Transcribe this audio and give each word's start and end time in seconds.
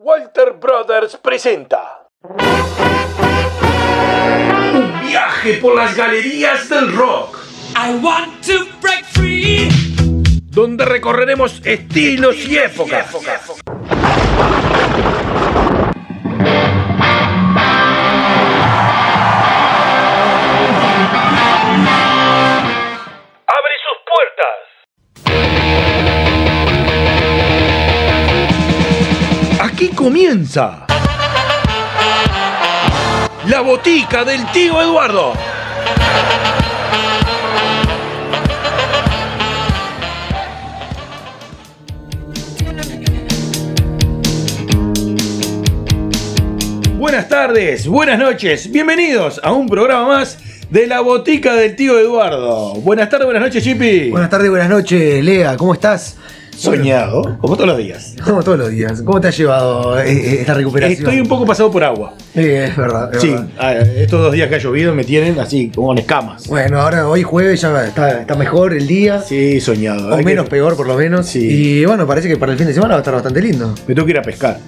Walter 0.00 0.52
Brothers 0.52 1.16
presenta 1.16 2.06
un 4.72 5.00
viaje 5.08 5.54
por 5.54 5.74
las 5.74 5.96
galerías 5.96 6.68
del 6.68 6.94
rock, 6.94 7.36
I 7.74 7.96
want 8.00 8.46
to 8.46 8.64
break 8.80 9.04
free. 9.06 9.68
donde 10.52 10.84
recorreremos 10.84 11.60
estilos 11.64 12.36
y 12.46 12.58
épocas. 12.58 13.12
Abre 23.46 23.74
sus 23.82 23.98
puertas. 24.06 24.67
Aquí 29.78 29.90
comienza 29.90 30.86
la 33.46 33.60
botica 33.60 34.24
del 34.24 34.44
tío 34.50 34.82
Eduardo. 34.82 35.34
Buenas 46.96 47.28
tardes, 47.28 47.86
buenas 47.86 48.18
noches, 48.18 48.72
bienvenidos 48.72 49.40
a 49.44 49.52
un 49.52 49.68
programa 49.68 50.08
más 50.08 50.38
de 50.70 50.88
la 50.88 51.02
botica 51.02 51.54
del 51.54 51.76
tío 51.76 52.00
Eduardo. 52.00 52.74
Buenas 52.80 53.08
tardes, 53.08 53.26
buenas 53.26 53.44
noches, 53.44 53.62
Chipi. 53.62 54.10
Buenas 54.10 54.28
tardes, 54.28 54.50
buenas 54.50 54.70
noches, 54.70 55.22
Lea, 55.24 55.56
¿cómo 55.56 55.72
estás? 55.72 56.16
Soñado, 56.58 57.38
como 57.40 57.54
todos 57.56 57.68
los 57.68 57.78
días. 57.78 58.14
Como 58.24 58.42
todos 58.42 58.58
los 58.58 58.70
días. 58.70 59.00
¿Cómo 59.02 59.20
te 59.20 59.28
ha 59.28 59.30
llevado 59.30 59.98
eh, 60.00 60.10
eh, 60.12 60.36
esta 60.40 60.54
recuperación? 60.54 60.98
Estoy 60.98 61.20
un 61.20 61.28
poco 61.28 61.46
pasado 61.46 61.70
por 61.70 61.84
agua. 61.84 62.14
Sí, 62.34 62.40
es 62.40 62.76
verdad. 62.76 63.14
es 63.14 63.20
Sí, 63.20 63.28
verdad. 63.30 63.46
ah, 63.58 63.74
estos 63.74 64.20
dos 64.20 64.32
días 64.32 64.48
que 64.48 64.56
ha 64.56 64.58
llovido 64.58 64.92
me 64.94 65.04
tienen 65.04 65.38
así, 65.38 65.70
como 65.72 65.92
en 65.92 65.98
escamas. 65.98 66.48
Bueno, 66.48 66.80
ahora 66.80 67.08
hoy 67.08 67.22
jueves 67.22 67.60
ya 67.60 67.84
está, 67.86 68.20
está 68.22 68.34
mejor 68.34 68.74
el 68.74 68.88
día. 68.88 69.20
Sí, 69.22 69.60
soñado. 69.60 70.12
O 70.14 70.18
menos 70.22 70.46
que- 70.46 70.50
peor 70.50 70.76
por 70.76 70.88
lo 70.88 70.96
menos. 70.96 71.26
Sí. 71.26 71.46
Y 71.80 71.84
bueno, 71.84 72.06
parece 72.08 72.26
que 72.28 72.36
para 72.36 72.52
el 72.52 72.58
fin 72.58 72.66
de 72.66 72.74
semana 72.74 72.94
va 72.94 72.98
a 72.98 73.02
estar 73.02 73.14
bastante 73.14 73.40
lindo. 73.40 73.72
Me 73.86 73.94
tengo 73.94 74.04
que 74.06 74.10
ir 74.12 74.18
a 74.18 74.22
pescar 74.22 74.58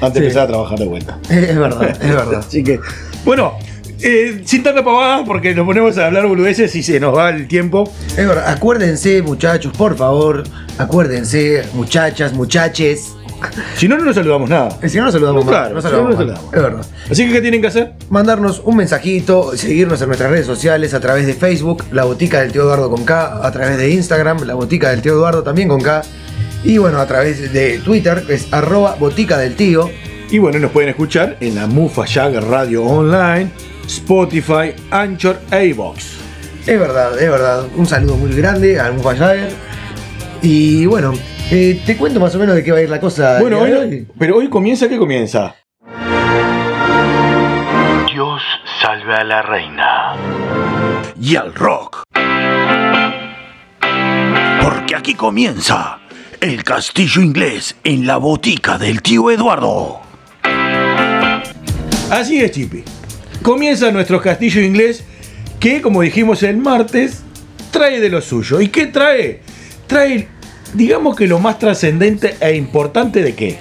antes 0.00 0.14
de 0.14 0.20
empezar 0.26 0.42
a 0.42 0.46
trabajar 0.48 0.78
de 0.78 0.86
vuelta. 0.86 1.18
Es 1.30 1.56
verdad, 1.56 1.90
es 1.90 2.10
verdad. 2.10 2.34
Así 2.46 2.64
que, 2.64 2.80
bueno, 3.24 3.54
eh, 4.00 4.42
sin 4.44 4.62
tanta 4.62 4.84
pavada, 4.84 5.24
porque 5.24 5.54
nos 5.54 5.66
ponemos 5.66 5.96
a 5.98 6.06
hablar 6.06 6.26
boludeces 6.26 6.74
y 6.76 6.82
se 6.82 7.00
nos 7.00 7.16
va 7.16 7.30
el 7.30 7.48
tiempo. 7.48 7.90
Verdad. 8.16 8.48
Acuérdense, 8.48 9.22
muchachos, 9.22 9.72
por 9.76 9.96
favor. 9.96 10.44
Acuérdense, 10.78 11.64
muchachas, 11.74 12.32
muchaches. 12.32 13.12
Si 13.76 13.86
no, 13.86 13.98
no 13.98 14.04
nos 14.04 14.14
saludamos 14.14 14.48
nada. 14.48 14.78
Eh, 14.82 14.88
Si 14.88 14.96
no 14.96 15.04
nos 15.04 15.12
saludamos 15.12 15.44
No, 15.44 15.50
claro, 15.50 15.74
no 15.74 15.80
si 15.80 15.84
no 15.84 15.90
saludamos 15.90 16.10
nos 16.10 16.18
saludamos. 16.18 16.54
Es 16.54 16.62
verdad. 16.62 16.86
Así 17.10 17.26
que, 17.26 17.32
¿qué 17.32 17.40
tienen 17.42 17.60
que 17.60 17.66
hacer? 17.66 17.92
mandarnos 18.08 18.62
un 18.64 18.76
mensajito, 18.76 19.56
seguirnos 19.56 20.00
en 20.00 20.06
nuestras 20.08 20.30
redes 20.30 20.46
sociales 20.46 20.94
a 20.94 21.00
través 21.00 21.26
de 21.26 21.34
Facebook, 21.34 21.84
La 21.92 22.04
Botica 22.04 22.40
del 22.40 22.52
Tío 22.52 22.62
Eduardo 22.62 22.88
con 22.90 23.04
K, 23.04 23.46
a 23.46 23.52
través 23.52 23.76
de 23.76 23.90
Instagram, 23.90 24.44
La 24.46 24.54
Botica 24.54 24.90
del 24.90 25.02
Tío 25.02 25.12
Eduardo 25.12 25.42
también 25.42 25.68
con 25.68 25.80
K, 25.82 26.02
y 26.64 26.78
bueno, 26.78 26.98
a 26.98 27.06
través 27.06 27.52
de 27.52 27.78
Twitter, 27.78 28.24
que 28.26 28.34
es 28.34 28.52
arroba 28.52 28.96
Botica 28.98 29.36
del 29.36 29.54
Tío. 29.54 29.90
Y 30.30 30.38
bueno, 30.38 30.58
nos 30.58 30.70
pueden 30.72 30.88
escuchar 30.88 31.36
en 31.40 31.54
la 31.56 31.66
Mufa 31.66 32.06
Jagger 32.06 32.42
Radio 32.44 32.84
Online, 32.84 33.50
Spotify, 33.86 34.74
Anchor 34.90 35.38
e. 35.50 35.74
Es 36.66 36.80
verdad, 36.80 37.20
es 37.20 37.30
verdad. 37.30 37.66
Un 37.76 37.86
saludo 37.86 38.16
muy 38.16 38.32
grande 38.34 38.80
a 38.80 38.90
Mufa 38.90 39.14
Jagger. 39.16 39.52
Y 40.42 40.86
bueno, 40.86 41.12
eh, 41.50 41.80
te 41.86 41.96
cuento 41.96 42.18
más 42.20 42.34
o 42.34 42.38
menos 42.38 42.56
de 42.56 42.64
qué 42.64 42.72
va 42.72 42.78
a 42.78 42.82
ir 42.82 42.90
la 42.90 43.00
cosa. 43.00 43.38
Bueno, 43.40 43.60
hoy, 43.60 44.06
pero 44.18 44.36
hoy 44.36 44.48
comienza, 44.48 44.88
¿qué 44.88 44.98
comienza? 44.98 45.54
Dios 48.12 48.42
salve 48.80 49.14
a 49.14 49.24
la 49.24 49.42
reina. 49.42 50.16
Y 51.20 51.36
al 51.36 51.54
rock. 51.54 52.02
Porque 54.62 54.96
aquí 54.96 55.14
comienza 55.14 56.00
el 56.40 56.64
castillo 56.64 57.22
inglés 57.22 57.76
en 57.84 58.06
la 58.06 58.16
botica 58.16 58.78
del 58.78 59.02
tío 59.02 59.30
Eduardo. 59.30 60.00
Así 62.10 62.40
es, 62.40 62.50
Chipi. 62.50 62.84
Comienza 63.42 63.90
nuestro 63.92 64.20
castillo 64.20 64.60
inglés 64.60 65.02
que, 65.60 65.80
como 65.80 66.02
dijimos 66.02 66.42
el 66.42 66.56
martes, 66.58 67.18
trae 67.70 68.00
de 68.00 68.08
lo 68.08 68.20
suyo. 68.20 68.60
¿Y 68.60 68.68
qué 68.68 68.86
trae? 68.86 69.40
Trae, 69.86 70.28
digamos 70.74 71.16
que 71.16 71.26
lo 71.26 71.38
más 71.38 71.58
trascendente 71.58 72.36
e 72.40 72.54
importante 72.56 73.22
de 73.22 73.34
qué. 73.34 73.58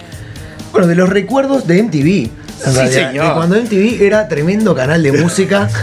Bueno, 0.71 0.87
de 0.87 0.95
los 0.95 1.09
recuerdos 1.09 1.67
de 1.67 1.83
MTV. 1.83 2.07
en 2.07 2.31
Sí, 2.57 2.71
realidad, 2.73 3.09
señor. 3.09 3.27
de 3.27 3.33
cuando 3.33 3.55
MTV 3.61 4.01
era 4.03 4.27
tremendo 4.27 4.75
canal 4.75 5.01
de 5.03 5.11
música. 5.11 5.69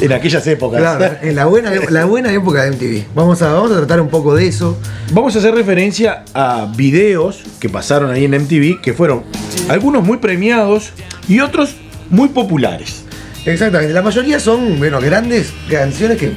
En 0.00 0.12
aquellas 0.12 0.46
épocas. 0.46 0.80
Claro, 0.80 1.16
en 1.22 1.34
la 1.34 1.46
buena, 1.46 1.72
la 1.88 2.04
buena 2.04 2.32
época 2.32 2.62
de 2.62 2.70
MTV. 2.72 3.14
Vamos 3.16 3.42
a, 3.42 3.52
vamos 3.52 3.72
a 3.72 3.76
tratar 3.78 4.00
un 4.00 4.08
poco 4.08 4.34
de 4.36 4.46
eso. 4.46 4.78
Vamos 5.12 5.34
a 5.34 5.40
hacer 5.40 5.52
referencia 5.54 6.24
a 6.34 6.70
videos 6.76 7.40
que 7.58 7.68
pasaron 7.68 8.10
ahí 8.12 8.24
en 8.26 8.30
MTV, 8.32 8.80
que 8.80 8.92
fueron 8.92 9.24
algunos 9.68 10.04
muy 10.04 10.18
premiados 10.18 10.90
y 11.26 11.40
otros 11.40 11.74
muy 12.10 12.28
populares. 12.28 13.06
Exactamente, 13.52 13.94
la 13.94 14.02
mayoría 14.02 14.38
son, 14.38 14.78
bueno, 14.78 15.00
grandes 15.00 15.52
canciones 15.70 16.18
que, 16.18 16.32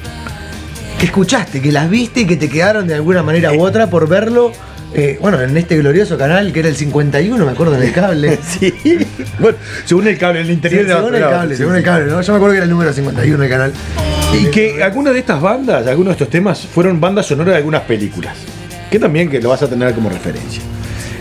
que 0.98 1.06
escuchaste, 1.06 1.62
que 1.62 1.72
las 1.72 1.90
viste 1.90 2.22
y 2.22 2.26
que 2.26 2.38
te 2.38 2.48
quedaron 2.48 2.88
de 2.88 2.96
alguna 2.96 3.22
manera 3.22 3.52
u 3.52 3.62
otra 3.62 3.90
por 3.90 4.08
verlo, 4.08 4.54
eh, 4.94 5.18
bueno, 5.22 5.42
en 5.42 5.56
este 5.58 5.78
glorioso 5.78 6.18
canal 6.18 6.54
que 6.54 6.60
era 6.62 6.70
el 6.70 6.76
51, 6.76 7.46
me 7.46 7.52
acuerdo, 7.52 7.76
en 7.76 7.84
el 7.84 7.92
cable. 7.92 8.40
Sí. 8.60 8.74
Bueno, 9.40 9.58
según 9.86 10.08
el 10.08 10.18
cable, 10.18 10.42
el 10.42 10.52
interior 10.52 10.86
de 10.86 10.94
según 10.94 11.16
el 11.16 11.22
cable, 11.22 11.56
según 11.56 11.76
el 11.76 11.84
cable, 11.84 12.12
¿no? 12.12 12.22
Yo 12.22 12.34
me 12.34 12.38
acuerdo 12.38 12.54
que 12.54 12.58
era 12.58 12.66
el 12.66 12.70
número 12.70 12.94
51 12.94 13.38
del 13.38 13.50
canal. 13.50 13.74
Y 14.40 14.46
que 14.46 14.82
algunas 14.82 15.14
de 15.14 15.20
estas 15.20 15.42
bandas, 15.42 15.88
algunos 15.88 16.12
de 16.12 16.14
estos 16.14 16.30
temas, 16.30 16.66
fueron 16.66 17.02
bandas 17.02 17.26
sonoras 17.26 17.54
de 17.54 17.58
algunas 17.58 17.82
películas. 17.82 18.38
Que 18.90 19.00
también 19.00 19.30
que 19.30 19.42
lo 19.42 19.50
vas 19.50 19.64
a 19.64 19.68
tener 19.68 19.94
como 19.94 20.10
referencia. 20.10 20.62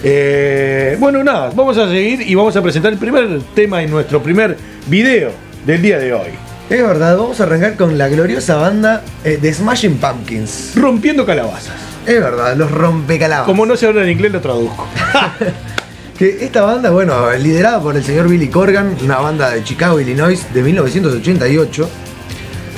Eh, 0.05 0.97
bueno, 1.01 1.25
nada, 1.25 1.51
vamos 1.55 1.77
a 1.78 1.89
seguir 1.89 2.22
y 2.22 2.34
vamos 2.34 2.55
a 2.57 2.62
presentar 2.62 2.93
el 2.93 2.99
primer 2.99 3.41
tema 3.55 3.83
en 3.83 3.91
nuestro 3.91 4.22
primer 4.22 4.57
video 4.87 5.50
del 5.66 5.82
día 5.82 5.98
de 5.98 6.12
hoy. 6.12 6.31
Es 6.69 6.81
verdad, 6.82 7.16
vamos 7.16 7.41
a 7.41 7.44
arrancar 7.44 7.76
con 7.76 7.98
la 7.98 8.09
gloriosa 8.09 8.56
banda 8.56 9.03
eh, 9.25 9.38
de 9.41 9.53
Smashing 9.53 9.97
Pumpkins. 9.97 10.72
Rompiendo 10.76 11.26
calabazas. 11.26 11.75
Es 12.06 12.21
verdad, 12.21 12.56
los 12.56 12.71
rompecalabas. 12.71 13.47
Como 13.47 13.66
no 13.66 13.76
se 13.76 13.87
habla 13.87 14.03
en 14.04 14.10
inglés, 14.10 14.32
lo 14.32 14.41
traduzco. 14.41 14.87
Que 16.19 16.44
esta 16.44 16.60
banda, 16.60 16.91
bueno, 16.91 17.32
liderada 17.38 17.81
por 17.81 17.97
el 17.97 18.04
señor 18.04 18.28
Billy 18.28 18.48
Corgan, 18.48 18.94
una 19.03 19.16
banda 19.21 19.48
de 19.53 19.65
Chicago, 19.65 19.98
Illinois, 19.98 20.53
de 20.53 20.62
1988. 20.62 21.88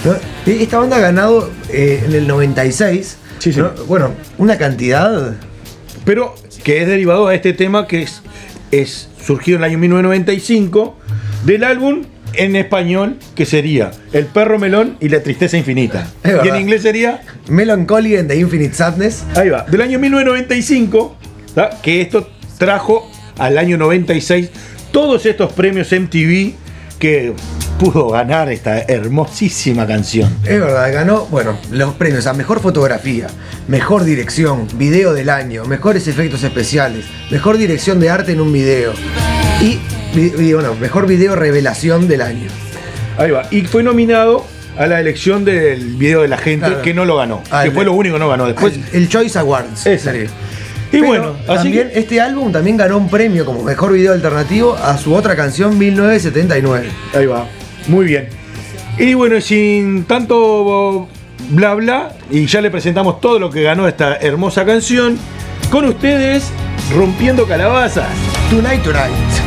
¿no? 0.05 0.15
Esta 0.47 0.79
banda 0.79 0.97
ha 0.99 1.01
ganado 1.01 1.51
eh, 1.69 2.05
en 2.07 2.15
el 2.15 2.29
96, 2.29 3.17
Sí, 3.41 3.53
sí. 3.53 3.59
¿no? 3.59 3.71
bueno, 3.89 4.13
una 4.39 4.57
cantidad. 4.59 5.35
pero 6.05 6.37
que 6.63 6.83
es 6.83 6.87
derivado 6.87 7.27
a 7.27 7.35
este 7.35 7.53
tema 7.53 7.89
que 7.89 8.03
es, 8.03 8.23
es 8.71 9.09
surgido 9.27 9.57
en 9.59 9.65
el 9.65 9.71
año 9.71 9.79
1995 9.79 10.97
del 11.45 11.65
álbum 11.65 12.05
en 12.35 12.57
español 12.57 13.19
que 13.35 13.47
sería 13.47 13.91
El 14.13 14.27
perro 14.27 14.59
melón 14.59 14.97
y 15.01 15.09
la 15.09 15.23
tristeza 15.23 15.57
infinita. 15.57 16.07
Y 16.25 16.49
en 16.49 16.57
inglés 16.57 16.83
sería, 16.83 17.23
Melancholy 17.49 18.17
and 18.17 18.29
the 18.29 18.37
Infinite 18.37 18.75
Sadness. 18.75 19.25
ahí 19.37 19.49
va, 19.49 19.65
del 19.65 19.81
año 19.81 19.99
1995, 19.99 21.17
¿tá? 21.55 21.71
que 21.83 22.01
esto 22.01 22.29
trajo 22.59 23.11
al 23.39 23.59
año 23.59 23.77
96 23.77 24.51
todos 24.93 25.27
estos 25.27 25.53
premios 25.53 25.91
MTV 25.91 26.53
que 26.99 27.33
pudo 27.79 28.09
ganar 28.11 28.51
esta 28.51 28.81
hermosísima 28.83 29.87
canción. 29.87 30.33
Es 30.45 30.61
verdad, 30.61 30.93
ganó, 30.93 31.27
bueno, 31.27 31.57
los 31.71 31.95
premios 31.95 32.27
a 32.27 32.33
mejor 32.33 32.61
fotografía, 32.61 33.27
mejor 33.67 34.05
dirección, 34.05 34.69
video 34.75 35.13
del 35.13 35.29
año, 35.31 35.65
mejores 35.65 36.07
efectos 36.07 36.43
especiales, 36.45 37.05
mejor 37.31 37.57
dirección 37.59 37.99
de 37.99 38.11
arte 38.11 38.33
en 38.33 38.41
un 38.41 38.53
video 38.53 38.93
y, 39.61 39.79
y, 40.15 40.53
bueno, 40.53 40.75
mejor 40.81 41.07
video 41.07 41.35
revelación 41.35 42.07
del 42.07 42.23
año. 42.23 42.49
Ahí 43.19 43.31
va. 43.31 43.43
Y 43.51 43.63
fue 43.63 43.83
nominado 43.83 44.45
a 44.79 44.87
la 44.87 45.01
elección 45.01 45.45
del 45.45 45.97
video 45.97 46.23
de 46.23 46.29
la 46.29 46.39
gente 46.39 46.67
Claro. 46.67 46.83
que 46.83 46.95
no 46.95 47.05
lo 47.05 47.17
ganó. 47.17 47.43
Ah, 47.51 47.65
que 47.65 47.73
fue 47.73 47.85
lo 47.85 47.93
único 47.93 48.15
que 48.15 48.21
no 48.21 48.29
ganó. 48.29 48.47
Después. 48.47 48.75
el, 48.75 48.85
el 49.03 49.09
Choice 49.09 49.39
Awards. 49.39 49.87
Ese. 49.87 49.99
sería. 49.99 50.25
Y 50.25 50.99
Pero 50.99 51.07
bueno, 51.07 51.37
así 51.49 51.55
también 51.55 51.89
que- 51.91 51.99
este 51.99 52.21
álbum 52.21 52.53
también 52.53 52.77
ganó 52.77 52.97
un 52.99 53.09
premio 53.09 53.45
como 53.47 53.63
mejor 53.63 53.93
video 53.93 54.13
alternativo 54.13 54.75
a 54.77 54.97
su 54.99 55.15
otra 55.15 55.35
canción 55.35 55.77
1979. 55.79 56.89
Ahí 57.15 57.27
va. 57.27 57.47
Muy 57.89 58.07
bien. 58.07 58.29
Y 58.99 59.15
bueno, 59.15 59.41
sin 59.41 60.05
tanto 60.05 61.09
bla 61.51 61.75
bla, 61.75 62.13
y 62.31 62.47
ya 62.47 62.61
le 62.61 62.71
presentamos 62.71 63.21
todo 63.21 63.39
lo 63.39 63.51
que 63.51 63.63
ganó 63.63 63.89
esta 63.89 64.17
hermosa 64.17 64.65
canción, 64.65 65.19
con 65.71 65.85
ustedes, 65.87 66.51
Rompiendo 66.95 67.47
Calabazas. 67.47 68.09
Tonight 68.51 68.83
Tonight. 68.83 69.42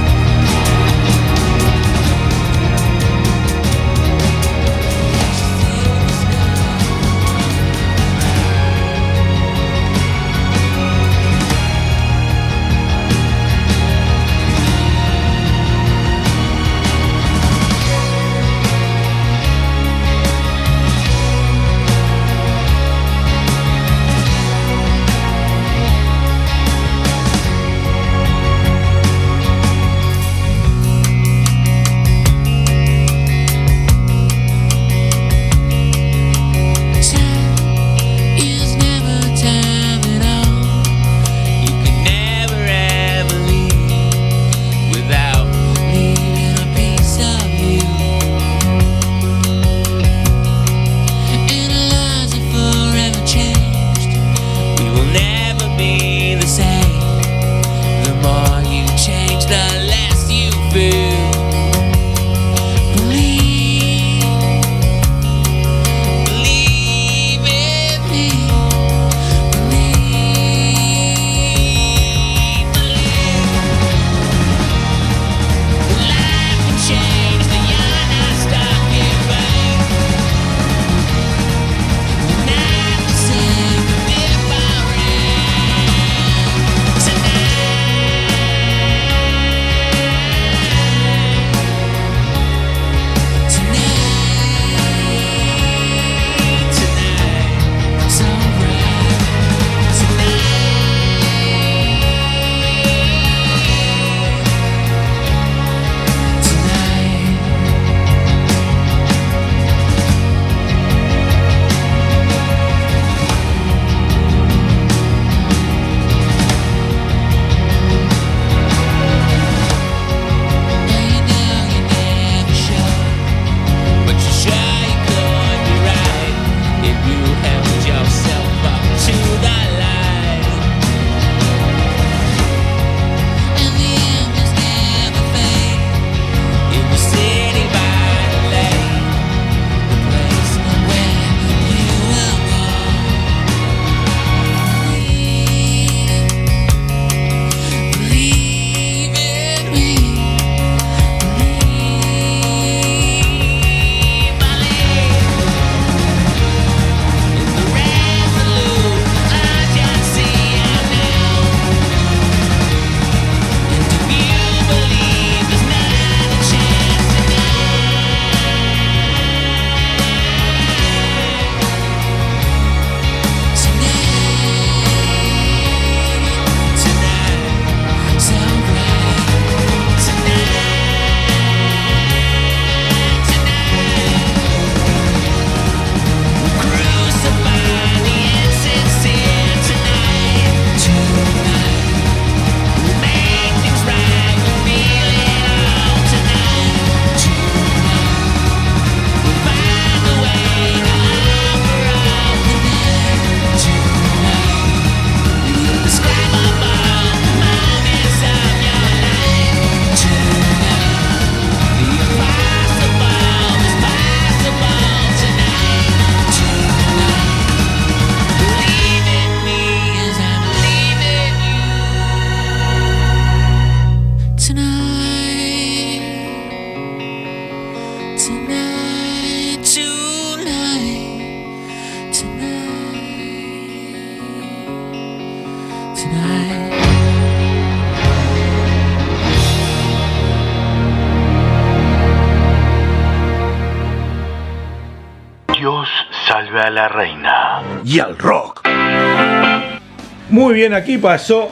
Bien, 250.70 250.74
aquí 250.74 250.98
pasó 250.98 251.50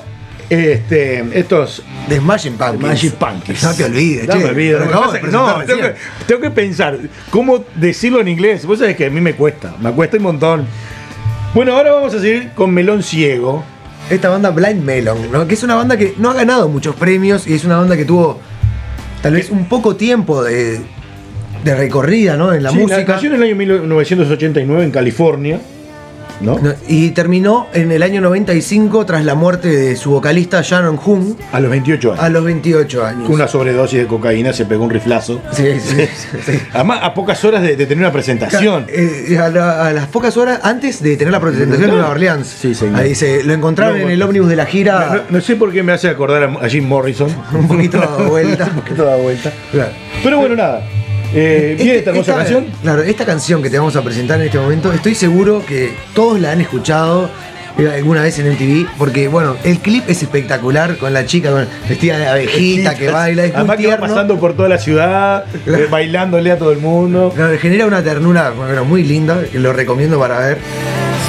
este, 0.49 1.23
estos 1.39 1.83
The 2.09 2.17
Smashing 2.17 2.53
Pumpkins. 2.57 3.63
No 3.63 3.73
te 3.73 3.85
olvides, 3.85 4.27
No 4.27 4.33
che. 4.33 4.39
me 4.39 4.45
olvido. 4.45 4.79
Lo 4.79 4.85
Lo 4.85 4.91
que 4.91 4.93
acabamos 4.97 5.13
pasa 5.13 5.21
de 5.21 5.27
es 5.27 5.31
que- 5.31 5.31
no, 5.31 5.65
tengo 5.65 5.81
que, 5.81 5.87
recién. 5.89 6.07
tengo 6.27 6.41
que 6.41 6.51
pensar 6.51 6.99
cómo 7.29 7.65
decirlo 7.75 8.19
en 8.21 8.27
inglés. 8.27 8.65
Vos 8.65 8.79
sabés 8.79 8.95
que 8.95 9.05
a 9.05 9.09
mí 9.09 9.21
me 9.21 9.33
cuesta, 9.35 9.73
me 9.79 9.91
cuesta 9.91 10.17
un 10.17 10.23
montón. 10.23 10.65
Bueno, 11.53 11.75
ahora 11.77 11.93
vamos 11.93 12.13
a 12.13 12.19
seguir 12.19 12.49
con 12.55 12.71
Melón 12.73 13.03
Ciego. 13.03 13.63
Esta 14.09 14.27
banda 14.29 14.49
Blind 14.49 14.83
Melon, 14.83 15.31
¿no? 15.31 15.47
que 15.47 15.53
es 15.53 15.63
una 15.63 15.75
banda 15.75 15.95
que 15.95 16.13
no 16.17 16.29
ha 16.29 16.33
ganado 16.33 16.67
muchos 16.67 16.93
premios 16.95 17.47
y 17.47 17.53
es 17.53 17.63
una 17.63 17.77
banda 17.77 17.95
que 17.95 18.03
tuvo 18.03 18.37
tal 19.21 19.33
vez 19.33 19.49
un 19.49 19.65
poco 19.69 19.95
tiempo 19.95 20.43
de, 20.43 20.81
de 21.63 21.75
recorrida 21.75 22.35
¿no? 22.35 22.53
en 22.53 22.63
la 22.63 22.71
Sí, 22.71 22.79
música. 22.79 23.05
Nació 23.13 23.29
en 23.29 23.35
el 23.37 23.43
año 23.43 23.55
1989 23.55 24.83
en 24.83 24.91
California. 24.91 25.61
Y 26.87 27.11
terminó 27.11 27.67
en 27.73 27.91
el 27.91 28.03
año 28.03 28.19
95 28.21 29.05
tras 29.05 29.23
la 29.23 29.35
muerte 29.35 29.69
de 29.69 29.95
su 29.95 30.11
vocalista 30.11 30.61
Shannon 30.61 30.99
Hoon 31.03 31.37
A 31.51 31.59
los 31.59 31.69
28 31.71 32.11
años. 32.13 32.23
a 32.23 32.29
los 32.29 32.43
28 32.43 33.05
años. 33.05 33.29
Una 33.29 33.47
sobredosis 33.47 33.99
de 33.99 34.07
cocaína 34.07 34.51
se 34.53 34.65
pegó 34.65 34.83
un 34.83 34.89
riflazo. 34.89 35.41
Sí, 35.53 35.79
sí, 35.79 36.05
sí. 36.45 36.59
Además, 36.73 36.99
a 37.03 37.13
pocas 37.13 37.43
horas 37.45 37.61
de, 37.63 37.75
de 37.75 37.85
tener 37.85 38.03
una 38.03 38.11
presentación. 38.11 38.85
Eh, 38.89 39.37
a, 39.41 39.49
la- 39.49 39.87
a 39.87 39.93
las 39.93 40.07
pocas 40.07 40.35
horas 40.37 40.59
antes 40.63 41.01
de 41.01 41.15
tener 41.17 41.31
la 41.31 41.39
presentación 41.39 41.89
en 41.89 41.95
Nueva 41.95 42.09
Orleans. 42.11 42.47
Sí, 42.47 42.75
señor. 42.75 42.99
Ahí 42.99 43.15
se 43.15 43.43
lo 43.43 43.53
encontraron 43.53 43.97
No, 43.99 44.03
en 44.05 44.11
el 44.11 44.21
ómnibus 44.21 44.49
de 44.49 44.55
la 44.55 44.65
gira. 44.65 45.23
No, 45.29 45.37
no 45.37 45.41
sé 45.41 45.55
por 45.55 45.71
qué 45.71 45.81
me 45.83 45.93
hace 45.93 46.09
acordar 46.09 46.43
a, 46.43 46.65
a 46.65 46.69
Jim 46.69 46.85
Morrison. 46.87 47.29
Un 47.53 47.67
poquito 47.67 47.97
dado 47.99 48.29
vuelta. 48.29 48.65
un 48.73 48.81
poquito 48.81 49.05
dado 49.05 49.19
vuelta. 49.19 49.51
Claro. 49.71 49.91
Pero 50.23 50.39
bueno, 50.39 50.55
nada. 50.55 50.81
Eh, 51.35 51.75
¿Viene 51.77 51.95
esta 51.97 52.11
hermosa 52.11 52.35
canción? 52.35 52.65
Claro, 52.81 53.01
esta 53.01 53.25
canción 53.25 53.61
que 53.63 53.69
te 53.69 53.77
vamos 53.79 53.95
a 53.95 54.03
presentar 54.03 54.39
en 54.39 54.47
este 54.47 54.59
momento, 54.59 54.91
estoy 54.93 55.15
seguro 55.15 55.63
que 55.65 55.91
todos 56.13 56.39
la 56.39 56.51
han 56.51 56.61
escuchado 56.61 57.29
eh, 57.77 57.89
alguna 57.95 58.21
vez 58.21 58.37
en 58.37 58.51
MTV, 58.51 58.87
porque 58.99 59.27
bueno, 59.27 59.55
el 59.63 59.79
clip 59.79 60.03
es 60.07 60.21
espectacular 60.21 60.97
con 60.97 61.11
la 61.11 61.25
chica 61.25 61.49
con- 61.49 61.67
vestida 61.89 62.19
de 62.19 62.27
abejita 62.27 62.95
que 62.95 63.09
baila, 63.09 63.45
es 63.45 63.49
muy 63.51 63.57
Además 63.61 63.77
que 63.77 63.87
va 63.87 63.97
pasando 63.97 64.39
por 64.39 64.53
toda 64.55 64.69
la 64.69 64.77
ciudad, 64.77 65.45
eh, 65.65 65.87
bailándole 65.89 66.51
a 66.51 66.57
todo 66.59 66.71
el 66.71 66.77
mundo. 66.79 67.31
Claro, 67.35 67.57
genera 67.57 67.87
una 67.87 68.03
ternura 68.03 68.51
bueno, 68.51 68.85
muy 68.85 69.03
linda, 69.03 69.41
que 69.51 69.57
lo 69.57 69.73
recomiendo 69.73 70.19
para 70.19 70.37
ver. 70.39 70.57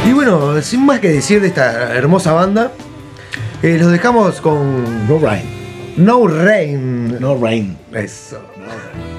Y 0.07 0.13
bueno, 0.13 0.61
sin 0.61 0.85
más 0.85 1.01
que 1.01 1.09
decir 1.09 1.41
de 1.41 1.49
esta 1.49 1.95
hermosa 1.95 2.33
banda, 2.33 2.73
eh, 3.63 3.79
los 3.81 3.91
dejamos 3.91 4.43
con 4.43 5.09
No 5.09 5.19
rain. 5.19 5.43
No 5.97 6.27
Rain. 6.27 7.19
No 7.21 7.39
rain. 7.41 7.79
Eso. 7.95 8.37
All 8.37 9.14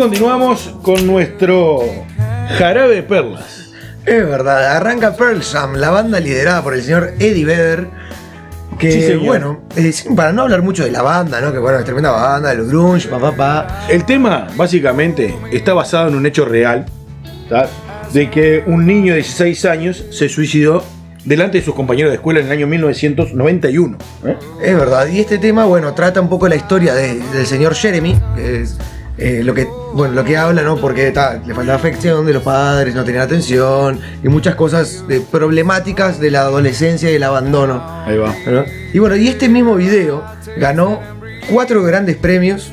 continuamos 0.00 0.74
con 0.80 1.06
nuestro 1.06 1.80
Jarabe 2.56 2.94
de 2.94 3.02
Perlas. 3.02 3.70
Es 4.06 4.26
verdad, 4.26 4.76
arranca 4.78 5.14
Pearl 5.14 5.42
Jam, 5.42 5.74
la 5.74 5.90
banda 5.90 6.18
liderada 6.18 6.62
por 6.62 6.72
el 6.72 6.82
señor 6.82 7.12
Eddie 7.18 7.44
Vedder. 7.44 7.86
Que 8.78 8.92
Sí, 8.92 9.14
bueno, 9.16 9.60
eh, 9.76 9.92
para 10.16 10.32
no 10.32 10.40
hablar 10.40 10.62
mucho 10.62 10.84
de 10.84 10.90
la 10.90 11.02
banda, 11.02 11.42
¿no? 11.42 11.52
Que 11.52 11.58
bueno, 11.58 11.78
es 11.78 11.84
tremenda 11.84 12.12
banda, 12.12 12.48
de 12.48 12.56
los 12.56 12.68
grunge, 12.68 13.08
papá, 13.08 13.32
pa, 13.32 13.86
El 13.90 14.06
tema, 14.06 14.46
básicamente, 14.56 15.34
está 15.52 15.74
basado 15.74 16.08
en 16.08 16.14
un 16.14 16.24
hecho 16.24 16.46
real, 16.46 16.86
¿tá? 17.50 17.68
de 18.14 18.30
que 18.30 18.64
un 18.66 18.86
niño 18.86 19.12
de 19.12 19.18
16 19.18 19.66
años 19.66 20.02
se 20.12 20.30
suicidó 20.30 20.82
delante 21.26 21.58
de 21.58 21.64
sus 21.64 21.74
compañeros 21.74 22.10
de 22.10 22.14
escuela 22.16 22.40
en 22.40 22.46
el 22.46 22.52
año 22.52 22.66
1991. 22.66 23.98
¿eh? 24.24 24.36
Es 24.62 24.74
verdad, 24.76 25.08
y 25.08 25.20
este 25.20 25.36
tema, 25.36 25.66
bueno, 25.66 25.92
trata 25.92 26.22
un 26.22 26.30
poco 26.30 26.48
la 26.48 26.56
historia 26.56 26.94
de- 26.94 27.16
del 27.18 27.46
señor 27.46 27.74
Jeremy, 27.74 28.18
que 28.34 28.62
es 28.62 28.78
eh, 29.18 29.42
lo 29.44 29.52
que, 29.52 29.68
bueno, 29.94 30.14
lo 30.14 30.24
que 30.24 30.36
habla, 30.36 30.62
¿no? 30.62 30.76
Porque 30.76 31.10
ta, 31.10 31.40
le 31.44 31.54
faltaba 31.54 31.76
afección 31.76 32.26
de 32.26 32.32
los 32.32 32.42
padres, 32.42 32.94
no 32.94 33.04
tenían 33.04 33.24
atención, 33.24 34.00
y 34.22 34.28
muchas 34.28 34.54
cosas 34.54 35.06
de, 35.08 35.20
problemáticas 35.20 36.20
de 36.20 36.30
la 36.30 36.42
adolescencia 36.42 37.10
y 37.10 37.14
el 37.14 37.22
abandono. 37.22 37.82
Ahí 38.06 38.16
va. 38.16 38.34
¿no? 38.46 38.64
Y 38.92 38.98
bueno, 38.98 39.16
y 39.16 39.28
este 39.28 39.48
mismo 39.48 39.74
video 39.74 40.24
ganó 40.56 41.00
cuatro 41.50 41.82
grandes 41.82 42.16
premios. 42.16 42.72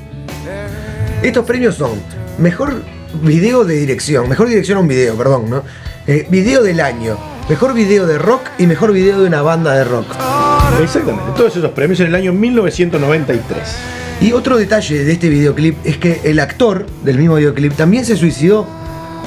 Estos 1.23 1.45
premios 1.45 1.75
son 1.75 1.91
mejor 2.37 2.81
video 3.23 3.65
de 3.65 3.75
dirección, 3.75 4.29
mejor 4.29 4.47
dirección 4.47 4.77
a 4.77 4.81
un 4.81 4.87
video, 4.87 5.15
perdón, 5.15 5.49
¿no? 5.49 5.63
Eh, 6.05 6.27
video 6.29 6.63
del 6.63 6.79
año, 6.79 7.17
mejor 7.49 7.73
video 7.73 8.05
de 8.05 8.17
rock 8.17 8.41
y 8.57 8.67
mejor 8.67 8.93
video 8.93 9.19
de 9.19 9.27
una 9.27 9.41
banda 9.41 9.73
de 9.73 9.83
rock. 9.83 10.07
Exactamente, 10.81 11.31
todos 11.35 11.55
esos 11.55 11.71
premios 11.71 11.99
en 11.99 12.07
el 12.07 12.15
año 12.15 12.33
1993. 12.33 14.06
Y 14.19 14.31
otro 14.31 14.57
detalle 14.57 15.03
de 15.03 15.11
este 15.11 15.29
videoclip 15.29 15.75
es 15.85 15.97
que 15.97 16.21
el 16.23 16.39
actor 16.39 16.85
del 17.03 17.17
mismo 17.19 17.35
videoclip 17.35 17.73
también 17.73 18.03
se 18.03 18.15
suicidó, 18.17 18.65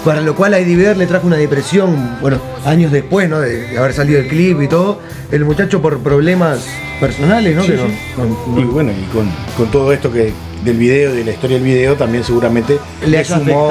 para 0.04 0.20
lo 0.20 0.35
cual 0.35 0.54
a 0.54 0.59
Eddie 0.59 0.76
Vedder 0.76 0.97
le 0.97 1.06
trajo 1.06 1.26
una 1.28 1.37
depresión, 1.37 2.16
bueno, 2.20 2.38
años 2.64 2.90
después, 2.90 3.28
¿no? 3.28 3.38
De, 3.38 3.78
haber 3.78 3.92
salido 3.92 4.18
el 4.18 4.26
clip 4.26 4.61
y 4.62 4.66
todo. 4.68 4.99
El 5.30 5.44
muchacho 5.44 5.80
por 5.80 6.00
problemas 6.00 6.66
personales, 6.99 7.54
¿no? 7.54 7.62
Sí, 7.62 7.73
Que 7.73 7.76
sí. 7.78 7.85
no- 8.16 8.54
no- 8.54 8.61
Y 8.61 8.64
bueno, 8.64 8.90
y 8.90 9.04
con, 9.14 9.30
con 9.56 9.70
todo 9.70 9.92
esto 9.92 10.11
que 10.12 10.32
del 10.64 10.76
video, 10.76 11.14
de 11.14 11.25
la 11.25 11.30
historia 11.30 11.56
del 11.59 11.64
video, 11.64 11.94
también 11.94 12.25
seguramente 12.25 12.78
le 13.06 13.18
haya 13.18 13.38
sumó. 13.38 13.70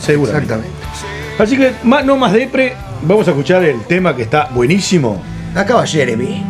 Seguramente. 0.00 0.44
Exactamente. 0.54 0.78
Así 1.38 1.56
que 1.56 1.72
más, 1.84 2.04
no 2.04 2.16
más 2.16 2.32
depre, 2.32 2.74
vamos 3.02 3.26
a 3.26 3.30
escuchar 3.30 3.64
el 3.64 3.80
tema 3.84 4.14
que 4.14 4.22
está 4.22 4.48
buenísimo. 4.52 5.22
Acá 5.54 5.76
va 5.76 5.86
Jeremy. 5.86 6.44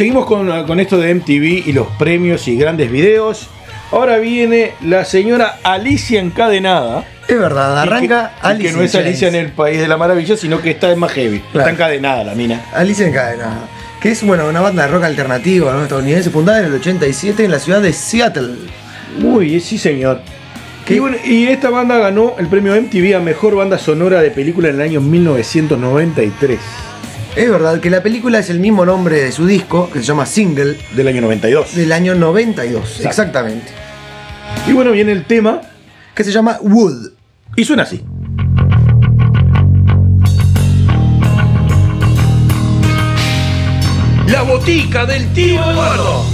Seguimos 0.00 0.24
con, 0.24 0.64
con 0.64 0.80
esto 0.80 0.96
de 0.96 1.14
MTV 1.14 1.68
y 1.68 1.72
los 1.74 1.86
premios 1.98 2.48
y 2.48 2.56
grandes 2.56 2.90
videos. 2.90 3.48
Ahora 3.92 4.16
viene 4.16 4.72
la 4.80 5.04
señora 5.04 5.58
Alicia 5.62 6.22
Encadenada. 6.22 7.04
Es 7.28 7.38
verdad, 7.38 7.78
arranca 7.78 8.32
y 8.42 8.56
que, 8.56 8.62
y 8.62 8.66
que 8.66 8.72
no 8.72 8.80
es 8.82 8.94
Alicia 8.94 9.28
en 9.28 9.34
el 9.34 9.52
País 9.52 9.78
de 9.78 9.86
la 9.86 9.98
Maravilla, 9.98 10.38
sino 10.38 10.62
que 10.62 10.70
está 10.70 10.90
en 10.90 11.00
más 11.00 11.12
heavy. 11.12 11.40
Claro. 11.40 11.58
Está 11.58 11.70
encadenada 11.72 12.24
la 12.24 12.34
mina. 12.34 12.64
Alicia 12.72 13.06
Encadenada. 13.06 13.68
Que 14.00 14.12
es 14.12 14.22
bueno, 14.22 14.48
una 14.48 14.62
banda 14.62 14.84
de 14.84 14.88
rock 14.88 15.04
alternativo 15.04 15.70
¿no? 15.70 15.82
estadounidense 15.82 16.30
fundada 16.30 16.60
en 16.60 16.64
el 16.64 16.74
87 16.76 17.44
en 17.44 17.50
la 17.50 17.58
ciudad 17.58 17.82
de 17.82 17.92
Seattle. 17.92 18.54
Uy, 19.22 19.60
sí 19.60 19.76
señor. 19.76 20.22
¿Qué? 20.86 20.94
Y, 20.94 20.98
bueno, 20.98 21.18
y 21.22 21.44
esta 21.48 21.68
banda 21.68 21.98
ganó 21.98 22.36
el 22.38 22.46
premio 22.46 22.74
MTV 22.74 23.16
a 23.16 23.20
Mejor 23.20 23.54
Banda 23.54 23.76
Sonora 23.76 24.22
de 24.22 24.30
Película 24.30 24.70
en 24.70 24.76
el 24.76 24.80
año 24.80 25.02
1993. 25.02 26.58
Es 27.36 27.48
verdad 27.50 27.80
que 27.80 27.90
la 27.90 28.02
película 28.02 28.38
es 28.38 28.50
el 28.50 28.58
mismo 28.60 28.84
nombre 28.84 29.20
de 29.22 29.32
su 29.32 29.46
disco, 29.46 29.88
que 29.90 30.00
se 30.00 30.04
llama 30.04 30.26
Single, 30.26 30.76
Del 30.94 31.08
año 31.08 31.20
92. 31.22 31.74
del 31.76 31.92
año 31.92 32.14
92, 32.14 32.82
Exacto. 32.82 33.08
exactamente. 33.08 33.68
Y 34.66 34.72
bueno, 34.72 34.90
viene 34.92 35.12
el 35.12 35.24
tema 35.24 35.60
Que 36.14 36.24
se 36.24 36.32
llama 36.32 36.58
Wood. 36.60 37.12
y 37.56 37.64
suena 37.64 37.84
así. 37.84 38.02
La 44.26 44.42
botica 44.42 45.06
del 45.06 45.32
tío 45.32 45.60
Eduardo. 45.70 46.24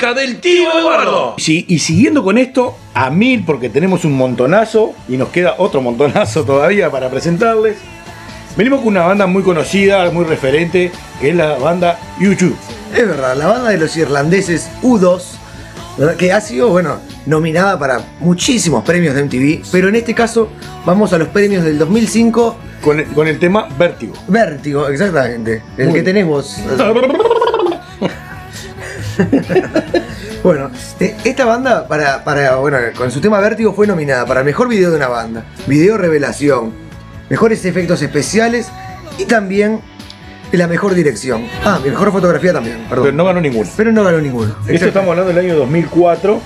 Del 0.00 0.40
tío 0.40 0.78
Eduardo. 0.78 1.34
Sí, 1.36 1.66
y 1.68 1.78
siguiendo 1.78 2.24
con 2.24 2.38
esto, 2.38 2.74
a 2.94 3.10
mil, 3.10 3.44
porque 3.44 3.68
tenemos 3.68 4.06
un 4.06 4.16
montonazo 4.16 4.94
y 5.06 5.18
nos 5.18 5.28
queda 5.28 5.56
otro 5.58 5.82
montonazo 5.82 6.42
todavía 6.46 6.90
para 6.90 7.10
presentarles. 7.10 7.76
Venimos 8.56 8.80
con 8.80 8.88
una 8.88 9.02
banda 9.02 9.26
muy 9.26 9.42
conocida, 9.42 10.10
muy 10.10 10.24
referente, 10.24 10.90
que 11.20 11.28
es 11.28 11.36
la 11.36 11.58
banda 11.58 12.00
YouTube. 12.18 12.56
Es 12.96 13.06
verdad, 13.06 13.36
la 13.36 13.46
banda 13.46 13.68
de 13.68 13.76
los 13.76 13.94
irlandeses 13.94 14.70
U2, 14.82 15.22
¿verdad? 15.98 16.16
que 16.16 16.32
ha 16.32 16.40
sido, 16.40 16.70
bueno, 16.70 16.96
nominada 17.26 17.78
para 17.78 18.00
muchísimos 18.20 18.82
premios 18.82 19.14
de 19.14 19.24
MTV, 19.24 19.70
pero 19.70 19.90
en 19.90 19.96
este 19.96 20.14
caso 20.14 20.48
vamos 20.86 21.12
a 21.12 21.18
los 21.18 21.28
premios 21.28 21.62
del 21.62 21.78
2005, 21.78 22.56
Con 22.82 23.00
el, 23.00 23.06
con 23.08 23.28
el 23.28 23.38
tema 23.38 23.68
Vértigo. 23.78 24.14
Vértigo, 24.28 24.88
exactamente, 24.88 25.62
el 25.76 25.88
Muy 25.88 25.98
que 25.98 26.02
tenés 26.02 26.26
vos. 26.26 26.56
Bueno, 30.42 30.70
eh, 31.00 31.14
esta 31.24 31.44
banda, 31.44 31.86
para, 31.86 32.24
para, 32.24 32.56
bueno, 32.56 32.78
con 32.96 33.10
su 33.10 33.20
tema 33.20 33.38
Vértigo, 33.40 33.74
fue 33.74 33.86
nominada 33.86 34.24
para 34.24 34.40
el 34.40 34.46
mejor 34.46 34.68
video 34.68 34.90
de 34.90 34.96
una 34.96 35.08
banda, 35.08 35.44
video 35.66 35.98
revelación, 35.98 36.72
mejores 37.28 37.62
efectos 37.66 38.00
especiales 38.00 38.68
y 39.18 39.26
también 39.26 39.80
la 40.52 40.66
mejor 40.66 40.94
dirección. 40.94 41.46
Ah, 41.62 41.78
mejor 41.84 42.10
fotografía 42.10 42.54
también, 42.54 42.78
perdón. 42.88 43.04
Pero 43.04 43.16
no 43.18 43.24
ganó 43.26 43.40
ninguno. 43.42 43.68
Pero 43.76 43.92
no 43.92 44.02
ganó 44.02 44.18
ninguno. 44.18 44.54
Esto 44.66 44.86
estamos 44.86 45.10
hablando 45.10 45.30
del 45.32 45.44
año 45.44 45.56
2004, 45.58 46.40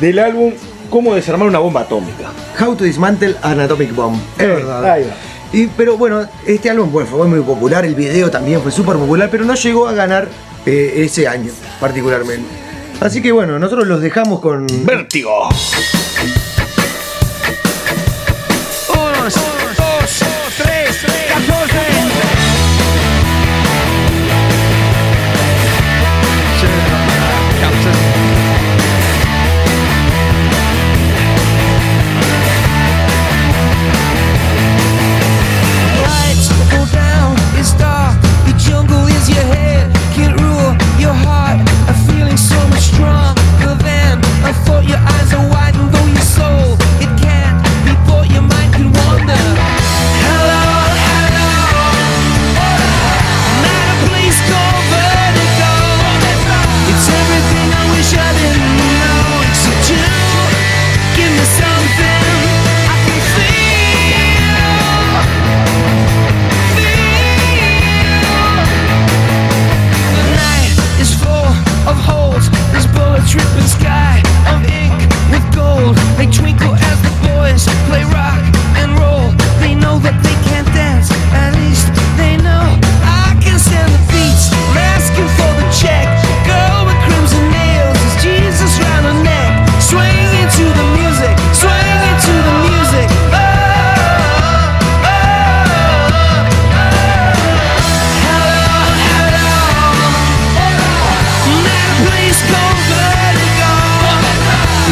del 0.00 0.18
álbum 0.20 0.52
cómo 0.88 1.12
desarmar 1.14 1.48
una 1.48 1.58
bomba 1.58 1.80
atómica. 1.80 2.30
How 2.60 2.76
to 2.76 2.84
Dismantle 2.84 3.34
an 3.42 3.58
Atomic 3.58 3.92
Bomb. 3.92 4.20
Es 4.38 4.44
Eh, 4.44 4.46
verdad. 4.46 4.84
ahí 4.84 5.02
va. 5.02 5.14
Y, 5.52 5.66
pero 5.66 5.96
bueno, 5.96 6.26
este 6.46 6.70
álbum 6.70 6.92
bueno, 6.92 7.08
fue 7.08 7.26
muy 7.26 7.40
popular, 7.40 7.84
el 7.84 7.94
video 7.94 8.30
también 8.30 8.62
fue 8.62 8.70
súper 8.70 8.96
popular, 8.96 9.28
pero 9.30 9.44
no 9.44 9.54
llegó 9.54 9.88
a 9.88 9.92
ganar 9.92 10.28
eh, 10.64 10.92
ese 10.98 11.26
año 11.26 11.50
particularmente. 11.80 12.48
Así 13.00 13.20
que 13.20 13.32
bueno, 13.32 13.58
nosotros 13.58 13.86
los 13.86 14.00
dejamos 14.00 14.40
con... 14.40 14.66
Vértigo. 14.84 15.48
Uno, 18.88 19.59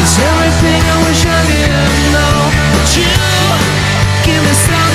It's 0.01 0.17
everything 0.17 0.81
I 0.81 0.97
wish 1.07 1.25
I 1.25 1.39
didn't 1.51 2.11
know. 2.15 2.37
But 2.73 2.87
you 2.95 3.11
give 4.23 4.41
me 4.47 4.53
something 4.53 4.88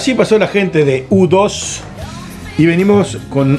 así 0.00 0.14
pasó 0.14 0.38
la 0.38 0.48
gente 0.48 0.86
de 0.86 1.06
U2 1.10 1.80
y 2.56 2.64
venimos 2.64 3.18
con 3.28 3.58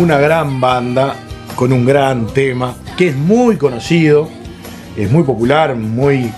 una 0.00 0.18
gran 0.18 0.60
banda, 0.60 1.14
con 1.54 1.72
un 1.72 1.86
gran 1.86 2.26
tema, 2.26 2.74
que 2.96 3.10
es 3.10 3.16
muy 3.16 3.56
conocido, 3.56 4.28
es 4.96 5.08
muy 5.12 5.22
popular, 5.22 5.76
muy... 5.76 6.32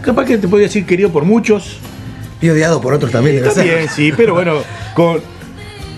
Capaz 0.00 0.24
que 0.24 0.38
te 0.38 0.48
podría 0.48 0.68
decir 0.68 0.86
querido 0.86 1.10
por 1.10 1.26
muchos, 1.26 1.76
Y 2.40 2.48
odiado 2.48 2.80
por 2.80 2.94
otros 2.94 3.12
también. 3.12 3.44
también, 3.44 3.86
sí, 3.94 4.14
pero 4.16 4.32
bueno, 4.32 4.62
con, 4.94 5.20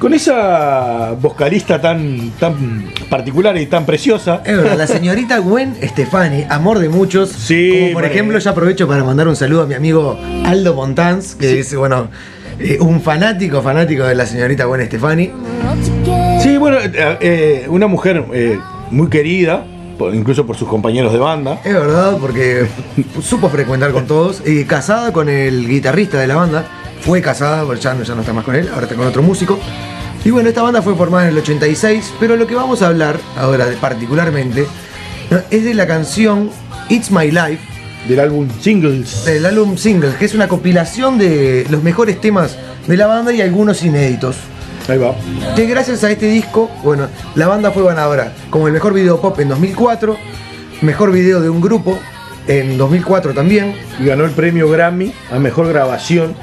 con 0.03 0.15
esa 0.15 1.13
vocalista 1.13 1.81
tan, 1.81 2.33
tan 2.33 2.87
particular 3.09 3.57
y 3.57 3.67
tan 3.67 3.87
preciosa. 3.87 4.43
Es 4.45 4.57
verdad, 4.57 4.77
la 4.77 4.89
señorita 4.89 5.39
Gwen 5.39 5.77
Stefani, 5.81 6.45
amor 6.49 6.81
de 6.81 6.89
muchos. 6.89 7.29
Sí, 7.29 7.71
Como 7.71 7.93
por 7.93 8.05
ejemplo, 8.05 8.37
ya 8.37 8.51
aprovecho 8.51 8.89
para 8.89 9.05
mandar 9.05 9.29
un 9.29 9.37
saludo 9.37 9.63
a 9.63 9.67
mi 9.67 9.75
amigo 9.75 10.19
Aldo 10.45 10.75
Montanz, 10.75 11.37
que 11.37 11.61
es, 11.61 11.73
bueno, 11.77 12.09
eh, 12.59 12.79
un 12.81 13.01
fanático, 13.01 13.63
fanático 13.63 14.03
de 14.03 14.17
la 14.17 14.27
señorita 14.27 14.65
Gwen 14.65 14.85
Stefani. 14.87 15.31
Sí, 16.43 16.57
bueno, 16.57 16.79
eh, 16.81 17.19
eh, 17.21 17.67
una 17.69 17.87
mujer 17.87 18.25
eh, 18.35 18.59
muy 18.91 19.09
querida, 19.09 19.65
incluso 20.13 20.45
por 20.45 20.57
sus 20.57 20.67
compañeros 20.67 21.13
de 21.13 21.21
banda. 21.21 21.61
Es 21.65 21.75
verdad, 21.75 22.17
porque 22.21 22.67
supo 23.23 23.49
frecuentar 23.51 23.93
con 23.93 24.09
todos. 24.09 24.43
Y 24.45 24.65
casada 24.65 25.13
con 25.13 25.29
el 25.29 25.69
guitarrista 25.69 26.19
de 26.19 26.27
la 26.27 26.35
banda. 26.35 26.67
Fue 27.03 27.21
casada, 27.21 27.65
porque 27.65 27.81
ya 27.81 27.95
no, 27.95 28.03
ya 28.05 28.15
no 28.15 28.21
está 28.21 28.33
más 28.33 28.45
con 28.45 28.55
él, 28.55 28.69
ahora 28.73 28.83
está 28.83 28.95
con 28.95 29.07
otro 29.07 29.23
músico. 29.23 29.59
Y 30.25 30.31
bueno, 30.31 30.49
esta 30.49 30.63
banda 30.63 30.83
fue 30.83 30.95
formada 30.95 31.25
en 31.25 31.31
el 31.31 31.39
86, 31.39 32.15
pero 32.21 32.37
lo 32.37 32.47
que 32.47 32.55
vamos 32.55 32.81
a 32.83 32.87
hablar 32.89 33.19
ahora 33.37 33.67
particularmente 33.81 34.67
es 35.51 35.65
de 35.65 35.75
la 35.75 35.87
canción 35.87 36.51
It's 36.89 37.11
My 37.11 37.31
Life, 37.31 37.59
Del 38.09 38.21
álbum 38.21 38.49
Singles. 38.61 39.25
del 39.25 39.45
álbum 39.47 39.77
Singles, 39.77 40.15
que 40.15 40.27
es 40.27 40.35
una 40.35 40.47
compilación 40.47 41.19
de 41.19 41.67
los 41.71 41.83
mejores 41.83 42.21
temas 42.21 42.57
de 42.87 42.97
la 42.97 43.09
banda 43.09 43.33
y 43.33 43.41
algunos 43.41 43.83
inéditos. 43.83 44.37
Ahí 44.89 44.99
va. 44.99 45.15
Que 45.57 45.67
gracias 45.67 46.05
a 46.05 46.11
este 46.11 46.27
disco, 46.27 46.71
bueno, 46.85 47.09
la 47.35 47.49
banda 47.49 47.73
fue 47.73 47.85
ganadora 47.85 48.33
como 48.51 48.69
el 48.69 48.73
mejor 48.73 48.93
video 48.93 49.21
pop 49.21 49.39
en 49.41 49.49
2004, 49.49 50.17
mejor 50.83 51.11
video 51.11 51.41
de 51.41 51.51
un 51.51 51.61
grupo 51.61 51.99
en 52.47 52.79
2004 52.79 53.35
también, 53.35 53.75
Y 54.01 54.07
ganó 54.07 54.25
el 54.25 54.33
premio 54.33 54.69
Grammy 54.69 55.13
a 55.33 55.39
mejor 55.39 55.69
grabación 55.69 56.35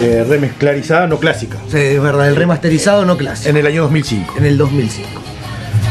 eh, 0.00 0.24
remezclarizada 0.28 1.06
no 1.06 1.18
clásica. 1.18 1.58
Sí, 1.68 1.78
es 1.78 2.02
verdad, 2.02 2.28
el 2.28 2.36
remasterizado 2.36 3.04
no 3.04 3.16
clásico, 3.16 3.50
En 3.50 3.56
el 3.56 3.66
año 3.66 3.82
2005. 3.82 4.34
en 4.38 4.46
el 4.46 4.56
2005. 4.58 5.08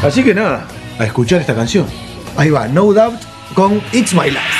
Así 0.03 0.23
que 0.23 0.33
nada, 0.33 0.65
a 0.97 1.05
escuchar 1.05 1.41
esta 1.41 1.55
canción. 1.55 1.85
Ahí 2.37 2.49
va, 2.49 2.67
No 2.67 2.91
Doubt 2.93 3.21
con 3.53 3.81
It's 3.91 4.13
My 4.13 4.29
Life. 4.29 4.58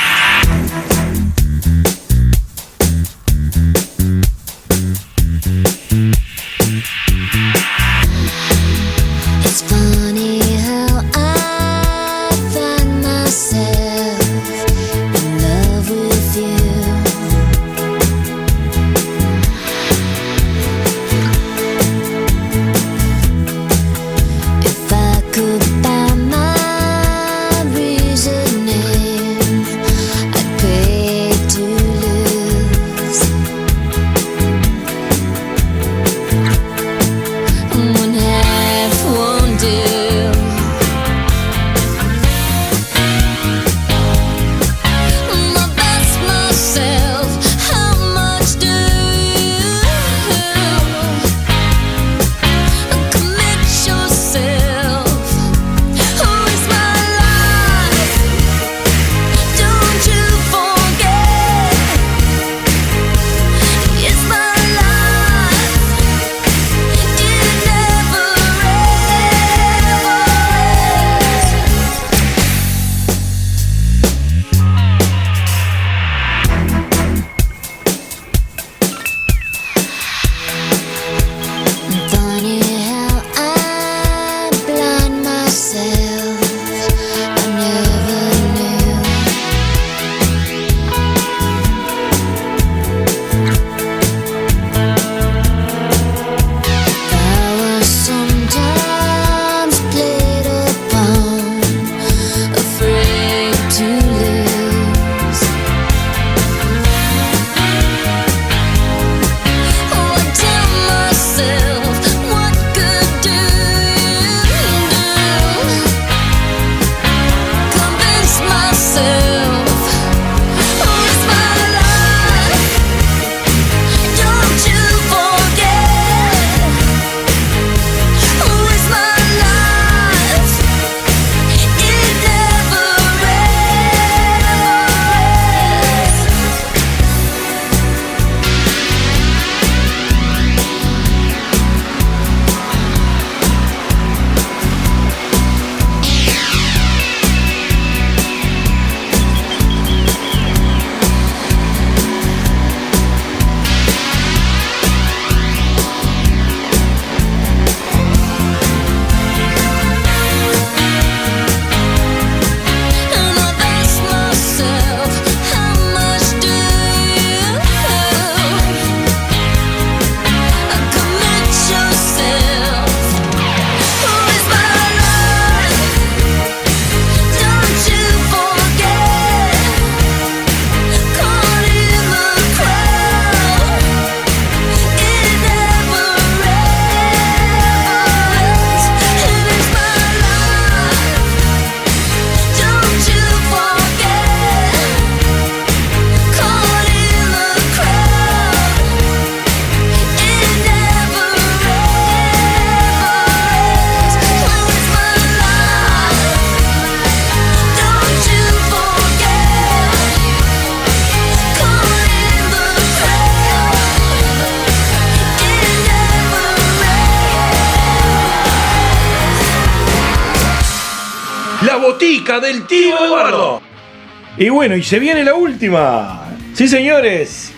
Y 224.39 224.47
bueno, 224.47 224.78
y 224.78 224.84
se 224.84 224.99
viene 224.99 225.25
la 225.25 225.36
última. 225.36 226.30
Sí, 226.54 226.69
señores. 226.69 227.52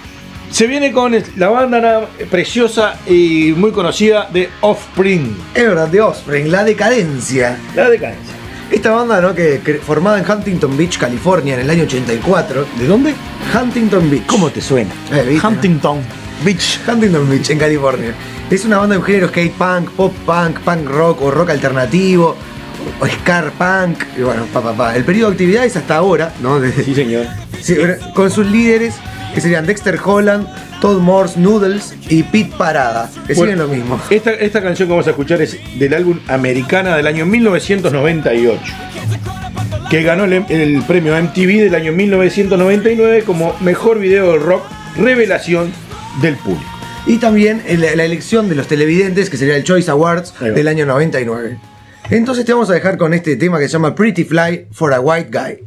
Se 0.49 0.65
viene 0.65 0.91
con 0.91 1.15
la 1.37 1.49
banda 1.49 2.09
preciosa 2.31 2.95
y 3.07 3.53
muy 3.55 3.71
conocida 3.71 4.27
de 4.33 4.49
Offspring. 4.61 5.37
Es 5.53 5.63
verdad, 5.63 5.87
de 5.87 6.01
Offspring, 6.01 6.51
la 6.51 6.63
decadencia. 6.63 7.55
La 7.75 7.87
decadencia. 7.87 8.33
Esta 8.71 8.89
banda, 8.89 9.21
¿no? 9.21 9.35
Que, 9.35 9.61
que 9.63 9.75
formada 9.75 10.17
en 10.17 10.29
Huntington 10.29 10.75
Beach, 10.75 10.97
California, 10.97 11.53
en 11.53 11.59
el 11.61 11.69
año 11.69 11.83
84. 11.83 12.65
¿De 12.79 12.87
dónde? 12.87 13.13
Huntington 13.55 14.09
Beach. 14.09 14.25
¿Cómo 14.25 14.49
te 14.49 14.59
suena? 14.59 14.89
Eh, 15.11 15.23
¿viste, 15.29 15.43
no? 15.43 15.49
Huntington 15.49 15.99
Beach. 16.43 16.79
Huntington 16.87 17.29
Beach, 17.29 17.49
en 17.51 17.59
California. 17.59 18.15
Es 18.49 18.65
una 18.65 18.79
banda 18.79 18.97
de 18.97 19.03
género 19.03 19.27
skate 19.27 19.53
punk, 19.53 19.91
pop 19.91 20.13
punk, 20.25 20.59
punk 20.61 20.89
rock 20.89 21.21
o 21.21 21.29
rock 21.29 21.51
alternativo, 21.51 22.35
scar 23.21 23.51
punk, 23.51 24.03
y 24.17 24.21
bueno, 24.21 24.45
pa, 24.53 24.61
pa, 24.61 24.73
pa. 24.73 24.95
El 24.95 25.03
periodo 25.03 25.29
de 25.29 25.33
actividad 25.35 25.65
es 25.65 25.75
hasta 25.77 25.95
ahora, 25.95 26.33
¿no? 26.41 26.59
Desde- 26.59 26.83
Sí, 26.83 26.95
señor. 26.95 27.25
Sí, 27.61 27.75
con 28.15 28.31
sus 28.31 28.45
líderes, 28.47 28.95
que 29.35 29.41
serían 29.41 29.65
Dexter 29.67 29.99
Holland, 30.03 30.47
Todd 30.81 30.99
Morse, 30.99 31.39
Noodles 31.39 31.93
y 32.09 32.23
Pete 32.23 32.51
Parada, 32.57 33.09
que 33.27 33.33
Bueno, 33.35 33.51
siguen 33.53 33.59
lo 33.59 33.67
mismo. 33.67 33.99
Esta, 34.09 34.31
esta 34.31 34.61
canción 34.63 34.87
que 34.87 34.91
vamos 34.93 35.05
a 35.07 35.11
escuchar 35.11 35.41
es 35.41 35.57
del 35.77 35.93
álbum 35.93 36.19
Americana 36.27 36.95
del 36.97 37.05
año 37.05 37.25
1998, 37.27 38.59
que 39.89 40.01
ganó 40.03 40.23
el, 40.25 40.43
el 40.49 40.81
premio 40.87 41.15
MTV 41.21 41.63
del 41.63 41.75
año 41.75 41.91
1999 41.91 43.23
como 43.25 43.55
mejor 43.61 43.99
video 43.99 44.31
de 44.33 44.39
rock 44.39 44.63
revelación 44.97 45.71
del 46.21 46.35
público. 46.35 46.65
Y 47.07 47.17
también 47.17 47.61
la, 47.77 47.95
la 47.95 48.03
elección 48.05 48.47
de 48.49 48.55
los 48.55 48.67
televidentes, 48.67 49.29
que 49.29 49.37
sería 49.37 49.55
el 49.55 49.63
Choice 49.63 49.89
Awards 49.91 50.33
del 50.39 50.67
año 50.67 50.85
99. 50.85 51.57
Entonces 52.11 52.43
te 52.43 52.51
vamos 52.51 52.69
a 52.69 52.73
dejar 52.73 52.97
con 52.97 53.13
este 53.13 53.37
tema 53.37 53.57
que 53.57 53.69
se 53.69 53.73
llama 53.73 53.95
Pretty 53.95 54.25
Fly 54.25 54.67
for 54.73 54.93
a 54.93 54.99
White 54.99 55.29
Guy. 55.31 55.63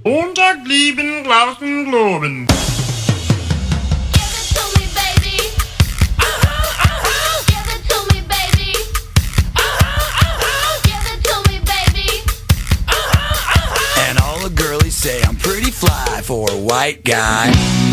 And 14.07 14.19
all 14.19 14.39
the 14.47 14.51
girlies 14.55 14.95
say 14.95 15.23
I'm 15.23 15.37
pretty 15.37 15.71
fly 15.71 16.21
for 16.23 16.51
a 16.51 16.57
white 16.57 17.03
guy. 17.05 17.84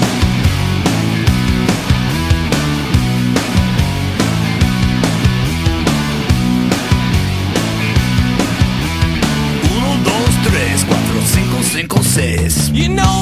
You 12.73 12.87
know 12.87 13.20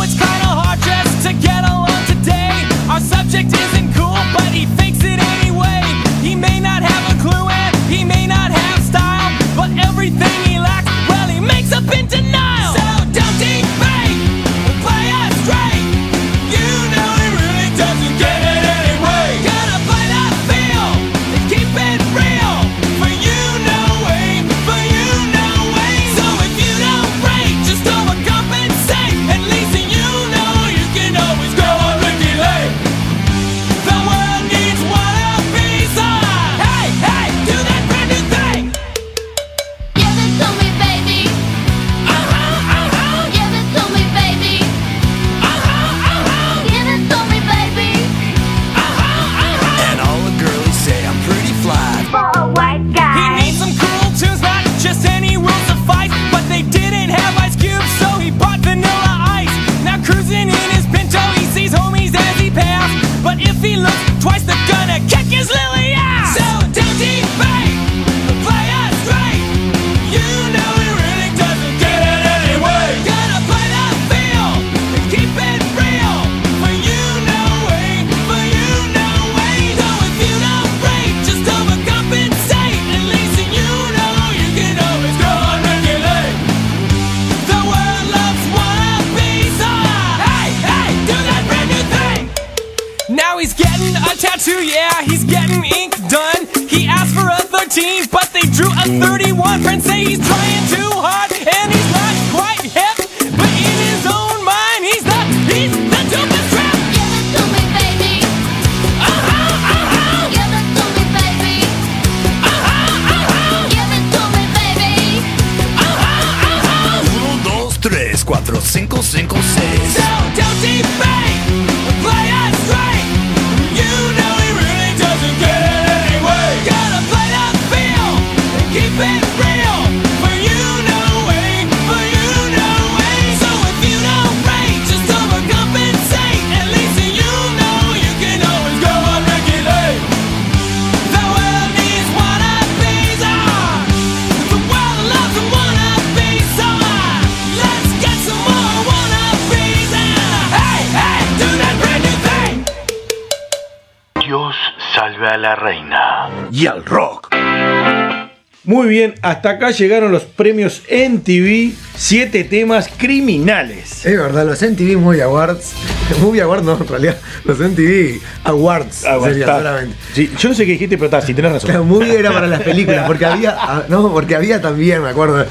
hasta 159.30 159.52
acá 159.52 159.72
llegaron 159.72 160.12
los 160.12 160.24
premios 160.24 160.82
MTV, 160.90 161.72
siete 161.96 162.44
temas 162.44 162.90
criminales. 162.98 164.06
Es 164.06 164.18
verdad, 164.18 164.46
los 164.46 164.62
MTV 164.62 164.98
Movie 164.98 165.22
Awards. 165.22 165.72
Movie 166.22 166.42
Awards 166.42 166.64
no, 166.64 166.78
en 166.80 166.88
realidad, 166.88 167.18
los 167.46 167.60
MTV 167.60 168.20
Awards 168.46 169.06
sería 169.24 169.46
solamente. 169.46 169.96
Sí, 170.14 170.32
yo 170.38 170.50
no 170.50 170.56
sé 170.56 170.66
qué 170.66 170.72
dijiste, 170.74 170.98
pero 170.98 171.06
está, 171.06 171.22
sí, 171.22 171.34
tenés 171.34 171.52
razón. 171.52 171.70
Claro, 171.70 171.84
movie 171.86 172.18
era 172.18 172.32
para 172.32 172.48
las 172.48 172.62
películas, 172.62 173.06
porque 173.06 173.26
había, 173.26 173.56
ah, 173.60 173.84
no, 173.88 174.12
porque 174.12 174.36
había 174.36 174.60
también, 174.62 175.04
me 175.04 175.10
acuerdo, 175.10 175.46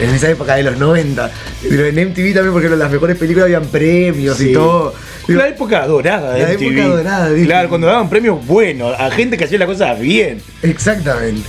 en 0.00 0.10
esa 0.10 0.30
época 0.30 0.54
de 0.54 0.62
los 0.62 0.76
90, 0.78 1.30
pero 1.68 1.86
en 1.86 1.94
MTV 1.96 2.34
también, 2.34 2.52
porque 2.52 2.68
las 2.68 2.90
mejores 2.90 3.16
películas 3.16 3.44
habían 3.46 3.64
premios 3.66 4.36
Sí. 4.38 4.50
y 4.50 4.52
todo. 4.52 4.94
La 5.26 5.48
época 5.48 5.86
dorada 5.86 6.34
de 6.34 6.40
La 6.42 6.52
MTV. 6.52 6.62
época 6.66 6.86
dorada, 6.96 7.30
dije. 7.30 7.46
Claro, 7.46 7.68
cuando 7.70 7.86
daban 7.86 8.08
premios 8.10 8.46
buenos 8.46 8.94
a 8.98 9.10
gente 9.10 9.36
que 9.38 9.44
hacía 9.44 9.58
las 9.58 9.68
cosas 9.68 9.98
bien. 9.98 10.40
Exactamente. 10.62 11.48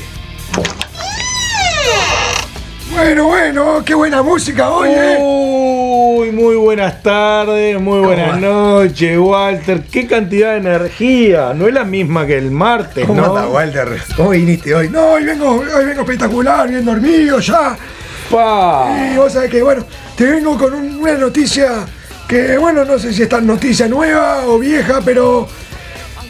Bueno, 2.95 3.25
bueno, 3.27 3.83
qué 3.85 3.93
buena 3.93 4.23
música 4.23 4.69
hoy, 4.69 4.89
¿eh? 4.89 5.17
Uy, 5.21 6.31
muy 6.31 6.55
buenas 6.55 7.03
tardes, 7.03 7.79
muy 7.79 7.99
buenas 7.99 8.39
noches, 8.39 9.17
Walter. 9.19 9.81
Qué 9.91 10.07
cantidad 10.07 10.51
de 10.51 10.57
energía. 10.57 11.53
No 11.53 11.67
es 11.67 11.73
la 11.73 11.83
misma 11.83 12.25
que 12.25 12.37
el 12.37 12.51
martes, 12.51 13.05
¿Cómo 13.05 13.21
¿no? 13.21 13.35
anda, 13.35 13.47
Walter? 13.49 14.01
¿Cómo 14.15 14.29
viniste 14.29 14.73
hoy? 14.73 14.89
No, 14.89 15.11
hoy 15.11 15.25
vengo, 15.25 15.49
hoy 15.75 15.85
vengo 15.85 16.01
espectacular, 16.01 16.69
bien 16.69 16.85
dormido 16.85 17.39
ya. 17.39 17.77
Pa. 18.31 19.09
Y 19.13 19.17
vos 19.17 19.33
sabés 19.33 19.51
que, 19.51 19.61
bueno, 19.61 19.85
te 20.15 20.25
vengo 20.25 20.57
con 20.57 20.73
un- 20.73 20.95
una 20.99 21.13
noticia 21.15 21.85
que, 22.27 22.57
bueno, 22.57 22.85
no 22.85 22.97
sé 22.97 23.13
si 23.13 23.23
es 23.23 23.29
tan 23.29 23.45
noticia 23.45 23.87
nueva 23.87 24.45
o 24.47 24.57
vieja, 24.57 25.01
pero 25.03 25.47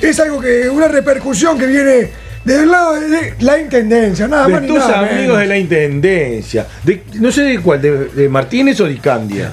es 0.02 0.20
algo 0.20 0.42
que, 0.42 0.68
una 0.70 0.88
repercusión 0.88 1.58
que 1.58 1.68
viene 1.68 2.25
del 2.46 2.70
lado 2.72 2.94
de 3.00 3.34
la 3.40 3.60
intendencia, 3.60 4.28
nada 4.28 4.48
De 4.48 4.54
más 4.54 4.66
tus 4.68 4.78
nada 4.78 5.00
amigos 5.00 5.18
menos. 5.20 5.40
de 5.40 5.46
la 5.48 5.58
intendencia. 5.58 6.68
De- 6.84 7.04
no 7.16 7.32
sé 7.32 7.42
de 7.42 7.60
cuál, 7.60 7.82
de, 7.82 8.06
de 8.10 8.30
Martínez 8.30 8.80
o 8.80 8.86
de 8.86 8.98
Candia. 9.00 9.52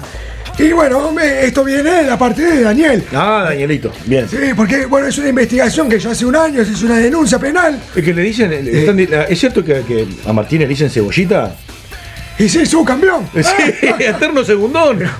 Y 0.59 0.71
bueno, 0.71 0.99
hombre, 0.99 1.47
esto 1.47 1.63
viene 1.63 1.89
de 1.89 2.03
la 2.03 2.15
parte 2.17 2.43
de 2.43 2.61
Daniel. 2.61 3.03
Ah, 3.11 3.45
Danielito, 3.49 3.91
bien. 4.05 4.29
Sí, 4.29 4.37
porque, 4.55 4.85
bueno, 4.85 5.07
es 5.07 5.17
una 5.17 5.29
investigación 5.29 5.89
que 5.89 5.97
ya 5.99 6.11
hace 6.11 6.25
un 6.27 6.35
año, 6.35 6.61
hizo 6.61 6.85
una 6.85 6.99
denuncia 6.99 7.39
penal. 7.39 7.79
Es 7.95 8.03
que 8.03 8.13
le 8.13 8.21
dicen, 8.21 8.51
le 8.51 8.79
están 8.81 8.95
di- 8.95 9.09
¿es 9.29 9.39
cierto 9.39 9.65
que, 9.65 9.81
que 9.81 10.07
a 10.27 10.31
Martínez 10.31 10.67
le 10.67 10.73
dicen 10.75 10.91
cebollita? 10.91 11.55
Y 12.37 12.47
sí, 12.47 12.65
subcampeón. 12.67 13.27
Sí, 13.33 13.87
eterno 13.99 14.43
segundón. 14.43 14.99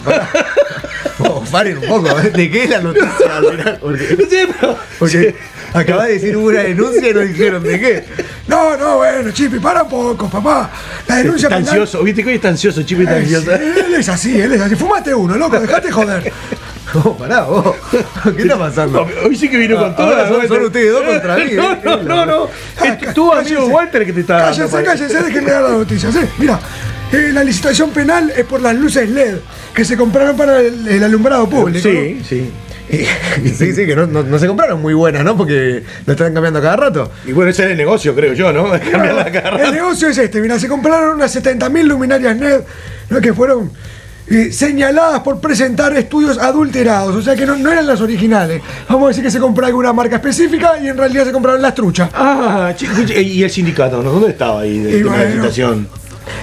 Oh, 1.19 1.43
paren 1.51 1.77
un 1.77 1.87
poco, 1.87 2.09
¿eh? 2.19 2.31
¿de 2.31 2.49
qué 2.49 2.63
es 2.63 2.69
la 2.71 2.81
noticia? 2.81 3.07
No 3.81 3.95
sé, 3.97 4.47
pero- 4.59 4.77
porque 4.99 5.35
acabas 5.73 6.07
de 6.07 6.13
decir 6.13 6.37
hubo 6.37 6.47
una 6.47 6.61
denuncia 6.63 7.09
y 7.09 7.13
no 7.13 7.19
dijeron 7.21 7.63
de 7.63 7.79
qué. 7.79 8.03
No, 8.47 8.77
no, 8.77 8.97
bueno, 8.97 9.31
Chipi, 9.31 9.59
para 9.59 9.83
un 9.83 9.89
poco, 9.89 10.29
papá. 10.29 10.69
La 11.07 11.17
denuncia 11.17 11.47
Está 11.47 11.57
penal. 11.57 11.69
ansioso, 11.71 12.03
viste 12.03 12.23
que 12.23 12.29
hoy 12.29 12.35
está 12.35 12.49
ansioso, 12.49 12.83
Chipi 12.83 13.03
está 13.03 13.17
Eh, 13.17 13.21
ansioso. 13.21 13.51
él 13.53 13.93
es 13.97 14.09
así, 14.09 14.39
él 14.39 14.53
es 14.53 14.61
así. 14.61 14.75
Fumate 14.75 15.13
uno, 15.13 15.35
loco, 15.37 15.59
dejate 15.59 15.91
joder. 15.91 16.31
No, 16.93 17.17
pará, 17.17 17.41
vos. 17.41 17.75
¿Qué 18.35 18.43
está 18.43 18.55
pasando? 18.59 19.07
Hoy 19.25 19.35
sí 19.35 19.49
que 19.49 19.57
vino 19.57 19.77
con 19.77 19.91
Ah, 19.91 19.95
todo. 19.95 20.07
ahora 20.15 20.27
son- 20.27 20.47
son 20.47 20.63
ustedes 20.65 20.91
dos 20.91 21.01
contra 21.07 21.37
mí, 21.37 21.53
No, 21.53 21.71
eh. 21.73 21.79
no, 21.83 22.03
no, 22.03 22.25
no. 22.25 22.47
Ah, 22.79 22.97
Es 23.01 23.13
tu 23.15 23.33
amigo. 23.33 23.65
Walter 23.65 24.05
que 24.05 24.13
te 24.13 24.19
está 24.19 24.33
dando. 24.35 24.51
Cállense, 24.51 24.71
para- 24.71 24.83
cállense, 24.85 25.23
déjenme 25.23 25.51
dar 25.51 25.63
la 25.63 25.69
noticia. 25.69 26.11
¿sí? 26.11 26.19
Mira, 26.37 26.59
eh, 27.11 27.31
la 27.33 27.43
licitación 27.43 27.89
penal 27.89 28.31
es 28.37 28.45
por 28.45 28.61
las 28.61 28.75
luces 28.75 29.09
LED 29.09 29.37
que 29.73 29.85
se 29.85 29.97
compraron 29.97 30.37
para 30.37 30.59
el, 30.59 30.87
el 30.87 31.03
alumbrado 31.03 31.49
público. 31.49 31.79
Sí, 31.89 32.21
sí. 32.29 32.51
Sí, 33.55 33.73
sí, 33.73 33.85
que 33.85 33.95
no, 33.95 34.05
no- 34.07 34.23
no 34.23 34.39
se 34.39 34.47
compraron 34.47 34.81
muy 34.81 34.93
buenas, 34.93 35.23
¿no? 35.23 35.35
Porque 35.37 35.83
lo 36.05 36.13
están 36.13 36.33
cambiando 36.33 36.61
cada 36.61 36.75
rato. 36.75 37.11
Y 37.25 37.31
bueno, 37.31 37.51
ese 37.51 37.65
es 37.65 37.71
el 37.71 37.77
negocio, 37.77 38.13
creo 38.15 38.33
yo, 38.33 38.51
¿no? 38.53 38.69
Cambiar 38.91 39.13
la 39.15 39.23
¿no? 39.25 39.31
cara. 39.31 39.63
El 39.63 39.73
negocio 39.73 40.09
es 40.09 40.17
este, 40.17 40.41
mira, 40.41 40.59
se 40.59 40.67
compraron 40.67 41.15
unas 41.15 41.35
70.000 41.35 41.83
luminarias 41.83 42.37
LED 42.37 42.61
¿no? 43.09 43.21
que 43.21 43.33
fueron 43.33 43.71
eh, 44.27 44.51
señaladas 44.51 45.19
por 45.21 45.39
presentar 45.41 45.95
estudios 45.97 46.37
adulterados, 46.37 47.15
o 47.15 47.21
sea 47.21 47.35
que 47.35 47.45
no, 47.45 47.55
no 47.57 47.71
eran 47.71 47.85
las 47.87 47.99
originales. 48.01 48.61
Vamos 48.87 49.05
a 49.05 49.07
decir 49.09 49.23
que 49.23 49.31
se 49.31 49.39
compró 49.39 49.65
alguna 49.65 49.91
marca 49.93 50.15
específica 50.17 50.73
y 50.81 50.87
en 50.87 50.97
realidad 50.97 51.25
se 51.25 51.31
compraron 51.31 51.61
las 51.61 51.75
truchas. 51.75 52.09
Ah, 52.13 52.73
¿y 53.17 53.43
el 53.43 53.49
sindicato? 53.49 54.01
¿no? 54.01 54.11
¿Dónde 54.11 54.29
estaba 54.29 54.61
ahí 54.61 54.79
de, 54.79 54.89
Y 54.91 54.93
de 54.93 55.03
la 55.03 55.09
bueno, 55.11 55.25
licitación? 55.25 55.87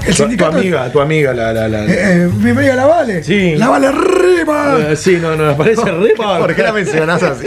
El 0.06 0.14
Tu- 0.14 0.36
Tu 0.36 0.44
amiga, 0.44 0.90
tu 0.92 1.00
amiga, 1.00 1.32
la. 1.32 1.52
la, 1.52 1.68
la 1.68 1.84
Eh, 1.84 1.88
eh, 2.24 2.30
mi 2.38 2.50
amiga 2.50 2.74
la 2.76 2.86
Vale. 2.86 3.22
Sí. 3.22 3.56
La 3.56 3.68
Vale 3.68 3.90
Rima. 3.92 4.76
Eh, 4.90 4.96
sí, 4.96 5.18
no, 5.20 5.36
no, 5.36 5.46
me 5.46 5.54
parece 5.54 5.82
re 5.84 6.14
¿Por 6.16 6.54
qué 6.54 6.62
la 6.62 6.72
mencionás 6.72 7.22
así? 7.22 7.46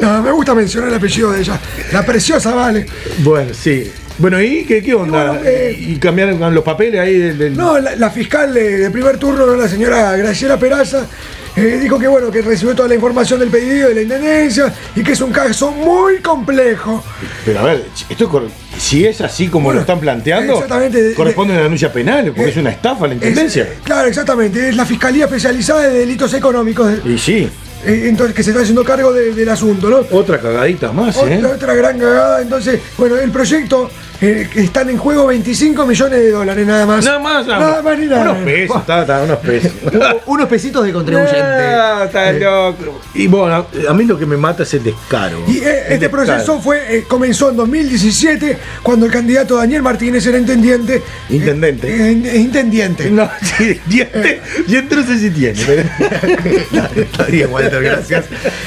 No, 0.00 0.22
me 0.22 0.30
gusta 0.32 0.54
mencionar 0.54 0.88
el 0.90 0.94
apellido 0.96 1.32
de 1.32 1.40
ella. 1.40 1.58
La 1.92 2.04
preciosa 2.04 2.54
Vale. 2.54 2.86
Bueno, 3.18 3.52
sí. 3.54 3.90
Bueno, 4.18 4.40
¿y 4.42 4.64
qué, 4.64 4.82
qué 4.82 4.94
onda? 4.94 5.24
Y 5.24 5.28
bueno, 5.28 5.40
eh, 5.46 5.76
¿Y 5.78 5.96
cambiaron 5.96 6.54
los 6.54 6.62
papeles 6.64 7.00
ahí 7.00 7.16
del.? 7.16 7.38
del- 7.38 7.56
No, 7.56 7.78
la, 7.78 7.96
la 7.96 8.10
fiscal 8.10 8.52
de, 8.52 8.78
de 8.78 8.90
primer 8.90 9.16
turno, 9.16 9.46
¿no? 9.46 9.56
la 9.56 9.66
señora 9.68 10.14
Graciela 10.16 10.58
Peraza, 10.58 11.06
eh, 11.56 11.78
dijo 11.80 11.98
que 11.98 12.06
bueno, 12.08 12.30
que 12.30 12.42
recibió 12.42 12.74
toda 12.74 12.88
la 12.88 12.94
información 12.94 13.40
del 13.40 13.48
pedido 13.50 13.88
de 13.88 13.94
la 13.96 14.02
intendencia 14.02 14.72
y 14.94 15.02
que 15.02 15.12
es 15.12 15.20
un 15.20 15.32
caso 15.32 15.70
muy 15.72 16.18
complejo. 16.20 17.02
Pero 17.44 17.60
a 17.60 17.64
ver, 17.64 17.84
esto 18.08 18.28
cor- 18.28 18.48
si 18.78 19.04
es 19.06 19.20
así 19.20 19.48
como 19.48 19.64
Bueno, 19.66 19.76
lo 19.78 19.80
están 19.82 20.00
planteando, 20.00 20.54
exactamente, 20.54 21.14
corresponde 21.14 21.52
a 21.52 21.56
una 21.56 21.62
denuncia 21.64 21.92
penal, 21.92 22.26
porque 22.26 22.44
Eh, 22.44 22.48
es 22.50 22.56
una 22.56 22.70
estafa 22.70 23.06
la 23.06 23.14
Es- 23.14 23.22
intendencia. 23.22 23.68
claro, 23.84 24.08
exactamente. 24.08 24.68
Es 24.70 24.76
la 24.76 24.86
Fiscalía 24.86 25.24
Especializada 25.26 25.82
de 25.88 25.98
Delitos 25.98 26.32
Económicos, 26.34 26.92
Y 27.04 27.18
sí, 27.18 27.48
eh, 27.84 28.04
entonces, 28.06 28.34
que 28.34 28.42
se 28.42 28.50
está 28.50 28.62
haciendo 28.62 28.84
cargo 28.84 29.12
de- 29.12 29.32
del 29.34 29.48
asunto, 29.48 29.90
¿no? 29.90 29.98
otra 30.16 30.38
cagadita 30.40 30.92
más, 30.92 31.16
¿eh? 31.16 31.36
Otra, 31.38 31.48
otra 31.50 31.74
gran 31.74 31.98
cagada. 31.98 32.40
Entonces, 32.42 32.80
bueno, 32.96 33.16
el 33.18 33.30
proyecto 33.30 33.90
eh, 34.20 34.48
que 34.52 34.60
están 34.60 34.90
en 34.90 34.98
juego 34.98 35.26
25 35.28 35.86
millones 35.86 36.18
de 36.20 36.30
dólares 36.30 36.66
nada 36.66 36.86
más. 36.86 37.04
Nada 37.04 37.18
más, 37.18 37.46
Nada 37.46 37.82
más 37.82 37.98
ni 37.98 38.06
nada. 38.06 38.22
Unos 38.32 38.38
pesos, 38.44 38.82
unos 39.24 39.38
pesos. 39.38 39.72
Unos 40.26 40.48
pesitos 40.48 40.84
de 40.84 40.92
contribuyente. 40.92 41.38
Ah, 41.40 42.02
está 42.06 42.32
loco. 42.32 43.00
Y 43.14 43.26
bueno, 43.26 43.66
a- 43.88 43.92
mí 43.94 44.04
lo 44.04 44.18
que 44.18 44.26
me 44.26 44.36
mata 44.36 44.62
es 44.62 44.74
el 44.74 44.84
descaro. 44.84 45.38
Y 45.48 45.58
eh, 45.58 45.62
El 45.62 45.92
este 45.94 45.98
descaro. 46.08 46.10
proceso 46.24 46.60
fue 46.60 46.96
eh, 46.98 47.04
comenzó 47.08 47.50
en 47.50 47.56
2017 47.56 48.56
cuando 48.82 49.06
el 49.06 49.12
candidato 49.12 49.56
Daniel 49.56 49.82
Martínez 49.82 50.26
era 50.26 50.38
intendente. 50.38 51.02
Intendente. 51.30 51.88
eh, 51.88 52.22
eh, 52.24 52.36
intendiente. 52.38 53.10
No, 53.10 53.28
sí, 53.42 53.80
diente, 53.86 54.40
diente 54.66 54.96
no 54.96 55.02
sé 55.04 55.18
si 55.18 55.30
tiene. 55.30 55.60
pero- 55.66 55.82
Está 57.00 57.24
bien, 57.24 57.50
Walter, 57.50 57.82
gracias. 57.82 58.24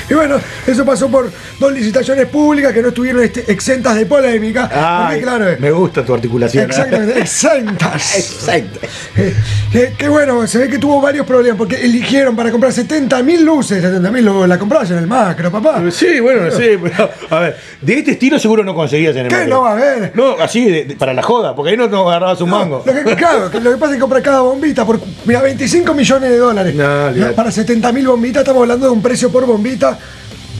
Y 0.09 0.13
bueno, 0.13 0.39
eso 0.67 0.85
pasó 0.85 1.09
por 1.09 1.31
dos 1.59 1.71
licitaciones 1.73 2.27
públicas 2.27 2.73
que 2.73 2.81
no 2.81 2.89
estuvieron 2.89 3.23
este, 3.23 3.51
exentas 3.51 3.95
de 3.95 4.05
polémica. 4.05 4.69
Ay, 4.71 5.05
porque, 5.15 5.21
claro, 5.21 5.42
eh, 5.51 5.57
me 5.59 5.71
gusta 5.71 6.03
tu 6.03 6.13
articulación. 6.13 6.63
¿eh? 6.63 6.67
exactamente, 6.67 7.19
exentas. 7.19 8.15
Exacto. 8.17 8.79
Eh, 9.17 9.33
que, 9.71 9.93
que 9.97 10.07
bueno, 10.09 10.45
se 10.47 10.57
ve 10.59 10.69
que 10.69 10.77
tuvo 10.79 10.99
varios 11.01 11.25
problemas 11.25 11.57
porque 11.57 11.75
eligieron 11.83 12.35
para 12.35 12.51
comprar 12.51 12.71
70.000 12.71 13.39
luces, 13.39 13.83
70.000 13.83 14.47
la 14.47 14.57
comprabas 14.59 14.89
en 14.91 14.97
el 14.99 15.07
macro, 15.07 15.51
papá. 15.51 15.81
Sí, 15.91 16.19
bueno, 16.19 16.49
sí, 16.51 16.77
pero 16.81 17.09
a 17.29 17.39
ver, 17.39 17.57
de 17.81 17.99
este 17.99 18.11
estilo 18.11 18.39
seguro 18.39 18.63
no 18.63 18.73
conseguías 18.73 19.15
en 19.15 19.23
el 19.25 19.27
¿Qué 19.27 19.35
macro. 19.35 19.49
no 19.55 19.61
va 19.61 19.69
a 19.69 19.73
haber? 19.73 20.11
No, 20.15 20.35
así 20.39 20.65
de- 20.69 20.85
de- 20.85 20.95
para 20.95 21.13
la 21.13 21.21
joda, 21.23 21.55
porque 21.55 21.71
ahí 21.71 21.77
no, 21.77 21.87
no 21.87 22.09
agarrabas 22.09 22.39
un 22.41 22.49
mango. 22.49 22.83
Lo 22.85 22.93
que, 22.93 23.15
claro, 23.15 23.49
lo 23.51 23.71
que 23.71 23.77
pasa 23.77 23.91
es 23.91 23.95
que 23.95 23.99
comprar 23.99 24.21
cada 24.21 24.41
bombita 24.41 24.85
por 24.85 24.99
mira, 25.25 25.41
25 25.41 25.93
millones 25.93 26.29
de 26.29 26.37
dólares. 26.37 26.75
No. 26.75 27.31
Para 27.35 27.51
70 27.51 27.91
mil 27.91 28.07
bombitas 28.07 28.41
estamos 28.41 28.61
hablando 28.61 28.85
de 28.87 28.91
un 28.91 29.01
precio 29.01 29.31
por 29.31 29.45
bombita 29.45 29.97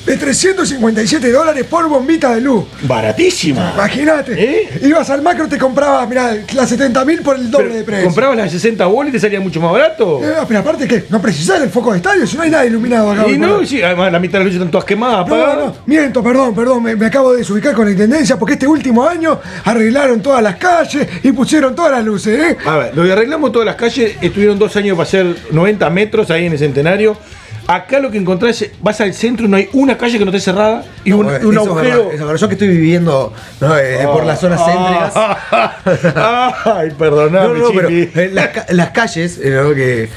de 0.06 0.18
357 0.18 1.32
dólares 1.32 1.66
por 1.66 1.88
bombita 1.88 2.36
de 2.36 2.41
luz. 2.41 2.66
Baratísima. 2.82 3.72
Imagínate. 3.74 4.34
¿Eh? 4.38 4.80
Ibas 4.84 5.10
al 5.10 5.22
macro, 5.22 5.47
te 5.47 5.58
comprabas, 5.58 6.08
mira, 6.10 6.36
las 6.54 6.70
70 6.70 7.06
mil 7.06 7.22
por 7.22 7.38
el 7.38 7.49
doble 7.49 7.68
Pero, 7.68 7.78
de 7.78 7.84
precio. 7.84 8.06
¿Comprabas 8.06 8.38
las 8.38 8.51
60 8.51 8.86
bolas 8.86 9.10
y 9.10 9.12
te 9.14 9.20
salía 9.20 9.39
mucho 9.39 9.62
más 9.62 9.72
barato? 9.72 10.20
Eh, 10.24 10.34
pero 10.47 10.60
aparte 10.60 10.88
que 10.88 11.06
no 11.10 11.22
precisás 11.22 11.62
el 11.62 11.70
foco 11.70 11.91
de 11.91 11.97
estadio, 11.97 12.28
si 12.28 12.36
no 12.36 12.43
hay 12.43 12.49
nada 12.49 12.66
iluminado 12.66 13.12
acá. 13.12 13.28
y 13.28 13.38
no, 13.38 13.66
sí, 13.66 13.82
además 13.82 14.12
la 14.12 14.20
mitad 14.20 14.39
de 14.39 14.39
las 14.39 14.45
luces 14.45 14.60
están 14.62 14.72
todas 14.72 14.86
quemadas, 14.86 15.28
no, 15.28 15.76
miento, 15.86 16.24
perdón, 16.24 16.54
perdón, 16.54 16.84
me, 16.84 16.95
me 16.95 17.06
acabo 17.06 17.32
de 17.32 17.39
desubicar 17.39 17.74
con 17.74 17.86
la 17.86 17.91
intendencia 17.91 18.38
porque 18.38 18.54
este 18.54 18.68
último 18.68 19.08
año 19.08 19.39
arreglaron 19.64 20.22
todas 20.22 20.41
las 20.43 20.56
calles 20.56 21.08
y 21.24 21.32
pusieron 21.32 21.76
todas 21.76 21.91
las 21.91 22.04
luces, 22.04 22.39
¿eh? 22.39 22.58
A 22.66 22.78
ver, 22.78 22.95
lo 22.95 23.04
que 23.04 23.12
arreglamos 23.12 23.51
todas 23.51 23.66
las 23.66 23.76
calles, 23.76 24.16
estuvieron 24.22 24.60
dos 24.60 24.76
años 24.76 24.97
para 24.97 25.08
hacer 25.08 25.36
90 25.51 25.89
metros 25.89 26.30
ahí 26.32 26.45
en 26.45 26.54
el 26.54 26.60
centenario. 26.60 27.18
Acá 27.66 27.99
lo 27.99 28.11
que 28.11 28.18
encontrás, 28.18 28.61
es, 28.61 28.72
vas 28.82 28.99
al 28.99 29.14
centro 29.14 29.45
y 29.45 29.49
no 29.49 29.55
hay 29.57 29.70
una 29.74 29.97
calle 29.97 30.20
que 30.20 30.26
no 30.26 30.32
esté 30.32 30.41
cerrada 30.41 30.84
y 31.05 31.14
un, 31.14 31.26
un 31.28 31.34
eso 31.34 31.49
es 31.51 31.57
agujero. 31.57 32.09
verdad, 32.09 32.14
eso. 32.16 32.36
Yo 32.36 32.47
que 32.49 32.55
estoy 32.55 32.68
viviendo 32.68 33.34
¿no? 33.61 33.78
Eh, 33.78 33.99
por 34.11 34.26
las 34.26 34.39
zonas 34.41 34.59
céntricas. 34.66 35.14
Ay, 36.66 36.91
perdoname, 36.97 37.47
No, 37.59 37.68
no, 37.68 37.72
pero 37.74 37.89
Chiqui. 37.89 38.20
eh, 38.20 38.30
las, 38.34 38.49
las 38.74 38.89
calles, 38.89 39.39
eh, 39.41 39.49
¿no? 39.51 39.74
que 39.74 40.09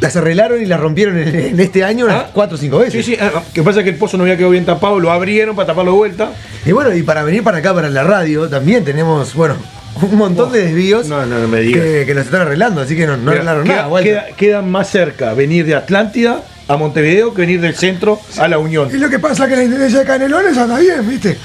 las 0.00 0.16
arreglaron 0.16 0.60
y 0.62 0.66
las 0.66 0.80
rompieron 0.80 1.18
en, 1.18 1.28
en 1.34 1.60
este 1.60 1.84
año 1.84 2.06
unas 2.06 2.16
Ah. 2.24 2.30
cuatro 2.32 2.56
o 2.56 2.58
cinco 2.58 2.78
veces. 2.78 3.04
Sí, 3.04 3.14
sí, 3.14 3.18
ah, 3.20 3.42
que 3.54 3.62
pasa 3.62 3.82
que 3.82 3.90
el 3.90 3.96
pozo 3.96 4.16
no 4.16 4.24
había 4.24 4.36
quedado 4.36 4.52
bien 4.52 4.64
tapado, 4.64 4.98
lo 4.98 5.12
abrieron 5.12 5.54
para 5.54 5.66
taparlo 5.66 5.92
de 5.92 5.96
vuelta. 5.98 6.32
Y 6.64 6.72
bueno, 6.72 6.94
y 6.94 7.02
para 7.02 7.22
venir 7.22 7.42
para 7.44 7.58
acá, 7.58 7.74
para 7.74 7.88
la 7.90 8.02
radio, 8.02 8.48
también 8.48 8.84
tenemos, 8.84 9.34
bueno, 9.34 9.54
un 10.02 10.14
montón 10.16 10.50
de 10.52 10.60
desvíos 10.64 11.06
No, 11.08 11.26
no, 11.26 11.38
no 11.38 11.48
me 11.48 11.60
digas. 11.60 11.82
que, 11.84 12.04
que 12.06 12.14
nos 12.14 12.24
están 12.24 12.42
arreglando, 12.42 12.80
así 12.80 12.96
que 12.96 13.06
no, 13.06 13.16
no 13.16 13.30
Mira, 13.30 13.32
arreglaron 13.52 13.64
queda, 13.64 13.82
nada. 13.88 14.02
Queda- 14.02 14.26
queda 14.36 14.62
más 14.62 14.88
cerca 14.88 15.34
venir 15.34 15.66
de 15.66 15.74
Atlántida 15.74 16.42
a 16.70 16.76
Montevideo 16.76 17.34
que 17.34 17.40
venir 17.40 17.60
del 17.60 17.74
centro 17.74 18.20
a 18.38 18.46
la 18.46 18.58
Unión. 18.58 18.88
Y 18.94 18.98
lo 18.98 19.10
que 19.10 19.18
pasa 19.18 19.44
es 19.44 19.50
que 19.50 19.56
la 19.56 19.64
intendencia 19.64 19.98
de 19.98 20.04
Canelones 20.04 20.56
anda 20.56 20.78
bien, 20.78 21.08
¿viste? 21.08 21.36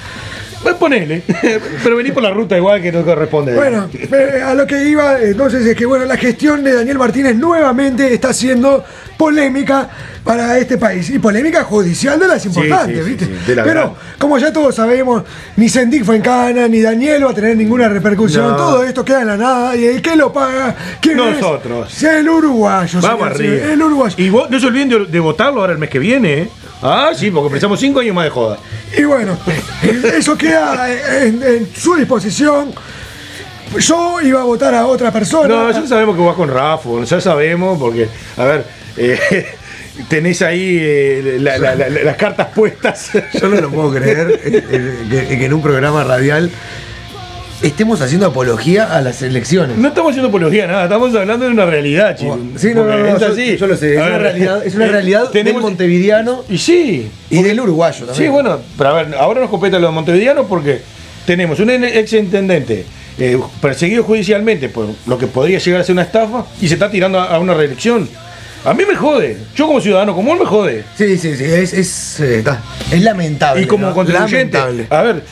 Pues 0.65 0.77
ponele, 0.77 1.21
pero 1.83 1.95
venir 1.95 2.11
por 2.11 2.23
la 2.23 2.31
ruta 2.31 2.57
igual 2.57 2.81
que 2.81 2.91
no 2.91 3.05
corresponde. 3.05 3.53
Bueno, 3.53 3.87
eh, 3.93 4.41
a 4.43 4.55
lo 4.55 4.65
que 4.65 4.83
iba, 4.89 5.21
entonces 5.21 5.63
es 5.63 5.75
que 5.75 5.85
bueno, 5.85 6.05
la 6.05 6.17
gestión 6.17 6.63
de 6.63 6.73
Daniel 6.73 6.97
Martínez 6.97 7.35
nuevamente 7.35 8.11
está 8.11 8.33
siendo 8.33 8.83
polémica 9.15 9.87
para 10.23 10.57
este 10.57 10.79
país. 10.79 11.07
Y 11.11 11.19
polémica 11.19 11.63
judicial 11.63 12.19
de 12.19 12.27
las 12.27 12.43
importantes, 12.47 12.97
sí, 12.97 13.03
sí, 13.03 13.09
¿viste? 13.11 13.25
sí, 13.25 13.31
de 13.45 13.55
la 13.57 13.63
Pero, 13.63 13.79
gran. 13.81 13.93
como 14.17 14.39
ya 14.39 14.51
todos 14.51 14.73
sabemos, 14.73 15.21
ni 15.55 15.69
Sendik 15.69 16.03
fue 16.03 16.15
en 16.15 16.23
cana, 16.23 16.67
ni 16.67 16.81
Daniel 16.81 17.27
va 17.27 17.29
a 17.29 17.35
tener 17.35 17.55
ninguna 17.55 17.87
repercusión. 17.87 18.47
No. 18.47 18.55
Todo 18.57 18.83
esto 18.83 19.05
queda 19.05 19.21
en 19.21 19.27
la 19.27 19.37
nada. 19.37 19.75
¿Y 19.75 19.85
el 19.85 20.01
que 20.01 20.15
lo 20.15 20.33
paga? 20.33 20.75
¿Quién 20.99 21.19
es? 21.19 21.39
Nosotros. 21.39 22.01
El 22.03 22.27
uruguayo. 22.27 23.01
Vamos 23.01 23.37
señor, 23.37 23.53
arriba. 23.53 23.71
El 23.73 23.83
uruguayo. 23.83 24.15
Y 24.17 24.29
vos, 24.29 24.49
no 24.49 24.59
se 24.59 24.65
olviden 24.65 24.89
de, 24.89 25.05
de 25.05 25.19
votarlo 25.19 25.61
ahora 25.61 25.73
el 25.73 25.79
mes 25.79 25.91
que 25.91 25.99
viene, 25.99 26.33
¿eh? 26.33 26.49
Ah, 26.81 27.11
sí, 27.15 27.31
porque 27.31 27.49
pensamos 27.51 27.79
cinco 27.79 27.99
años 28.01 28.13
más 28.15 28.25
de 28.25 28.29
joda. 28.31 28.57
Y 28.97 29.03
bueno, 29.03 29.37
eso 30.17 30.37
queda 30.37 30.87
en, 31.23 31.41
en 31.41 31.69
su 31.75 31.95
disposición. 31.95 32.73
Yo 33.79 34.21
iba 34.21 34.41
a 34.41 34.43
votar 34.43 34.73
a 34.75 34.85
otra 34.85 35.11
persona. 35.11 35.47
No, 35.47 35.71
ya 35.71 35.85
sabemos 35.87 36.15
que 36.15 36.21
vas 36.21 36.35
con 36.35 36.49
Rafa, 36.49 36.89
ya 37.03 37.19
sabemos, 37.19 37.77
porque, 37.79 38.07
a 38.37 38.43
ver, 38.45 38.65
eh, 38.97 39.47
tenés 40.09 40.41
ahí 40.41 40.77
eh, 40.79 41.37
la- 41.41 41.57
la- 41.57 41.75
la- 41.75 41.89
las 41.89 42.15
cartas 42.17 42.47
puestas. 42.53 43.09
Yo 43.33 43.49
no 43.49 43.59
lo 43.61 43.69
puedo 43.71 43.91
creer 43.93 44.39
eh, 44.45 44.63
eh, 44.69 45.25
que, 45.27 45.37
que 45.39 45.45
en 45.45 45.53
un 45.53 45.61
programa 45.61 46.03
radial 46.03 46.51
estemos 47.67 48.01
haciendo 48.01 48.27
apología 48.27 48.95
a 48.95 49.01
las 49.01 49.21
elecciones. 49.21 49.77
No 49.77 49.87
estamos 49.89 50.11
haciendo 50.11 50.29
apología, 50.29 50.67
nada, 50.67 50.83
estamos 50.83 51.13
hablando 51.15 51.45
de 51.45 51.51
una 51.51 51.65
realidad, 51.65 52.15
chicos. 52.17 52.37
Sí, 52.57 52.73
no, 52.73 52.83
no, 52.85 52.97
no, 52.97 53.07
es 53.15 53.19
yo- 53.19 53.27
así. 53.27 53.57
yo 53.57 53.67
lo 53.67 53.75
sé, 53.77 53.93
es 53.95 53.99
A 53.99 54.03
una 54.03 54.11
ver, 54.13 54.21
realidad- 54.21 54.65
es 54.65 54.75
una 54.75 54.85
eh, 54.85 54.89
realidad 54.91 55.31
del 55.31 55.53
montevideano 55.55 56.43
Y 56.49 56.57
sí. 56.57 57.09
y 57.29 57.41
del 57.43 57.59
uruguayo 57.59 58.05
también. 58.05 58.15
Sí, 58.15 58.27
bueno, 58.29 58.59
pero 58.77 58.89
a 58.89 59.03
ver, 59.03 59.15
ahora 59.15 59.41
nos 59.41 59.49
compete 59.49 59.79
lo 59.79 59.87
de 59.87 59.93
Montevideano 59.93 60.45
porque 60.47 60.81
tenemos 61.25 61.59
un 61.59 61.69
ex 61.71 62.13
intendente 62.13 62.85
eh, 63.17 63.39
perseguido 63.61 64.03
judicialmente 64.03 64.69
por 64.69 64.87
lo 65.07 65.17
que 65.17 65.27
podría 65.27 65.57
llegar 65.59 65.81
a 65.81 65.83
ser 65.83 65.93
una 65.93 66.01
estafa 66.03 66.45
y 66.61 66.67
se 66.67 66.73
está 66.75 66.91
tirando 66.91 67.19
a, 67.19 67.25
a 67.35 67.39
una 67.39 67.53
reelección. 67.53 68.07
A 68.65 68.73
mí 68.73 68.83
me 68.87 68.95
jode. 68.95 69.37
Yo 69.55 69.67
como 69.67 69.79
ciudadano 69.79 70.15
común 70.15 70.39
me 70.39 70.45
jode. 70.45 70.83
Sí, 70.97 71.17
sí, 71.17 71.35
sí, 71.37 71.43
es, 71.43 71.71
es, 71.73 72.19
eh, 72.19 72.43
es 72.91 73.01
lamentable. 73.03 73.61
Y 73.63 73.67
como 73.67 73.87
¿no? 73.87 73.93
contribuyente, 73.93 74.57
Lamentable. 74.57 74.87
a 74.89 75.01
ver, 75.03 75.23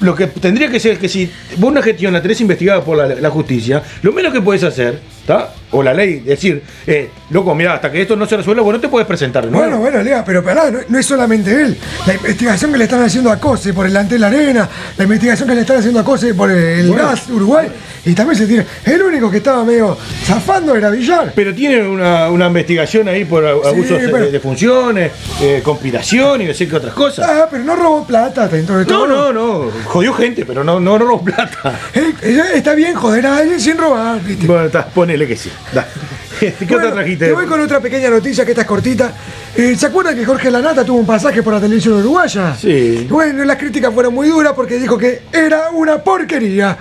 lo 0.00 0.14
que 0.14 0.26
tendría 0.26 0.70
que 0.70 0.80
ser 0.80 0.98
que 0.98 1.08
si 1.08 1.30
vos 1.56 1.70
una 1.70 1.82
gestión 1.82 2.12
la 2.12 2.22
tenés 2.22 2.40
investigada 2.40 2.82
por 2.84 2.96
la, 2.96 3.06
la 3.06 3.30
justicia, 3.30 3.82
lo 4.02 4.12
menos 4.12 4.32
que 4.32 4.40
puedes 4.40 4.64
hacer, 4.64 5.00
¿está? 5.20 5.52
O 5.72 5.82
la 5.82 5.94
ley, 5.94 6.20
decir, 6.20 6.62
eh, 6.86 7.10
loco, 7.30 7.54
mira, 7.54 7.74
hasta 7.74 7.92
que 7.92 8.02
esto 8.02 8.16
no 8.16 8.26
se 8.26 8.36
resuelva, 8.36 8.62
vos 8.62 8.74
no 8.74 8.80
te 8.80 8.88
puedes 8.88 9.06
presentar 9.06 9.44
nuevo. 9.46 9.58
Bueno, 9.60 9.78
bueno, 9.78 10.02
Lea, 10.02 10.24
pero 10.24 10.42
pará, 10.42 10.70
no, 10.70 10.78
no 10.88 10.98
es 10.98 11.06
solamente 11.06 11.52
él. 11.52 11.76
La 12.06 12.14
investigación 12.14 12.72
que 12.72 12.78
le 12.78 12.84
están 12.84 13.02
haciendo 13.02 13.30
a 13.30 13.38
COSE 13.38 13.72
por 13.72 13.86
el 13.86 13.96
ante 13.96 14.18
la 14.18 14.26
arena, 14.26 14.68
la 14.96 15.04
investigación 15.04 15.48
que 15.48 15.54
le 15.54 15.60
están 15.60 15.78
haciendo 15.78 16.00
a 16.00 16.04
COSE 16.04 16.34
por 16.34 16.50
el 16.50 16.88
Bueno. 16.88 17.04
gas 17.08 17.28
Uruguay, 17.28 17.68
y 18.04 18.14
también 18.14 18.36
se 18.38 18.46
tiene. 18.46 18.66
El 18.84 19.02
único 19.02 19.30
que 19.30 19.36
estaba 19.36 19.62
medio 19.64 19.96
zafando 20.24 20.74
era 20.74 20.90
Villar. 20.90 21.32
Pero 21.36 21.54
tiene 21.54 21.86
una, 21.86 22.28
una 22.30 22.46
investigación 22.46 23.06
ahí 23.08 23.24
por 23.24 23.46
abusos 23.46 23.98
pero- 24.06 24.18
de, 24.24 24.30
de 24.32 24.40
funciones, 24.40 25.12
eh, 25.40 25.60
conspiración 25.62 26.40
y 26.42 26.46
no 26.46 26.54
sé 26.54 26.66
qué 26.66 26.76
otras 26.76 26.94
cosas. 26.94 27.28
Ah, 27.28 27.46
pero 27.50 27.62
no 27.62 27.76
robó 27.76 28.04
plata 28.06 28.48
dentro 28.48 28.76
de 28.78 28.84
No, 28.86 28.88
todo. 28.88 29.06
no, 29.06 29.32
no, 29.32 29.70
jodió 29.84 30.12
gente, 30.14 30.44
pero 30.44 30.64
no, 30.64 30.80
no 30.80 30.98
robó 30.98 31.22
plata. 31.22 31.78
Eh, 31.94 32.12
está 32.54 32.74
bien 32.74 32.94
joder 32.94 33.26
a 33.26 33.36
alguien 33.36 33.60
sin 33.60 33.76
robar, 33.76 34.20
¿viste? 34.22 34.46
Bueno, 34.46 34.64
está, 34.64 34.86
ponele 34.86 35.26
que 35.28 35.36
sí. 35.36 35.50
¿Qué 36.40 36.54
Bueno, 36.60 36.76
otra 36.78 36.92
trajiste? 36.92 37.26
Te 37.26 37.32
voy 37.32 37.46
con 37.46 37.60
otra 37.60 37.80
pequeña 37.80 38.10
noticia 38.10 38.44
que 38.44 38.52
esta 38.52 38.62
es 38.62 38.66
cortita. 38.66 39.12
Eh, 39.56 39.74
¿Se 39.76 39.86
acuerdan 39.86 40.14
que 40.14 40.24
Jorge 40.24 40.48
Lanata 40.50 40.84
tuvo 40.84 40.98
un 41.00 41.06
pasaje 41.06 41.42
por 41.42 41.52
la 41.52 41.60
televisión 41.60 41.94
uruguaya? 41.98 42.54
Sí. 42.56 43.06
Bueno, 43.10 43.44
las 43.44 43.56
críticas 43.56 43.92
fueron 43.92 44.14
muy 44.14 44.28
duras 44.28 44.52
porque 44.54 44.78
dijo 44.78 44.96
que 44.96 45.22
era 45.32 45.70
una 45.70 45.98
porquería. 45.98 46.78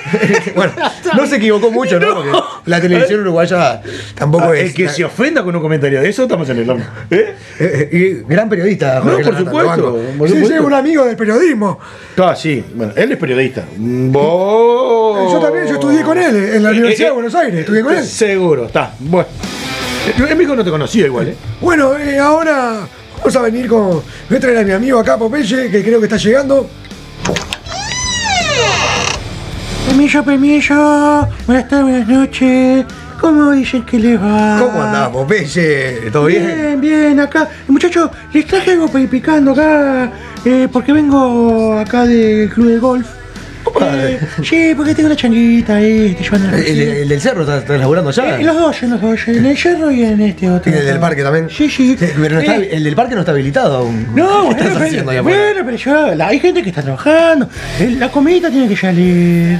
bueno, 0.54 0.72
no 1.16 1.26
se 1.26 1.36
equivocó 1.36 1.70
mucho, 1.70 1.98
¿no? 1.98 2.14
Porque 2.14 2.30
la 2.66 2.80
televisión 2.80 3.20
uruguaya 3.20 3.80
tampoco 4.14 4.44
Ah, 4.50 4.56
es. 4.56 4.64
el 4.66 4.74
que 4.74 4.88
se 4.90 5.02
ofenda 5.04 5.42
con 5.42 5.56
un 5.56 5.62
comentario 5.62 6.00
de 6.02 6.10
eso, 6.10 6.24
estamos 6.24 6.48
en 6.50 6.58
el 6.58 6.68
horno. 6.70 6.84
¿Eh? 7.10 7.34
Eh, 7.58 7.88
eh, 7.90 8.24
gran 8.28 8.48
periodista, 8.50 8.96
No, 8.96 9.12
Jorge 9.12 9.24
por 9.24 9.32
Lanata, 9.32 9.50
supuesto. 9.76 9.98
por 10.18 10.28
Sí, 10.28 10.34
sí, 10.34 10.40
supuesto. 10.42 10.66
un 10.66 10.74
amigo 10.74 11.04
del 11.06 11.16
periodismo. 11.16 11.78
Ah, 12.18 12.36
sí. 12.36 12.62
Bueno, 12.74 12.92
él 12.96 13.12
es 13.12 13.18
periodista. 13.18 13.64
Vos- 13.78 15.32
Yo 15.32 15.40
también, 15.40 15.66
yo 15.66 15.74
estudié 15.74 16.02
con 16.02 16.18
él 16.18 16.36
en 16.36 16.62
la 16.62 16.70
Universidad 16.70 17.08
de 17.08 17.14
Buenos 17.14 17.34
Aires, 17.34 17.60
estudié 17.60 17.82
con 17.82 17.94
él. 17.96 18.04
Seguro, 18.04 18.66
está. 18.66 18.92
Bueno. 19.00 19.26
En 20.06 20.38
México 20.38 20.56
no 20.56 20.64
te 20.64 20.70
conocía 20.70 21.06
igual, 21.06 21.28
¿eh? 21.28 21.36
Bueno, 21.60 21.96
eh, 21.98 22.18
ahora 22.18 22.80
vamos 23.18 23.36
a 23.36 23.42
venir 23.42 23.68
con. 23.68 24.02
Voy 24.28 24.36
a 24.36 24.40
traer 24.40 24.58
a 24.58 24.62
mi 24.62 24.72
amigo 24.72 24.98
acá, 24.98 25.18
Popeye, 25.18 25.70
que 25.70 25.82
creo 25.82 25.98
que 25.98 26.06
está 26.06 26.16
llegando. 26.16 26.68
Permiso, 29.86 30.24
permiso. 30.24 31.28
Buenas 31.46 31.68
tardes, 31.68 31.84
buenas 31.84 32.08
noches. 32.08 32.86
¿Cómo 33.20 33.50
dicen 33.50 33.82
que 33.82 33.98
les 33.98 34.18
va? 34.18 34.58
¿Cómo 34.58 34.82
andás, 34.82 35.10
Popeye? 35.10 36.10
¿Todo 36.10 36.26
bien? 36.26 36.46
Bien, 36.46 36.80
bien, 36.80 37.20
acá. 37.20 37.48
Muchachos, 37.68 38.10
les 38.32 38.46
traje 38.46 38.72
algo 38.72 38.86
para 38.86 39.00
ir 39.00 39.10
picando 39.10 39.52
acá, 39.52 40.10
eh, 40.46 40.66
porque 40.72 40.94
vengo 40.94 41.78
acá 41.78 42.06
del 42.06 42.48
club 42.48 42.68
de 42.68 42.78
golf. 42.78 43.19
Eh, 43.82 44.20
sí, 44.42 44.72
porque 44.76 44.94
tengo 44.94 45.06
una 45.08 45.16
changuita 45.16 45.76
ahí, 45.76 46.08
estoy 46.18 46.24
llevando 46.24 46.48
a 46.48 46.52
la 46.52 46.58
¿El, 46.58 46.80
el 46.80 47.08
del 47.08 47.20
cerro 47.20 47.42
está, 47.42 47.58
está 47.58 47.76
laburando 47.76 48.10
ya? 48.10 48.38
Eh, 48.38 48.42
los 48.44 48.56
dos, 48.56 48.82
en 48.82 48.90
los 48.90 49.00
dos, 49.00 49.28
en 49.28 49.46
el 49.46 49.56
cerro 49.56 49.90
y 49.90 50.02
en 50.02 50.20
este 50.20 50.50
otro. 50.50 50.72
¿Y 50.72 50.74
el 50.76 50.84
del 50.86 50.98
parque 50.98 51.22
también? 51.22 51.48
Sí, 51.50 51.68
sí. 51.68 51.96
Pero 51.98 52.34
no 52.36 52.40
está- 52.40 52.56
Eh, 52.56 52.70
el 52.72 52.84
del 52.84 52.94
parque 52.94 53.14
no 53.14 53.20
está 53.20 53.32
habilitado 53.32 53.76
aún. 53.78 54.06
No, 54.14 54.26
¿Qué 54.26 54.44
bueno, 54.46 54.50
estás 54.50 54.82
haciendo 54.82 55.10
ahí 55.10 55.18
pero, 55.22 55.22
bueno, 55.24 55.62
pero 55.64 55.76
yo, 55.76 56.14
la- 56.14 56.28
hay 56.28 56.40
gente 56.40 56.62
que 56.62 56.68
está 56.70 56.82
trabajando. 56.82 57.48
Eh, 57.78 57.96
La 57.98 58.10
comidita 58.10 58.50
tiene 58.50 58.68
que 58.68 58.76
salir. 58.76 59.58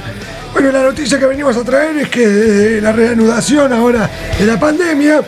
Bueno, 0.53 0.71
la 0.71 0.81
noticia 0.83 1.17
que 1.17 1.25
venimos 1.25 1.55
a 1.55 1.63
traer 1.63 1.97
es 1.97 2.09
que 2.09 2.23
eh, 2.77 2.81
la 2.81 2.91
reanudación 2.91 3.71
ahora 3.71 4.09
de 4.37 4.45
la 4.45 4.59
pandemia 4.59 5.21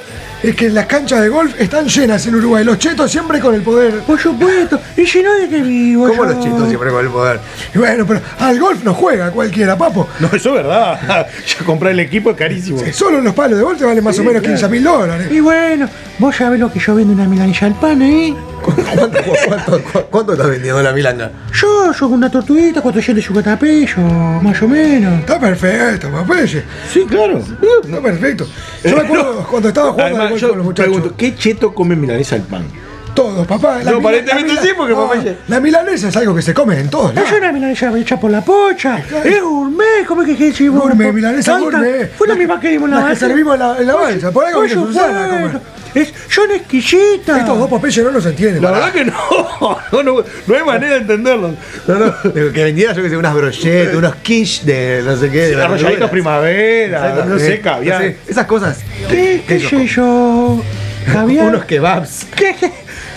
es 0.44 0.56
que 0.56 0.70
las 0.70 0.86
canchas 0.88 1.22
de 1.22 1.30
golf 1.30 1.60
están 1.60 1.88
llenas 1.88 2.28
en 2.28 2.36
Uruguay. 2.36 2.66
Los 2.66 2.78
chetos 2.78 3.10
siempre 3.10 3.39
con 3.39 3.56
el 3.56 3.62
poder. 3.62 4.02
Por 4.02 4.20
supuesto. 4.20 4.80
Y 4.98 5.06
si 5.06 5.24
no, 5.24 5.34
¿de 5.34 5.48
qué 5.48 5.62
vivo? 5.62 6.08
¿Cómo 6.10 6.26
yo? 6.26 6.34
los 6.34 6.44
chitos 6.44 6.68
siempre 6.68 6.89
con 6.91 7.06
el 7.06 7.12
poder? 7.12 7.39
Y 7.74 7.78
bueno, 7.78 8.06
pero 8.06 8.22
al 8.39 8.60
golf 8.60 8.84
no 8.84 8.94
juega 8.94 9.32
cualquiera, 9.32 9.78
papo. 9.78 10.08
No, 10.20 10.28
eso 10.28 10.50
es 10.50 10.56
verdad. 10.56 11.28
Ya 11.48 11.66
comprar 11.66 11.91
el 11.94 12.00
equipo 12.00 12.32
es 12.32 12.38
carísimo. 12.38 12.80
Solo 12.91 13.22
los 13.22 13.34
palos 13.34 13.58
de 13.58 13.64
golf 13.64 13.80
te 13.80 13.86
valen 13.86 14.04
más 14.04 14.18
o 14.20 14.24
menos 14.24 14.41
15 14.41 14.68
mil 14.68 14.84
dólares. 14.84 15.28
Y 15.32 15.39
bueno, 15.39 15.88
vos 16.20 16.36
sabés 16.36 16.60
lo 16.60 16.72
que 16.72 16.80
yo 16.80 16.96
vendo 16.96 17.14
una 17.14 17.28
milanesa 17.28 17.66
al 17.66 17.76
pan 17.76 18.02
ahí. 18.02 18.36
¿Cuánto, 18.64 19.20
cuánto, 19.47 19.84
cu- 19.84 19.99
cuánto 20.09 20.34
estás 20.34 20.49
vendiendo 20.49 20.82
la 20.82 20.91
milanga? 20.93 21.32
Yo, 21.53 21.91
yo 21.91 21.99
con 22.07 22.14
una 22.14 22.32
tortuguita, 22.32 22.82
450 22.82 23.59
pesos, 23.59 23.99
más 24.41 24.61
o 24.61 24.68
menos. 24.68 25.20
Está 25.20 25.39
perfecto, 25.39 26.09
Popeye. 26.09 26.64
Sí, 26.91 27.05
claro. 27.07 27.39
Está 27.84 28.01
perfecto. 28.01 28.47
Yo 28.84 28.95
me 28.95 29.01
acuerdo 29.03 29.47
cuando 29.51 29.68
estaba 29.70 29.91
jugando 29.91 30.22
Además, 30.22 30.41
yo 30.41 30.49
con 30.49 30.57
los 30.57 30.66
muchachos. 30.68 30.91
pregunto, 30.93 31.16
¿qué 31.18 31.36
cheto 31.36 31.74
come 31.74 31.95
milanesa 31.95 32.36
al 32.36 32.43
pan? 32.43 32.66
Todos, 33.14 33.45
papá. 33.45 33.80
No, 33.84 33.97
aparentemente 33.97 34.53
sí, 34.61 34.70
porque 34.76 34.93
no, 34.93 35.07
Popeye- 35.11 35.36
La 35.47 35.59
milanesa 35.59 36.07
es 36.09 36.18
algo 36.18 36.34
que 36.36 36.41
se 36.41 36.53
come 36.53 36.80
en 36.80 36.89
todos 36.89 37.14
lados. 37.14 37.32
es 37.32 37.38
una 37.38 37.51
milanesa 37.51 37.95
hecha 37.97 38.20
por 38.20 38.32
la 38.32 38.41
pocha. 38.41 38.97
Es 39.24 39.41
gourmet, 39.41 40.05
¿cómo 40.07 40.24
es 40.24 40.30
que 40.30 40.36
qué 40.38 40.51
chivo? 40.51 40.80
Gourmet, 40.82 41.14
milanesa 41.14 41.59
gourmet. 41.59 42.11
Fue 42.16 42.28
la 42.28 42.36
misma 42.36 42.59
que 42.59 42.70
dimos 42.70 42.89
en 42.89 42.95
la 42.95 42.97
Las 42.97 43.05
que 43.05 43.09
balsa. 43.11 43.28
servimos 43.28 43.53
en 43.53 43.59
la, 43.59 43.78
en 43.78 43.88
la 43.88 43.95
balsa. 43.95 44.32
Por 44.32 44.45
algo 44.45 44.61
viene 44.61 44.82
Susana 44.82 45.26
a 45.26 45.28
comer. 45.30 45.43
supuesto. 45.51 45.70
Es, 45.93 46.11
son 46.28 46.49
exquisitas. 46.49 47.38
Estos 47.38 47.59
dos 47.59 47.70
Popeye 47.70 48.01
no 48.03 48.09
los 48.09 48.26
entienden. 48.26 48.64
La 48.64 48.72
verdad 48.72 48.91
que 48.91 49.05
no. 49.05 49.14
No, 49.93 50.01
no, 50.01 50.16
no 50.47 50.55
hay 50.55 50.64
manera 50.64 50.93
de 50.95 51.01
entenderlo. 51.01 51.53
No, 51.88 51.93
no, 51.95 52.05
digo, 52.34 52.51
que 52.51 52.64
vendiera 52.64 52.93
yo 52.93 53.03
que 53.03 53.09
sé, 53.11 53.16
unas 53.18 53.34
brochettes, 53.36 53.93
unos 53.95 54.16
quiche 54.18 54.66
de 54.66 55.03
no 55.05 55.16
sé 55.16 55.30
qué. 55.30 55.47
de 55.49 55.53
Arrolladitos 55.55 55.84
verduras. 55.89 56.09
primavera, 56.09 57.09
Exacto, 57.09 57.26
no 57.26 57.39
sé, 57.39 57.59
caviar. 57.61 58.01
no 58.01 58.07
sé, 58.07 58.18
esas 58.28 58.45
cosas. 58.47 58.80
¿Qué, 59.07 59.43
qué 59.47 59.59
sé 59.59 59.86
yo? 59.88 60.59
¿Caviar? 61.14 61.45
Unos 61.47 61.66
kebabs. 61.66 62.26
¿Qué? 62.36 62.55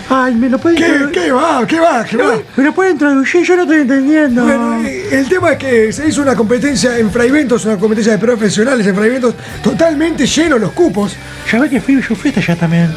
Ay, 0.09 0.35
me 0.35 0.49
lo 0.49 0.57
pueden 0.57 0.77
¿Qué, 0.77 1.19
¿Qué 1.19 1.31
va? 1.31 1.67
¿Qué 1.67 1.79
va? 1.79 2.03
¿Qué 2.05 2.15
va? 2.17 2.39
¿Me 2.55 2.63
lo 2.63 2.73
pueden 2.73 2.97
traducir? 2.97 3.43
Yo 3.43 3.55
no 3.57 3.63
estoy 3.63 3.81
entendiendo. 3.81 4.43
Bueno, 4.43 4.81
el 5.11 5.27
tema 5.27 5.51
es 5.51 5.57
que 5.57 5.91
se 5.91 6.07
hizo 6.07 6.21
una 6.21 6.33
competencia 6.35 6.97
en 6.97 7.11
Fraiventos, 7.11 7.65
una 7.65 7.77
competencia 7.77 8.13
de 8.13 8.17
profesionales 8.19 8.87
en 8.87 8.95
Fraiventos, 8.95 9.35
totalmente 9.61 10.25
llenos 10.25 10.61
los 10.61 10.71
cupos. 10.71 11.13
Ya 11.51 11.59
ves 11.59 11.69
que 11.69 11.81
fui, 11.81 11.95
yo 11.95 12.15
fui 12.15 12.29
hasta 12.29 12.39
allá 12.39 12.55
también. 12.55 12.93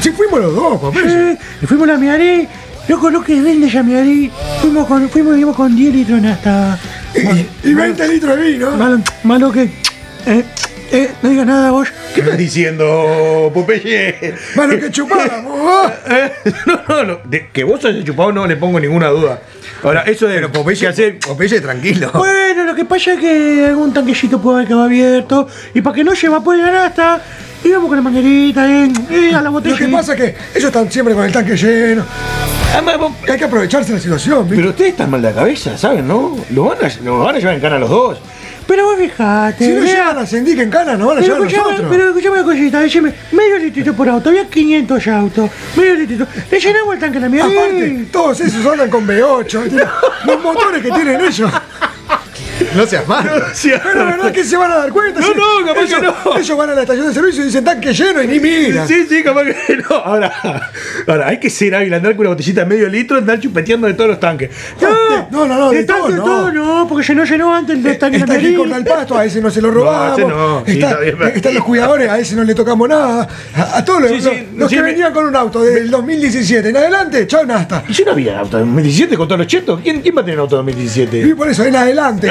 Si 0.00 0.10
fuimos 0.10 0.40
los 0.40 0.54
dos, 0.54 0.80
Popeye. 0.80 1.08
Sí, 1.32 1.38
y 1.62 1.66
fuimos 1.66 1.88
a 1.88 1.92
la 1.92 1.98
Miaré. 1.98 2.48
Loco, 2.86 3.10
lo 3.10 3.22
que 3.24 3.40
vende 3.40 3.68
ya 3.68 3.82
Miaré. 3.82 4.30
Fuimos 4.60 4.86
con, 4.86 5.08
fuimos, 5.08 5.36
íbamos 5.36 5.56
con 5.56 5.74
10 5.74 5.94
litros 5.94 6.18
en 6.18 6.26
hasta. 6.26 6.78
Y, 7.14 7.68
y 7.70 7.74
20 7.74 8.08
litros 8.08 8.36
de 8.36 8.42
vino. 8.42 8.70
Malo, 8.76 9.00
malo 9.24 9.50
que. 9.50 9.70
Eh, 10.26 10.44
eh, 10.94 11.10
no 11.22 11.28
digas 11.28 11.46
nada 11.46 11.70
vos. 11.70 11.88
¿Qué 12.14 12.20
estás 12.20 12.38
diciendo, 12.38 13.50
Popeye? 13.52 14.34
Malo 14.54 14.78
que 14.78 14.90
chupáramos. 14.90 15.58
¿ah? 15.68 15.92
Eh, 16.10 16.32
No, 16.66 16.80
no, 16.88 17.04
no. 17.04 17.18
De 17.24 17.48
que 17.48 17.64
vos 17.64 17.84
hayas 17.84 18.04
chupado 18.04 18.32
no 18.32 18.46
le 18.46 18.56
pongo 18.56 18.78
ninguna 18.78 19.08
duda. 19.08 19.40
Ahora, 19.82 20.02
eso 20.02 20.26
de 20.26 20.48
Popeye 20.48 20.86
hacer. 20.86 21.18
Popeye, 21.18 21.60
tranquilo. 21.60 22.10
Bueno, 22.14 22.64
lo 22.64 22.74
que 22.74 22.84
pasa 22.84 23.14
es 23.14 23.20
que 23.20 23.66
algún 23.68 23.92
tanquecito 23.92 24.40
puede 24.40 24.56
haber 24.58 24.68
quedado 24.68 24.84
abierto. 24.84 25.48
Y 25.74 25.80
para 25.80 25.96
que 25.96 26.04
no 26.04 26.14
se 26.14 26.26
evapore 26.26 26.58
la 26.62 26.70
nasta, 26.70 27.20
íbamos 27.64 27.88
con 27.88 27.96
la 27.96 28.02
manguerita 28.02 28.66
eh, 28.68 28.92
eh, 29.10 29.34
a 29.34 29.42
la 29.42 29.50
botella. 29.50 29.74
Lo 29.74 29.86
que 29.86 29.92
pasa 29.92 30.12
es 30.14 30.20
que 30.20 30.26
ellos 30.54 30.64
están 30.66 30.90
siempre 30.90 31.14
con 31.14 31.24
el 31.24 31.32
tanque 31.32 31.56
lleno. 31.56 32.04
Hay 33.28 33.38
que 33.38 33.44
aprovecharse 33.44 33.90
de 33.90 33.98
la 33.98 34.02
situación, 34.02 34.42
¿viste? 34.44 34.56
Pero 34.56 34.70
ustedes 34.70 34.90
están 34.92 35.10
mal 35.10 35.22
de 35.22 35.28
la 35.30 35.34
cabeza, 35.34 35.78
¿saben? 35.78 36.06
¿No? 36.08 36.36
Lo 36.50 36.64
van 36.64 36.78
a, 36.84 36.88
lo 37.04 37.20
van 37.20 37.36
a 37.36 37.38
llevar 37.38 37.54
en 37.54 37.60
cara 37.60 37.76
a 37.76 37.78
los 37.78 37.88
dos. 37.90 38.18
Pero 38.66 38.86
vos 38.86 38.96
fijate. 38.98 39.64
si 39.64 39.72
no 39.72 39.80
vea. 39.82 39.92
llegan 39.92 40.18
a 40.18 40.26
Sendic 40.26 40.58
en 40.58 40.70
cana, 40.70 40.96
nos 40.96 41.08
van 41.08 41.18
a 41.18 41.20
Pero 41.20 41.34
llevar 41.34 41.48
escuchame, 41.48 41.70
nosotros. 41.70 41.90
pero 41.90 42.08
escuchame 42.08 42.34
una 42.36 42.44
cosita, 42.44 42.80
decime, 42.80 43.14
medio 43.32 43.58
litrito 43.58 43.92
por 43.94 44.08
auto, 44.08 44.28
había 44.30 44.46
500 44.48 45.06
autos, 45.08 45.50
medio 45.76 45.94
litrito, 45.94 46.26
le 46.50 46.60
llenamos 46.60 46.94
el 46.94 47.00
tanque 47.00 47.18
a 47.18 47.20
la 47.20 47.28
mía. 47.28 47.44
Aparte, 47.44 48.06
todos 48.10 48.40
esos 48.40 48.66
andan 48.66 48.88
con 48.90 49.06
V8. 49.06 49.62
¿viste? 49.64 49.84
Los 50.24 50.42
motores 50.42 50.82
que 50.82 50.90
tienen 50.90 51.20
ellos. 51.20 51.50
No 52.74 52.86
seas 52.86 53.06
malo. 53.06 53.30
Pero 53.62 53.94
la 53.94 54.04
verdad 54.04 54.32
que 54.32 54.44
se 54.44 54.56
van 54.56 54.70
a 54.70 54.76
dar 54.76 54.90
cuenta. 54.92 55.20
No, 55.20 55.26
sí. 55.26 55.32
no, 55.36 55.66
capaz 55.66 55.82
ellos, 55.82 56.00
que 56.00 56.06
no. 56.06 56.13
Ellos 56.38 56.56
van 56.58 56.70
a 56.70 56.74
la 56.74 56.80
estación 56.82 57.06
de 57.08 57.14
servicio 57.14 57.42
y 57.42 57.46
dicen 57.46 57.64
tanque 57.64 57.92
lleno 57.92 58.22
y 58.22 58.26
ni 58.26 58.40
miran. 58.40 58.86
Sí, 58.88 59.06
sí, 59.08 59.22
capaz 59.22 59.44
que 59.44 59.76
no. 59.88 59.96
Ahora, 59.96 60.32
ahora 61.06 61.28
hay 61.28 61.38
que 61.40 61.50
ser 61.50 61.74
hábil, 61.74 61.92
andar 61.94 62.12
con 62.12 62.20
una 62.22 62.30
botellita 62.30 62.60
de 62.62 62.66
medio 62.66 62.88
litro, 62.88 63.18
andar 63.18 63.38
chupeteando 63.40 63.86
de 63.86 63.94
todos 63.94 64.10
los 64.10 64.20
tanques. 64.20 64.50
No, 64.80 65.28
No, 65.30 65.46
no, 65.46 65.58
no, 65.58 65.70
de 65.70 65.84
tanque 65.84 66.02
todo 66.02 66.16
no. 66.16 66.24
todo 66.24 66.52
no, 66.52 66.86
porque 66.88 67.14
no 67.14 67.24
llenó 67.24 67.54
antes 67.54 67.84
el 67.84 67.98
tanque 67.98 68.18
Está 68.18 68.32
de 68.34 68.38
aquí 68.38 68.54
corta 68.54 68.76
el 68.76 68.84
pasto, 68.84 69.16
a 69.18 69.24
ese 69.24 69.40
no 69.40 69.50
se 69.50 69.60
lo 69.60 69.70
robamos. 69.72 70.18
ese 70.18 70.28
no, 70.28 70.62
sí, 70.66 70.72
Está- 70.72 70.88
está 70.90 71.00
bien, 71.00 71.14
pero- 71.18 71.30
están 71.30 71.54
los 71.54 71.64
cuidadores, 71.64 72.08
a 72.10 72.18
ese 72.18 72.36
no 72.36 72.44
le 72.44 72.54
tocamos 72.54 72.88
nada. 72.88 73.28
A, 73.54 73.78
a 73.78 73.84
todos 73.84 74.02
los, 74.02 74.10
Sí, 74.12 74.20
sí, 74.20 74.48
los- 74.56 74.70
que 74.70 74.80
venían 74.82 75.12
con 75.12 75.24
un 75.26 75.36
auto 75.36 75.62
del 75.62 75.90
2017 75.90 76.68
en 76.68 76.76
adelante, 76.76 77.26
chao 77.26 77.44
nasta. 77.44 77.84
¿Y 77.88 77.94
si 77.94 78.04
no 78.04 78.12
había 78.12 78.38
auto 78.40 78.58
en 78.58 78.64
2017 78.66 79.16
con 79.16 79.28
todos 79.28 79.38
los 79.38 79.46
chetos? 79.46 79.80
¿Quién, 79.82 80.00
quién 80.00 80.16
va 80.16 80.20
a 80.22 80.24
tener 80.24 80.38
auto 80.40 80.56
en 80.60 80.66
2017? 80.66 81.28
Y 81.28 81.34
por 81.34 81.48
eso 81.48 81.64
en 81.64 81.76
adelante. 81.76 82.30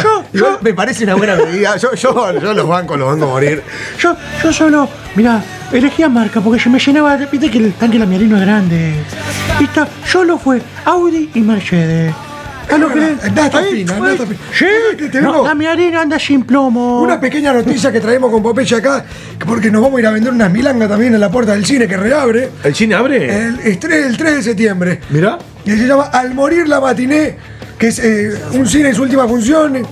Yo, 0.00 0.24
Igual 0.32 0.58
me 0.62 0.72
parece 0.74 1.04
una 1.04 1.14
buena 1.16 1.36
medida. 1.36 1.76
Yo, 1.82 1.92
yo, 1.94 2.38
yo 2.40 2.54
los 2.54 2.66
bancos 2.68 2.98
los 2.98 3.08
banco 3.08 3.24
a 3.24 3.28
morir. 3.28 3.62
yo, 3.98 4.16
yo 4.42 4.52
solo, 4.52 4.88
mirá, 5.16 5.42
elegía 5.72 6.08
marca 6.08 6.40
porque 6.40 6.60
se 6.60 6.70
me 6.70 6.78
llenaba, 6.78 7.16
de- 7.16 7.26
viste 7.26 7.50
que 7.50 7.58
el 7.58 7.72
tanque 7.74 7.94
de 7.94 7.98
la 8.00 8.06
Miarino 8.06 8.36
es 8.36 8.42
grande. 8.42 8.94
Y 9.60 9.64
está, 9.64 9.86
solo 10.06 10.38
fue 10.38 10.62
Audi 10.84 11.30
y 11.34 11.40
Mercedes. 11.40 12.14
¿A 12.70 12.78
lo 12.78 12.88
que 12.90 13.00
ahí, 13.00 13.16
fina, 13.84 14.12
está 14.12 14.24
fina. 14.24 14.38
Sí, 14.56 14.66
no, 15.20 15.44
la 15.44 15.54
Miarino 15.54 16.00
anda 16.00 16.18
sin 16.18 16.44
plomo. 16.44 17.02
Una 17.02 17.20
pequeña 17.20 17.52
noticia 17.52 17.90
que 17.92 18.00
traemos 18.00 18.30
con 18.30 18.42
Popeye 18.42 18.76
acá, 18.76 19.04
porque 19.46 19.70
nos 19.70 19.82
vamos 19.82 19.98
a 19.98 20.00
ir 20.00 20.06
a 20.06 20.10
vender 20.12 20.32
unas 20.32 20.50
milangas 20.50 20.88
también 20.88 21.12
en 21.12 21.20
la 21.20 21.30
puerta 21.30 21.52
del 21.52 21.66
cine 21.66 21.86
que 21.86 21.96
reabre. 21.96 22.50
¿El 22.64 22.74
cine 22.74 22.94
abre? 22.94 23.46
El, 23.46 23.60
el 23.60 23.78
3, 23.78 24.06
el 24.06 24.16
3 24.16 24.34
de 24.36 24.42
septiembre. 24.42 25.00
Mirá. 25.10 25.38
Y 25.66 25.70
se 25.72 25.86
llama 25.86 26.04
Al 26.04 26.34
morir 26.34 26.66
la 26.68 26.80
matiné, 26.80 27.36
que 27.82 27.88
es 27.88 27.98
eh, 27.98 28.40
un 28.52 28.64
cine 28.64 28.90
en 28.90 28.94
su 28.94 29.02
última 29.02 29.26
función. 29.26 29.84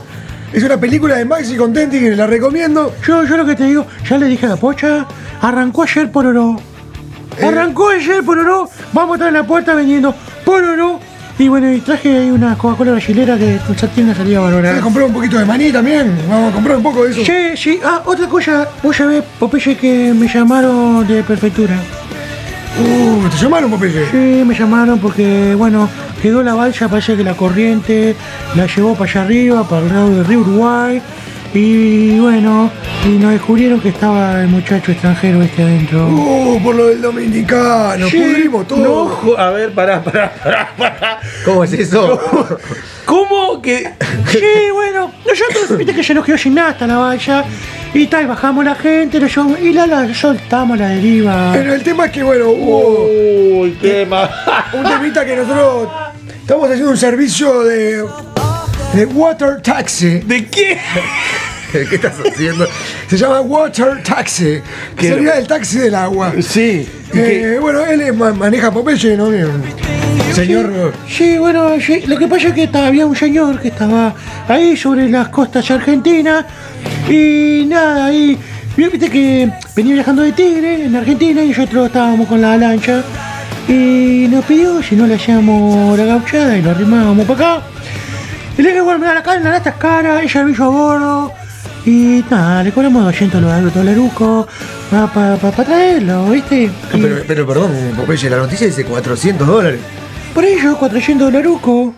Es 0.52 0.62
una 0.62 0.78
película 0.78 1.16
de 1.16 1.24
Maxi 1.24 1.56
Contenti 1.56 1.98
que 1.98 2.14
la 2.14 2.24
recomiendo. 2.24 2.94
Yo, 3.04 3.24
yo 3.24 3.36
lo 3.36 3.44
que 3.44 3.56
te 3.56 3.64
digo, 3.64 3.84
ya 4.08 4.16
le 4.16 4.26
dije 4.26 4.46
a 4.46 4.50
la 4.50 4.56
pocha, 4.56 5.08
arrancó 5.42 5.82
ayer 5.82 6.08
por 6.12 6.24
oro. 6.24 6.56
Eh. 7.36 7.46
Arrancó 7.46 7.88
ayer 7.88 8.22
por 8.22 8.38
oro, 8.38 8.70
vamos 8.92 9.10
a 9.10 9.14
estar 9.16 9.28
en 9.30 9.34
la 9.34 9.42
puerta 9.42 9.74
vendiendo 9.74 10.14
por 10.44 10.62
oro. 10.62 11.00
Y 11.36 11.48
bueno, 11.48 11.72
y 11.72 11.80
traje 11.80 12.16
ahí 12.16 12.30
una 12.30 12.56
Coca-Cola 12.56 12.92
brasilera 12.92 13.36
que 13.36 13.58
ya 13.76 13.88
tiene 13.88 14.10
una 14.10 14.16
salida 14.16 14.38
Voy 14.38 14.46
a 14.46 14.50
valorada. 14.52 14.80
comprar 14.80 15.06
un 15.06 15.12
poquito 15.12 15.38
de 15.40 15.44
maní 15.44 15.72
también. 15.72 16.16
Vamos 16.28 16.52
a 16.52 16.54
comprar 16.54 16.76
un 16.76 16.84
poco 16.84 17.02
de 17.06 17.10
eso. 17.10 17.24
Sí, 17.24 17.56
sí, 17.56 17.80
ah, 17.84 18.02
otra 18.04 18.28
cosa, 18.28 18.68
vos 18.84 18.96
sabés, 18.96 19.24
Popeye, 19.40 19.76
que 19.76 20.14
me 20.14 20.28
llamaron 20.28 21.04
de 21.08 21.24
prefectura. 21.24 21.74
Uh, 22.78 23.28
¿te 23.28 23.36
llamaron 23.36 23.70
Popeye? 23.70 24.06
Sí, 24.10 24.44
me 24.44 24.54
llamaron 24.54 24.98
porque, 24.98 25.54
bueno, 25.54 25.88
quedó 26.22 26.42
la 26.42 26.54
balsa, 26.54 26.88
parece 26.88 27.16
que 27.16 27.24
la 27.24 27.34
corriente 27.34 28.16
la 28.54 28.66
llevó 28.66 28.94
para 28.94 29.10
allá 29.10 29.22
arriba, 29.22 29.68
para 29.68 29.82
el 29.86 29.88
lado 29.92 30.10
del 30.10 30.24
río 30.24 30.40
Uruguay. 30.40 31.02
Y 31.52 32.18
bueno, 32.20 32.70
y 33.04 33.08
nos 33.18 33.32
descubrieron 33.32 33.80
que 33.80 33.88
estaba 33.88 34.40
el 34.40 34.46
muchacho 34.48 34.92
extranjero 34.92 35.42
este 35.42 35.64
adentro. 35.64 36.06
Uh, 36.06 36.62
por 36.62 36.76
lo 36.76 36.86
del 36.86 37.02
dominicano. 37.02 38.06
Sí, 38.08 38.18
pudrimos 38.20 38.68
todo. 38.68 39.20
No, 39.24 39.36
a 39.36 39.50
ver, 39.50 39.72
pará, 39.72 40.02
pará, 40.02 40.32
pará, 40.42 40.72
pará. 40.78 41.20
¿Cómo 41.44 41.64
es 41.64 41.72
eso? 41.72 42.20
¿Cómo 43.04 43.60
que.? 43.60 43.92
Sí, 44.30 44.70
bueno, 44.72 45.10
nosotros, 45.26 45.76
viste 45.76 45.92
que 45.92 46.04
se 46.04 46.14
nos 46.14 46.24
quedó 46.24 46.38
sin 46.38 46.54
nada 46.54 46.70
hasta 46.70 46.86
la 46.86 46.98
valla. 46.98 47.44
Y 47.92 48.06
tal, 48.06 48.28
bajamos 48.28 48.64
la 48.64 48.76
gente, 48.76 49.18
lo 49.18 49.26
llevamos, 49.26 49.58
y 49.60 49.72
la, 49.72 49.84
la 49.88 50.14
soltamos 50.14 50.78
a 50.78 50.82
la 50.84 50.88
deriva. 50.90 51.50
Pero 51.52 51.74
el 51.74 51.82
tema 51.82 52.06
es 52.06 52.12
que, 52.12 52.22
bueno, 52.22 52.50
hubo 52.50 53.62
Uy, 53.62 53.76
mal. 54.08 54.30
un 54.72 54.84
temita 54.84 55.26
que 55.26 55.34
nosotros 55.34 55.88
estamos 56.40 56.70
haciendo 56.70 56.92
un 56.92 56.96
servicio 56.96 57.64
de, 57.64 58.04
de 58.94 59.06
water 59.06 59.60
taxi. 59.62 60.18
¿De 60.20 60.46
qué? 60.46 60.78
¿Qué 61.72 61.94
estás 61.94 62.14
haciendo? 62.26 62.66
Se 63.08 63.16
llama 63.16 63.40
water 63.42 64.02
taxi. 64.02 64.60
Que 64.96 65.02
¿Qué? 65.02 65.08
sería 65.08 65.38
el 65.38 65.46
taxi 65.46 65.78
del 65.78 65.94
agua. 65.94 66.32
Sí. 66.40 66.88
¿y? 67.14 67.18
Eh, 67.18 67.58
bueno, 67.60 67.84
él 67.86 68.12
maneja 68.14 68.70
Popeye, 68.72 69.16
¿no? 69.16 69.30
Señor. 70.34 70.92
Sí, 71.08 71.38
bueno, 71.38 71.70
sí, 71.80 72.02
lo 72.06 72.16
que 72.18 72.26
pasa 72.28 72.48
es 72.48 72.54
que 72.54 72.64
estaba- 72.64 72.86
había 72.88 73.06
un 73.06 73.16
señor 73.16 73.60
que 73.60 73.68
estaba 73.68 74.14
ahí 74.48 74.76
sobre 74.76 75.08
las 75.08 75.28
costas 75.28 75.68
argentinas 75.72 76.44
y 77.08 77.64
nada, 77.66 78.06
ahí, 78.06 78.38
viste 78.76 79.10
que 79.10 79.50
venía 79.74 79.94
viajando 79.94 80.22
de 80.22 80.32
Tigre 80.32 80.84
en 80.84 80.94
Argentina 80.94 81.42
y 81.42 81.48
nosotros 81.48 81.86
estábamos 81.86 82.28
con 82.28 82.40
la 82.40 82.56
lancha 82.56 83.02
y 83.68 84.28
nos 84.30 84.44
pidió 84.44 84.80
si 84.82 84.94
no 84.94 85.06
le 85.08 85.16
hacíamos 85.16 85.98
la 85.98 86.04
gauchada 86.04 86.56
y 86.56 86.62
lo 86.62 86.70
arrimábamos 86.70 87.26
para 87.26 87.54
acá. 87.56 87.62
Y 88.60 88.62
le 88.62 88.68
dije, 88.72 88.82
bueno, 88.82 88.98
mira, 88.98 89.14
la 89.14 89.22
cara, 89.22 89.40
la 89.40 89.50
lata 89.52 89.70
es 89.70 89.76
cara, 89.76 90.22
ella 90.22 90.46
hizo 90.50 90.64
a 90.64 90.68
bordo. 90.68 91.32
Y 91.86 92.22
nada, 92.28 92.62
le 92.62 92.70
cobramos 92.72 93.04
200 93.04 93.40
dólares 93.40 93.72
dolarucos 93.72 94.46
para 94.90 95.64
traerlo, 95.64 96.26
¿viste? 96.26 96.64
Y 96.64 96.70
Pero, 97.00 97.22
pero 97.26 97.46
perdón, 97.46 97.70
Popeye, 97.96 98.28
la 98.28 98.36
noticia 98.36 98.66
dice 98.66 98.84
400 98.84 99.46
dólares. 99.46 99.80
por 100.34 100.44
ello, 100.44 100.76
400 100.76 101.32
dolarucos. 101.32 101.94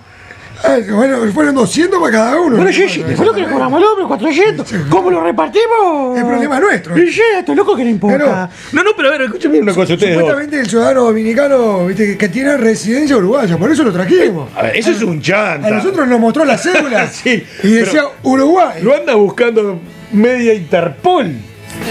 Ah, 0.64 0.78
bueno, 0.90 1.18
fueron 1.32 1.54
200 1.54 1.98
para 1.98 2.12
cada 2.12 2.40
uno. 2.40 2.56
Bueno, 2.56 2.72
sí, 2.72 2.88
sí, 2.88 3.02
fue 3.16 3.26
lo 3.26 3.32
que 3.32 3.40
le 3.40 3.48
cobramos 3.48 3.78
al 3.78 3.88
hombre, 3.88 4.04
400. 4.06 4.74
¿Cómo 4.88 5.10
lo 5.10 5.22
repartimos? 5.22 6.16
Es 6.16 6.24
problema 6.24 6.60
nuestro. 6.60 6.96
Y 6.96 7.08
esto 7.08 7.54
loco 7.54 7.74
que 7.76 7.84
le 7.84 7.90
importa. 7.90 8.48
No, 8.72 8.82
no, 8.82 8.90
pero 8.96 9.08
a 9.08 9.12
ver, 9.12 9.22
escúchame 9.22 9.60
una 9.60 9.74
cosa, 9.74 9.94
ustedes 9.94 10.14
dos. 10.14 10.20
Supuestamente 10.22 10.60
el 10.60 10.68
ciudadano 10.68 11.04
dominicano 11.04 11.86
viste, 11.86 12.06
que, 12.06 12.18
que 12.18 12.28
tiene 12.28 12.56
residencia 12.56 13.16
uruguaya, 13.16 13.56
por 13.56 13.70
eso 13.70 13.82
lo 13.82 13.92
trajimos. 13.92 14.50
A 14.56 14.62
ver, 14.62 14.76
eso 14.76 14.92
es 14.92 15.02
un 15.02 15.20
chanta. 15.20 15.68
A 15.68 15.70
nosotros 15.70 16.06
nos 16.06 16.20
mostró 16.20 16.44
la 16.44 16.56
cédula 16.56 17.06
Sí, 17.12 17.44
y 17.62 17.68
decía 17.68 18.04
Uruguay. 18.22 18.82
Lo 18.82 18.94
anda 18.94 19.14
buscando 19.14 19.80
media 20.12 20.54
Interpol. 20.54 21.34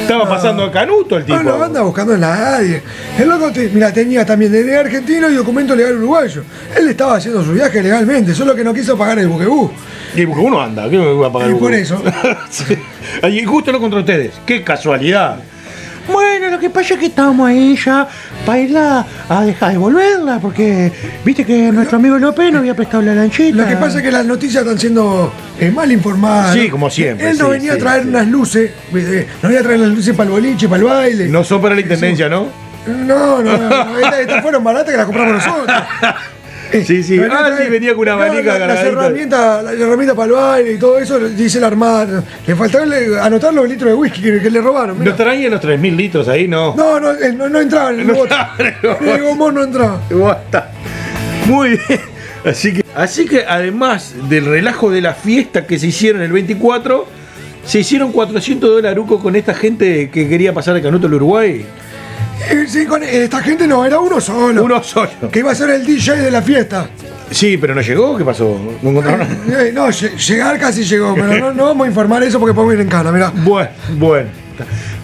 Estaba 0.02 0.28
pasando 0.28 0.64
a 0.66 0.72
Canuto 0.72 1.18
el 1.18 1.26
tipo. 1.26 1.38
No 1.42 1.58
lo 1.58 1.64
anda 1.64 1.82
buscando 1.82 2.14
en 2.14 2.22
nadie. 2.22 2.82
El 3.18 3.30
loco, 3.30 3.52
te- 3.52 3.70
mira, 3.70 3.92
tenía 3.94 4.26
también 4.26 4.52
DNI 4.52 4.74
argentino 4.76 5.30
y 5.30 5.36
documento 5.36 5.76
legal 5.76 5.98
uruguayo. 5.98 6.44
Él 6.78 6.88
estaba 6.90 7.16
haciendo 7.18 7.44
su 7.44 7.54
viaje 7.54 7.82
legalmente, 7.82 8.34
solo 8.34 8.56
que 8.56 8.64
no 8.64 8.74
quiso 8.74 8.98
pagar 8.98 9.20
el 9.20 9.28
buquebú. 9.28 9.72
Y 10.16 10.26
porque 10.26 10.42
uno 10.42 10.62
anda, 10.62 10.90
¿qué 10.90 10.98
me 10.98 11.14
va 11.14 11.28
a 11.28 11.32
pagar 11.32 11.50
Y 11.50 11.54
el 11.54 11.58
por 11.60 11.70
buque? 11.70 11.82
eso. 11.82 12.02
Sí. 12.50 12.78
Y 13.30 13.46
justo 13.46 13.72
lo 13.72 13.80
contra 13.80 14.00
ustedes. 14.00 14.34
Qué 14.46 14.64
casualidad. 14.64 15.38
Bueno, 16.08 16.50
lo 16.50 16.60
que 16.60 16.70
pasa 16.70 16.94
es 16.94 17.00
que 17.00 17.06
estábamos 17.08 17.50
ahí 17.50 17.76
ya 17.76 18.08
para 18.46 18.60
irla 18.60 19.06
a 19.30 19.44
dejar 19.44 19.72
de 19.72 19.78
volverla, 19.78 20.40
porque 20.40 20.92
viste 21.24 21.46
que 21.46 21.72
nuestro 21.72 21.98
amigo 21.98 22.18
López 22.18 22.52
no 22.52 22.60
había 22.60 22.76
prestado 22.76 23.04
la 23.04 23.16
lanchita. 23.16 23.58
Lo 23.58 23.68
que 23.68 23.76
pasa 23.78 23.98
es 23.98 24.04
que 24.04 24.12
las 24.12 24.26
noticias 24.26 24.64
están 24.64 24.80
siendo 24.80 25.32
eh, 25.60 25.72
mal 25.72 25.92
informadas. 25.92 26.54
Sí, 26.54 26.66
¿no? 26.66 26.72
como 26.72 26.90
siempre, 26.90 27.30
Él 27.30 27.38
no 27.38 27.46
sí, 27.46 27.52
venía 27.52 27.74
sí, 27.74 27.78
a 27.78 27.82
traer 27.82 28.04
sí. 28.04 28.10
unas 28.10 28.28
luces, 28.28 28.72
eh, 28.94 29.28
no 29.42 29.50
venía 29.50 29.60
a 29.60 29.64
traer 29.64 29.80
las 29.80 29.90
luces 29.90 30.16
para 30.16 30.28
el 30.28 30.32
boliche, 30.32 30.68
para 30.68 30.82
el 30.82 30.88
baile. 30.88 31.28
No 31.28 31.44
son 31.44 31.62
para 31.62 31.76
la 31.76 31.82
intendencia, 31.82 32.28
¿no? 32.30 32.48
No, 32.88 33.44
no, 33.44 33.58
no. 33.58 33.98
Estas, 34.00 34.20
estas 34.22 34.42
fueron 34.42 34.64
baratas 34.64 34.92
que 34.92 34.98
las 34.98 35.06
compramos 35.06 35.46
nosotros. 35.46 35.84
Sí, 36.86 37.04
sí. 37.04 37.20
Ah, 37.30 37.52
sí, 37.58 37.70
venía 37.70 37.92
con 37.94 38.02
una 38.02 38.12
No, 38.14 38.18
valija 38.20 38.58
la- 38.60 38.68
Las 38.68 38.84
herramientas, 38.86 39.64
las 39.64 39.74
herramientas 39.74 40.16
para 40.16 40.26
el 40.28 40.32
baile 40.34 40.74
y 40.74 40.78
todo 40.80 40.98
eso, 41.00 41.20
dice 41.20 41.60
la 41.60 41.68
armada. 41.68 42.24
Le 42.48 42.56
faltaba 42.56 42.86
anotar 43.26 43.54
los 43.54 43.68
litros 43.68 43.90
de 43.90 43.96
whisky 43.96 44.22
que, 44.22 44.42
que 44.42 44.50
le 44.50 44.62
robaron. 44.62 44.96
¿No 44.96 45.00
mirá. 45.00 45.12
estarán 45.12 45.34
ahí 45.34 45.46
en 45.46 45.52
los 45.52 45.62
3.000 45.62 45.96
litros 45.96 46.28
ahí? 46.28 46.48
No. 46.48 46.76
No, 46.76 47.00
no, 47.00 47.12
eh, 47.12 47.34
no, 47.34 47.50
no 47.50 47.60
entraba 47.60 47.92
en 47.92 48.00
el 48.02 48.08
No 48.08 48.14
bote. 48.16 48.36
el 49.02 49.22
gomón 49.24 49.56
no 49.56 49.64
entraba. 49.64 50.02
Basta. 50.12 50.72
Muy 51.48 51.70
bien. 51.70 52.00
Así 52.46 52.74
que, 52.74 52.84
así 52.96 53.26
que 53.26 53.46
además 53.48 54.14
del 54.30 54.46
relajo 54.46 54.90
de 54.90 55.02
la 55.02 55.14
fiesta 55.14 55.68
que 55.68 55.78
se 55.78 55.88
hicieron 55.88 56.22
el 56.24 56.32
24, 56.32 57.06
se 57.66 57.80
hicieron 57.80 58.12
400 58.12 58.70
dolarucos 58.70 59.22
con 59.22 59.36
esta 59.36 59.54
gente 59.54 60.10
que 60.10 60.28
quería 60.28 60.52
pasar 60.54 60.74
de 60.74 60.82
Canuto 60.82 61.06
al 61.08 61.14
Uruguay. 61.14 61.66
Eh, 62.50 62.66
Sí, 62.68 62.86
con 62.86 63.04
esta 63.04 63.42
gente 63.42 63.68
no, 63.68 63.86
era 63.86 64.00
uno 64.00 64.20
solo. 64.22 64.64
Uno 64.64 64.82
solo. 64.84 65.10
Que 65.32 65.40
iba 65.40 65.52
a 65.52 65.56
ser 65.56 65.70
el 65.72 65.86
DJ 65.86 66.18
de 66.18 66.32
la 66.32 66.42
fiesta. 66.42 66.90
Sí, 67.30 67.58
pero 67.58 67.74
no 67.76 67.82
llegó. 67.82 68.18
¿Qué 68.18 68.24
pasó? 68.26 68.60
¿No 68.82 68.90
encontraron? 68.90 69.28
Eh, 69.52 69.72
no, 69.74 69.88
lle- 69.88 70.16
llegar 70.18 70.60
casi 70.60 70.84
llegó, 70.84 71.14
pero 71.16 71.28
no, 71.40 71.54
no 71.54 71.66
vamos 71.66 71.86
a 71.86 71.90
informar 71.90 72.24
eso 72.24 72.40
porque 72.40 72.54
podemos 72.54 72.76
ir 72.76 72.82
en 72.82 72.88
cana, 72.90 73.12
mirá. 73.12 73.32
Bueno, 73.36 73.70
bueno. 73.98 74.30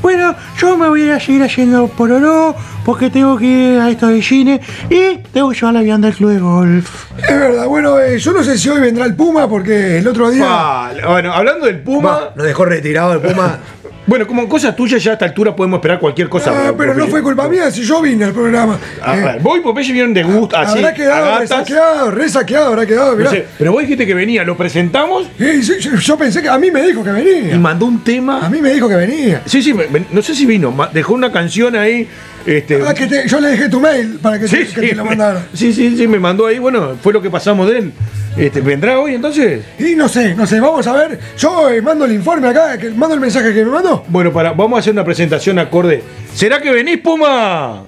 Bueno, 0.02 0.36
yo 0.60 0.78
me 0.78 0.88
voy 0.88 1.10
a 1.10 1.20
seguir 1.20 1.42
haciendo 1.42 1.88
por 1.88 2.12
oro, 2.12 2.56
porque 2.86 3.10
tengo 3.10 3.36
que 3.38 3.46
ir 3.46 3.80
a 3.80 3.90
esto 3.90 4.08
de 4.08 4.22
cine 4.22 4.62
y 4.90 5.18
tengo 5.34 5.50
que 5.50 5.56
llevar 5.56 5.74
la 5.74 5.82
vianda 5.82 6.08
al 6.10 6.14
club 6.14 6.30
de 6.32 6.40
golf. 6.40 7.06
Es 7.18 7.28
verdad, 7.40 7.66
bueno, 7.66 8.00
eh, 8.00 8.20
yo 8.20 8.32
no 8.34 8.44
sé 8.44 8.58
si 8.58 8.70
hoy 8.70 8.80
vendrá 8.80 9.06
el 9.06 9.16
Puma 9.16 9.50
porque 9.50 9.98
el 9.98 10.08
otro 10.08 10.30
día. 10.30 10.46
Ah, 10.48 10.92
bueno, 11.08 11.34
hablando 11.34 11.66
del 11.66 11.80
Puma. 11.80 12.10
Va, 12.12 12.34
nos 12.36 12.46
dejó 12.46 12.66
retirado 12.66 13.14
el 13.14 13.20
Puma. 13.22 13.58
Bueno, 14.08 14.26
como 14.26 14.48
cosa 14.48 14.74
tuya, 14.74 14.98
ya 14.98 15.12
a 15.12 15.14
esta 15.16 15.26
altura 15.26 15.54
podemos 15.54 15.78
esperar 15.80 16.00
cualquier 16.00 16.30
cosa. 16.30 16.54
Ah, 16.70 16.74
pero 16.78 16.94
no 16.94 17.08
fue 17.08 17.22
culpa 17.22 17.48
mía 17.50 17.70
si 17.70 17.84
yo 17.84 18.02
vine 18.02 18.24
al 18.24 18.32
programa. 18.32 18.80
A 19.04 19.18
Eh, 19.18 19.22
ver, 19.24 19.40
vos 19.42 19.58
y 19.58 19.62
Popeye 19.62 19.88
vinieron 19.88 20.14
de 20.14 20.24
gusto, 20.24 20.56
así. 20.58 20.78
habrá 20.80 20.94
quedado 20.94 21.40
resaqueado, 21.40 22.12
resaqueado, 22.12 22.68
habrá 22.68 22.86
quedado, 22.86 23.12
No 23.12 23.18
mirá. 23.18 23.30
sé, 23.32 23.46
pero 23.58 23.74
vos 23.74 23.82
dijiste 23.82 24.08
que 24.08 24.14
venía, 24.14 24.46
lo 24.46 24.56
presentamos 24.56 25.28
Eh, 25.38 25.60
sí, 25.62 25.74
yo, 25.82 25.96
yo 25.96 26.18
pensé 26.18 26.42
que 26.42 26.48
a 26.48 26.58
mí 26.58 26.72
me 26.72 26.82
dijo 26.84 27.04
que 27.04 27.10
y 27.10 27.14
venía. 27.14 27.58
mandó 27.60 27.86
un 27.86 28.02
tema. 28.02 28.46
A 28.46 28.50
mí 28.50 28.62
me 28.62 28.72
dijo 28.74 28.88
que 28.88 28.96
venía. 28.96 29.42
Sí, 29.46 29.62
sí, 29.62 29.74
me- 29.74 29.88
me- 29.88 30.06
no 30.10 30.22
sé 30.22 30.34
si 30.34 30.46
vino, 30.46 30.74
dejó 30.94 31.14
una 31.14 31.30
canción 31.32 31.76
ahí. 31.76 32.08
Este, 32.48 32.82
Ah, 32.88 32.94
que 32.94 33.08
te- 33.08 33.28
yo 33.28 33.42
le 33.42 33.50
dejé 33.50 33.68
tu 33.68 33.80
mail 33.82 34.20
para 34.22 34.40
que, 34.40 34.48
sí, 34.48 34.60
te, 34.74 34.82
que 34.82 34.88
te 34.90 34.96
lo 34.96 35.04
mandara. 35.04 35.46
sí, 35.54 35.74
sí, 35.74 35.98
sí, 35.98 36.08
me 36.08 36.18
mandó 36.18 36.48
ahí, 36.48 36.60
bueno, 36.60 36.96
fue 37.04 37.12
lo 37.12 37.22
que 37.22 37.30
pasamos 37.30 37.70
de 37.70 37.78
él. 37.80 37.94
Este, 38.38 38.62
¿Vendrá 38.62 39.00
hoy 39.00 39.16
entonces? 39.16 39.66
Y 39.78 39.96
no 39.96 40.08
sé, 40.08 40.34
no 40.34 40.48
sé, 40.48 40.60
vamos 40.62 40.88
a 40.88 40.94
ver. 40.94 41.20
Yo 41.38 41.70
eh, 41.70 41.82
mando 41.82 42.06
el 42.06 42.14
informe 42.14 42.48
acá, 42.48 42.78
que 42.78 42.90
mando 42.92 43.16
el 43.16 43.20
mensaje 43.22 43.54
que 43.54 43.66
me 43.66 43.72
mandó. 43.72 44.06
Bueno, 44.08 44.32
para, 44.32 44.54
vamos 44.54 44.78
a 44.78 44.80
hacer 44.80 44.94
una 44.94 45.04
presentación 45.04 45.60
acorde. 45.60 46.02
¿Será 46.34 46.62
que 46.62 46.72
venís, 46.72 47.00
Puma? 47.00 47.84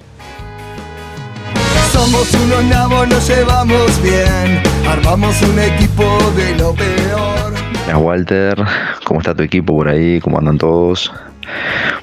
Somos 1.92 2.32
unos 2.34 2.64
nabos, 2.64 3.08
nos 3.08 3.28
llevamos 3.28 4.02
bien. 4.02 4.60
Armamos 4.86 5.40
un 5.42 5.58
equipo 5.58 6.04
de 6.36 6.56
lo 6.56 6.74
peor. 6.74 7.54
Hola 7.86 7.98
Walter, 7.98 8.54
¿cómo 9.04 9.20
está 9.20 9.34
tu 9.34 9.42
equipo 9.42 9.74
por 9.74 9.88
ahí? 9.88 10.20
¿Cómo 10.20 10.38
andan 10.38 10.58
todos? 10.58 11.10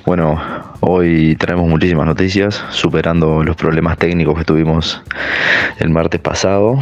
Bueno, 0.06 0.42
hoy 0.80 1.36
traemos 1.36 1.68
muchísimas 1.68 2.06
noticias, 2.06 2.64
superando 2.70 3.44
los 3.44 3.56
problemas 3.56 3.98
técnicos 3.98 4.38
que 4.38 4.46
tuvimos 4.46 5.02
el 5.80 5.90
martes 5.90 6.22
pasado. 6.22 6.80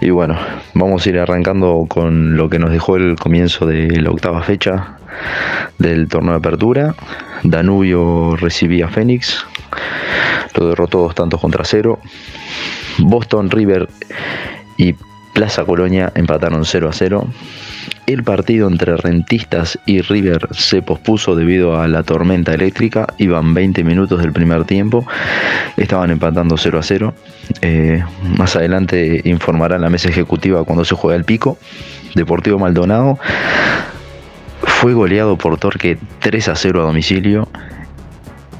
Y 0.00 0.10
bueno, 0.10 0.38
vamos 0.74 1.04
a 1.04 1.08
ir 1.08 1.18
arrancando 1.18 1.86
con 1.88 2.36
lo 2.36 2.48
que 2.48 2.58
nos 2.58 2.70
dejó 2.70 2.96
el 2.96 3.16
comienzo 3.16 3.66
de 3.66 4.00
la 4.00 4.10
octava 4.10 4.42
fecha 4.42 4.98
del 5.78 6.08
torneo 6.08 6.32
de 6.32 6.38
apertura. 6.38 6.94
Danubio 7.42 8.36
recibía 8.36 8.86
a 8.86 8.88
Fénix, 8.88 9.44
lo 10.56 10.68
derrotó 10.68 10.98
dos 10.98 11.14
tantos 11.14 11.40
contra 11.40 11.64
cero. 11.64 11.98
Boston 12.98 13.50
River 13.50 13.88
y 14.76 14.94
Plaza 15.34 15.64
Colonia 15.64 16.12
empataron 16.14 16.64
0 16.64 16.88
a 16.88 16.92
0. 16.92 17.28
El 18.06 18.22
partido 18.22 18.68
entre 18.68 18.96
Rentistas 18.96 19.78
y 19.84 20.00
River 20.00 20.46
se 20.52 20.80
pospuso 20.80 21.34
debido 21.34 21.80
a 21.80 21.88
la 21.88 22.04
tormenta 22.04 22.54
eléctrica. 22.54 23.08
Iban 23.18 23.52
20 23.52 23.82
minutos 23.82 24.22
del 24.22 24.32
primer 24.32 24.64
tiempo. 24.64 25.04
Estaban 25.76 26.12
empatando 26.12 26.56
0 26.56 26.78
a 26.78 26.82
0. 26.84 27.14
Eh, 27.62 28.04
más 28.38 28.54
adelante 28.54 29.22
informará 29.24 29.76
la 29.78 29.90
mesa 29.90 30.08
ejecutiva 30.08 30.64
cuando 30.64 30.84
se 30.84 30.94
juega 30.94 31.16
el 31.16 31.24
pico. 31.24 31.58
Deportivo 32.14 32.60
Maldonado 32.60 33.18
fue 34.62 34.94
goleado 34.94 35.36
por 35.36 35.58
Torque 35.58 35.98
3 36.20 36.48
a 36.48 36.54
0 36.54 36.82
a 36.82 36.84
domicilio. 36.84 37.48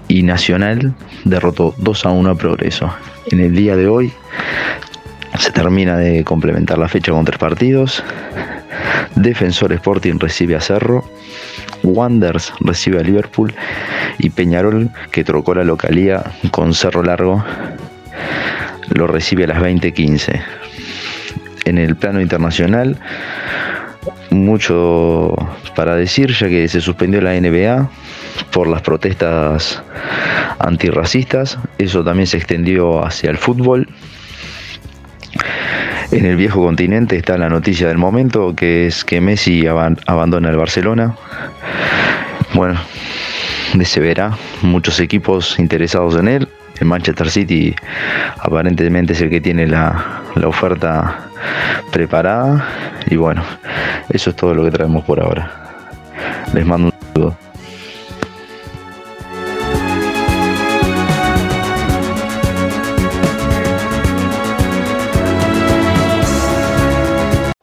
Y 0.09 0.25
Nacional 0.25 0.93
derrotó 1.25 1.73
2 1.79 2.07
a 2.07 2.11
1 2.11 2.31
a 2.31 2.35
Progreso. 2.35 2.93
En 3.31 3.39
el 3.39 3.55
día 3.55 3.77
de 3.77 3.87
hoy 3.87 4.13
se 5.39 5.51
termina 5.53 5.97
de 5.97 6.25
complementar 6.25 6.79
la 6.79 6.89
fecha 6.89 7.13
con 7.13 7.25
tres 7.25 7.39
partidos. 7.39 8.03
Defensor 9.17 9.73
Sporting 9.73 10.19
recibe 10.19 10.57
a 10.57 10.61
Cerro. 10.61 11.05
Wanders 11.83 12.53
recibe 12.61 13.01
a 13.01 13.03
Liverpool. 13.03 13.55
Y 14.19 14.31
Peñarol, 14.31 14.91
que 15.11 15.25
trocó 15.25 15.55
la 15.55 15.65
localía 15.65 16.23
con 16.51 16.75
Cerro 16.75 17.03
Largo, 17.03 17.45
lo 18.89 19.07
recibe 19.07 19.45
a 19.45 19.49
las 19.49 19.61
20:15. 19.61 20.41
En 21.65 21.79
el 21.79 21.97
plano 21.97 22.21
internacional, 22.21 22.99
mucho 24.31 25.35
para 25.75 25.97
decir, 25.97 26.33
ya 26.33 26.49
que 26.49 26.69
se 26.69 26.81
suspendió 26.81 27.21
la 27.21 27.35
NBA 27.35 27.89
por 28.53 28.69
las 28.69 28.83
protestas 28.83 29.83
antirracistas. 30.59 31.59
Eso 31.79 32.05
también 32.05 32.27
se 32.27 32.37
extendió 32.37 33.05
hacia 33.05 33.31
el 33.31 33.39
fútbol. 33.39 33.89
En 36.11 36.27
el 36.27 36.37
viejo 36.37 36.63
continente 36.63 37.17
está 37.17 37.37
la 37.39 37.49
noticia 37.49 37.89
del 37.89 37.99
momento, 37.99 38.55
que 38.55 38.87
es 38.87 39.05
que 39.05 39.21
Messi 39.21 39.67
aban- 39.67 39.99
abandona 40.07 40.51
el 40.51 40.57
Barcelona. 40.57 41.15
Bueno, 42.55 42.79
se 43.83 44.01
verá, 44.01 44.33
muchos 44.63 45.01
equipos 45.01 45.59
interesados 45.59 46.17
en 46.17 46.29
él. 46.29 46.49
El 46.81 46.87
Manchester 46.87 47.31
City 47.31 47.75
aparentemente 48.39 49.13
es 49.13 49.21
el 49.21 49.31
que 49.31 49.41
tiene 49.41 49.67
la, 49.67 50.23
la 50.35 50.49
oferta 50.49 51.21
preparada. 51.93 52.65
Y 53.07 53.17
bueno, 53.17 53.43
eso 54.11 54.31
es 54.31 54.37
todo 54.37 54.55
lo 54.55 54.65
que 54.65 54.71
traemos 54.71 55.05
por 55.05 55.21
ahora. 55.21 55.51
Les 56.53 56.65
mando 56.67 56.89
un 56.89 56.93
saludo. 57.13 57.37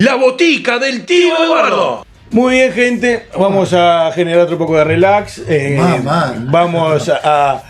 La 0.02 0.16
botica 0.16 0.80
del 0.80 1.06
tío 1.06 1.32
Eduardo. 1.44 2.04
Muy 2.32 2.54
bien, 2.56 2.74
gente. 2.74 3.28
Vamos 3.38 3.72
a 3.74 4.12
generar 4.16 4.46
otro 4.46 4.58
poco 4.58 4.76
de 4.76 4.84
relax. 4.84 5.44
Eh, 5.48 5.76
Mamá. 5.78 6.34
vamos 6.48 7.08
a, 7.08 7.62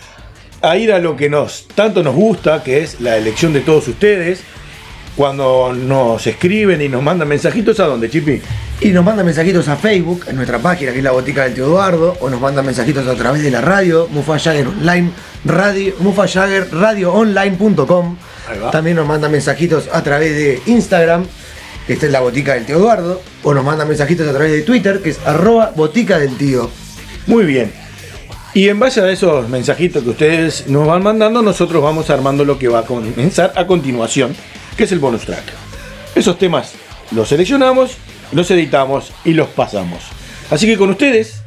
a 0.62 0.76
ir 0.78 0.94
a 0.94 0.98
lo 0.98 1.14
que 1.14 1.28
nos 1.28 1.68
tanto 1.74 2.02
nos 2.02 2.14
gusta, 2.14 2.62
que 2.62 2.82
es 2.82 3.02
la 3.02 3.18
elección 3.18 3.52
de 3.52 3.60
todos 3.60 3.86
ustedes. 3.86 4.40
Cuando 5.14 5.74
nos 5.74 6.26
escriben 6.26 6.80
y 6.80 6.88
nos 6.88 7.02
mandan 7.02 7.28
mensajitos, 7.28 7.78
¿a 7.80 7.84
dónde, 7.84 8.08
Chipi? 8.08 8.40
Y 8.80 8.88
nos 8.92 9.04
mandan 9.04 9.26
mensajitos 9.26 9.68
a 9.68 9.76
Facebook, 9.76 10.24
en 10.26 10.36
nuestra 10.36 10.58
página, 10.58 10.90
que 10.92 10.98
es 10.98 11.04
la 11.04 11.10
botica 11.10 11.44
del 11.44 11.52
tío 11.52 11.66
Eduardo, 11.66 12.16
o 12.18 12.30
nos 12.30 12.40
mandan 12.40 12.64
mensajitos 12.64 13.06
a 13.06 13.14
través 13.14 13.42
de 13.42 13.50
la 13.50 13.60
radio, 13.60 14.08
Mufa 14.10 14.38
Jagger 14.38 14.68
Online, 14.68 15.10
radio, 15.44 15.92
Mufa 15.98 16.26
Jagger, 16.26 16.72
radioonline.com. 16.72 18.16
También 18.72 18.96
nos 18.96 19.06
mandan 19.06 19.30
mensajitos 19.32 19.90
a 19.92 20.02
través 20.02 20.34
de 20.34 20.62
Instagram, 20.64 21.26
esta 21.88 22.06
es 22.06 22.12
la 22.12 22.20
botica 22.20 22.54
del 22.54 22.66
tío 22.66 22.76
Eduardo, 22.76 23.22
o 23.42 23.54
nos 23.54 23.64
mandan 23.64 23.88
mensajitos 23.88 24.28
a 24.28 24.32
través 24.32 24.52
de 24.52 24.62
Twitter, 24.62 25.00
que 25.02 25.10
es 25.10 25.18
arroba 25.26 25.72
botica 25.74 26.18
del 26.18 26.36
tío. 26.36 26.70
Muy 27.26 27.44
bien. 27.44 27.72
Y 28.54 28.68
en 28.68 28.78
base 28.78 29.00
a 29.00 29.10
esos 29.10 29.48
mensajitos 29.48 30.02
que 30.02 30.10
ustedes 30.10 30.66
nos 30.68 30.86
van 30.86 31.02
mandando, 31.02 31.40
nosotros 31.42 31.82
vamos 31.82 32.10
armando 32.10 32.44
lo 32.44 32.58
que 32.58 32.68
va 32.68 32.80
a 32.80 32.84
comenzar 32.84 33.52
a 33.56 33.66
continuación, 33.66 34.36
que 34.76 34.84
es 34.84 34.92
el 34.92 34.98
bonus 34.98 35.22
track. 35.22 35.44
Esos 36.14 36.38
temas 36.38 36.74
los 37.12 37.28
seleccionamos, 37.28 37.92
los 38.32 38.50
editamos 38.50 39.12
y 39.24 39.32
los 39.32 39.48
pasamos. 39.48 40.02
Así 40.50 40.66
que 40.66 40.76
con 40.76 40.90
ustedes 40.90 41.42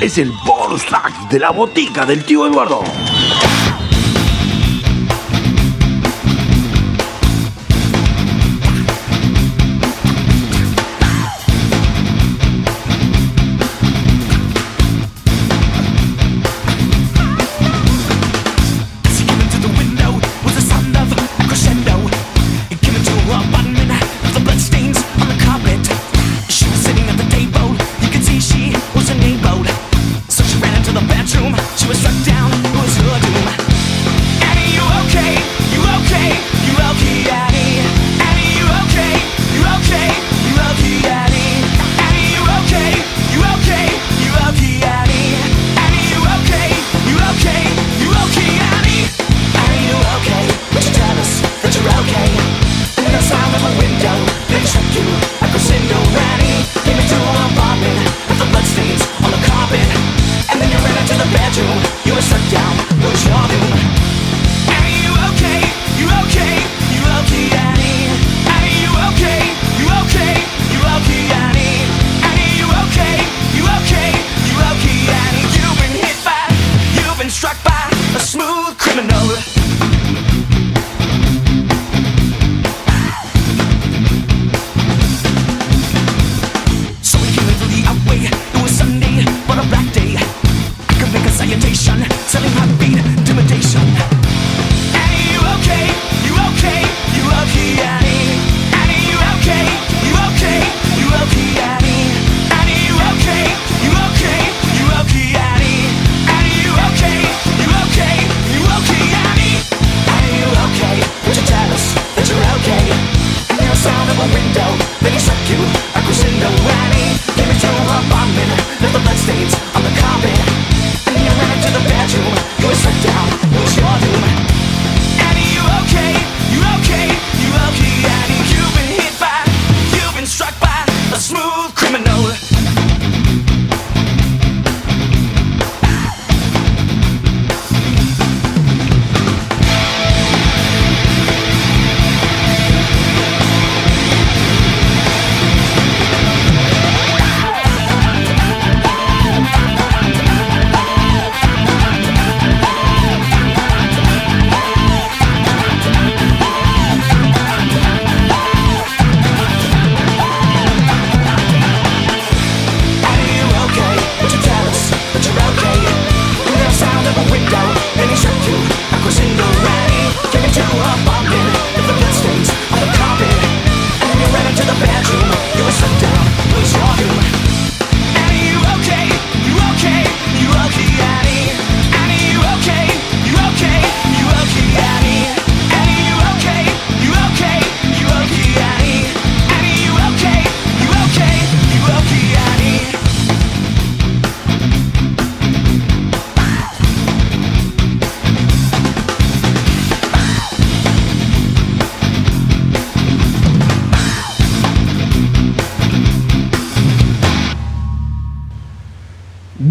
es 0.00 0.18
el 0.18 0.32
bonus 0.44 0.84
track 0.86 1.30
de 1.30 1.38
la 1.38 1.50
botica 1.50 2.04
del 2.04 2.24
tío 2.24 2.46
Eduardo. 2.46 2.82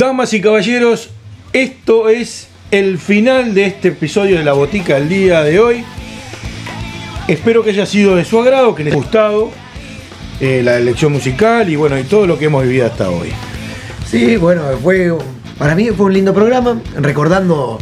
Damas 0.07 0.33
y 0.33 0.39
caballeros, 0.39 1.09
esto 1.51 2.07
es 2.07 2.47
el 2.71 2.97
final 2.97 3.53
de 3.53 3.65
este 3.65 3.89
episodio 3.89 4.37
de 4.37 4.45
La 4.45 4.53
Botica 4.53 4.95
el 4.95 5.09
día 5.09 5.43
de 5.43 5.59
hoy. 5.59 5.83
Espero 7.27 7.61
que 7.61 7.71
haya 7.71 7.85
sido 7.85 8.15
de 8.15 8.23
su 8.23 8.39
agrado, 8.39 8.73
que 8.73 8.85
les 8.85 8.93
haya 8.93 9.01
gustado 9.03 9.51
eh, 10.39 10.61
la 10.63 10.77
elección 10.77 11.11
musical 11.11 11.67
y 11.67 11.75
bueno, 11.75 11.99
y 11.99 12.03
todo 12.03 12.25
lo 12.25 12.39
que 12.39 12.45
hemos 12.45 12.63
vivido 12.63 12.85
hasta 12.85 13.09
hoy. 13.09 13.33
Sí, 14.09 14.37
bueno, 14.37 14.61
fue 14.81 15.13
para 15.59 15.75
mí 15.75 15.89
fue 15.89 16.05
un 16.05 16.13
lindo 16.13 16.33
programa, 16.33 16.81
recordando, 16.95 17.77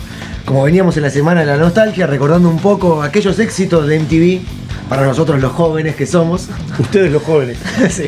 como 0.45 0.63
veníamos 0.63 0.97
en 0.97 1.03
la 1.03 1.11
semana 1.11 1.41
de 1.41 1.45
la 1.45 1.57
nostalgia, 1.57 2.07
recordando 2.07 2.49
un 2.49 2.57
poco 2.57 3.03
aquellos 3.03 3.38
éxitos 3.38 3.86
de 3.86 3.99
MTV, 3.99 4.89
para 4.89 5.05
nosotros 5.05 5.39
los 5.39 5.51
jóvenes 5.51 5.95
que 5.95 6.07
somos. 6.07 6.49
Ustedes 6.80 7.11
los 7.11 7.21
jóvenes. 7.21 7.59
sí. 7.91 8.07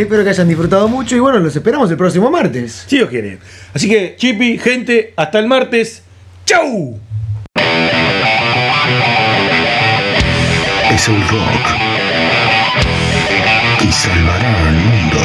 Espero 0.00 0.24
que 0.24 0.30
hayan 0.30 0.48
disfrutado 0.48 0.88
mucho 0.88 1.14
y 1.14 1.20
bueno, 1.20 1.38
los 1.38 1.54
esperamos 1.54 1.88
el 1.88 1.96
próximo 1.96 2.28
martes. 2.28 2.84
Si 2.88 2.96
Dios 2.96 3.08
quiere. 3.08 3.38
Así 3.72 3.88
que, 3.88 4.16
Chipi, 4.18 4.58
gente, 4.58 5.14
hasta 5.16 5.38
el 5.38 5.46
martes. 5.46 6.02
¡Chau! 6.44 6.98
Es 10.92 11.08
el 11.08 11.28
rock 11.28 11.66
y 13.82 13.92
salvará 13.92 14.68
al 14.68 14.74
mundo. 14.74 15.18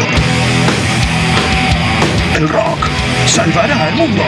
El 2.37 2.47
rock 2.47 2.87
salvará 3.25 3.85
al 3.85 3.95
mundo. 3.95 4.23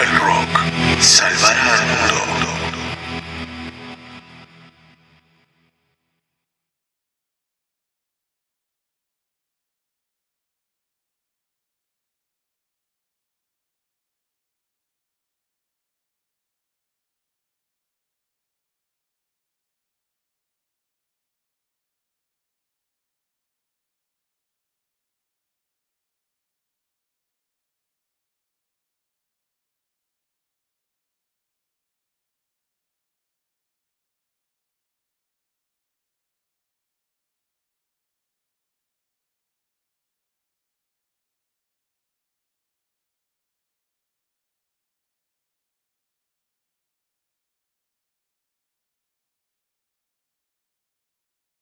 El 0.00 0.18
rock 0.20 1.00
salvará. 1.00 1.43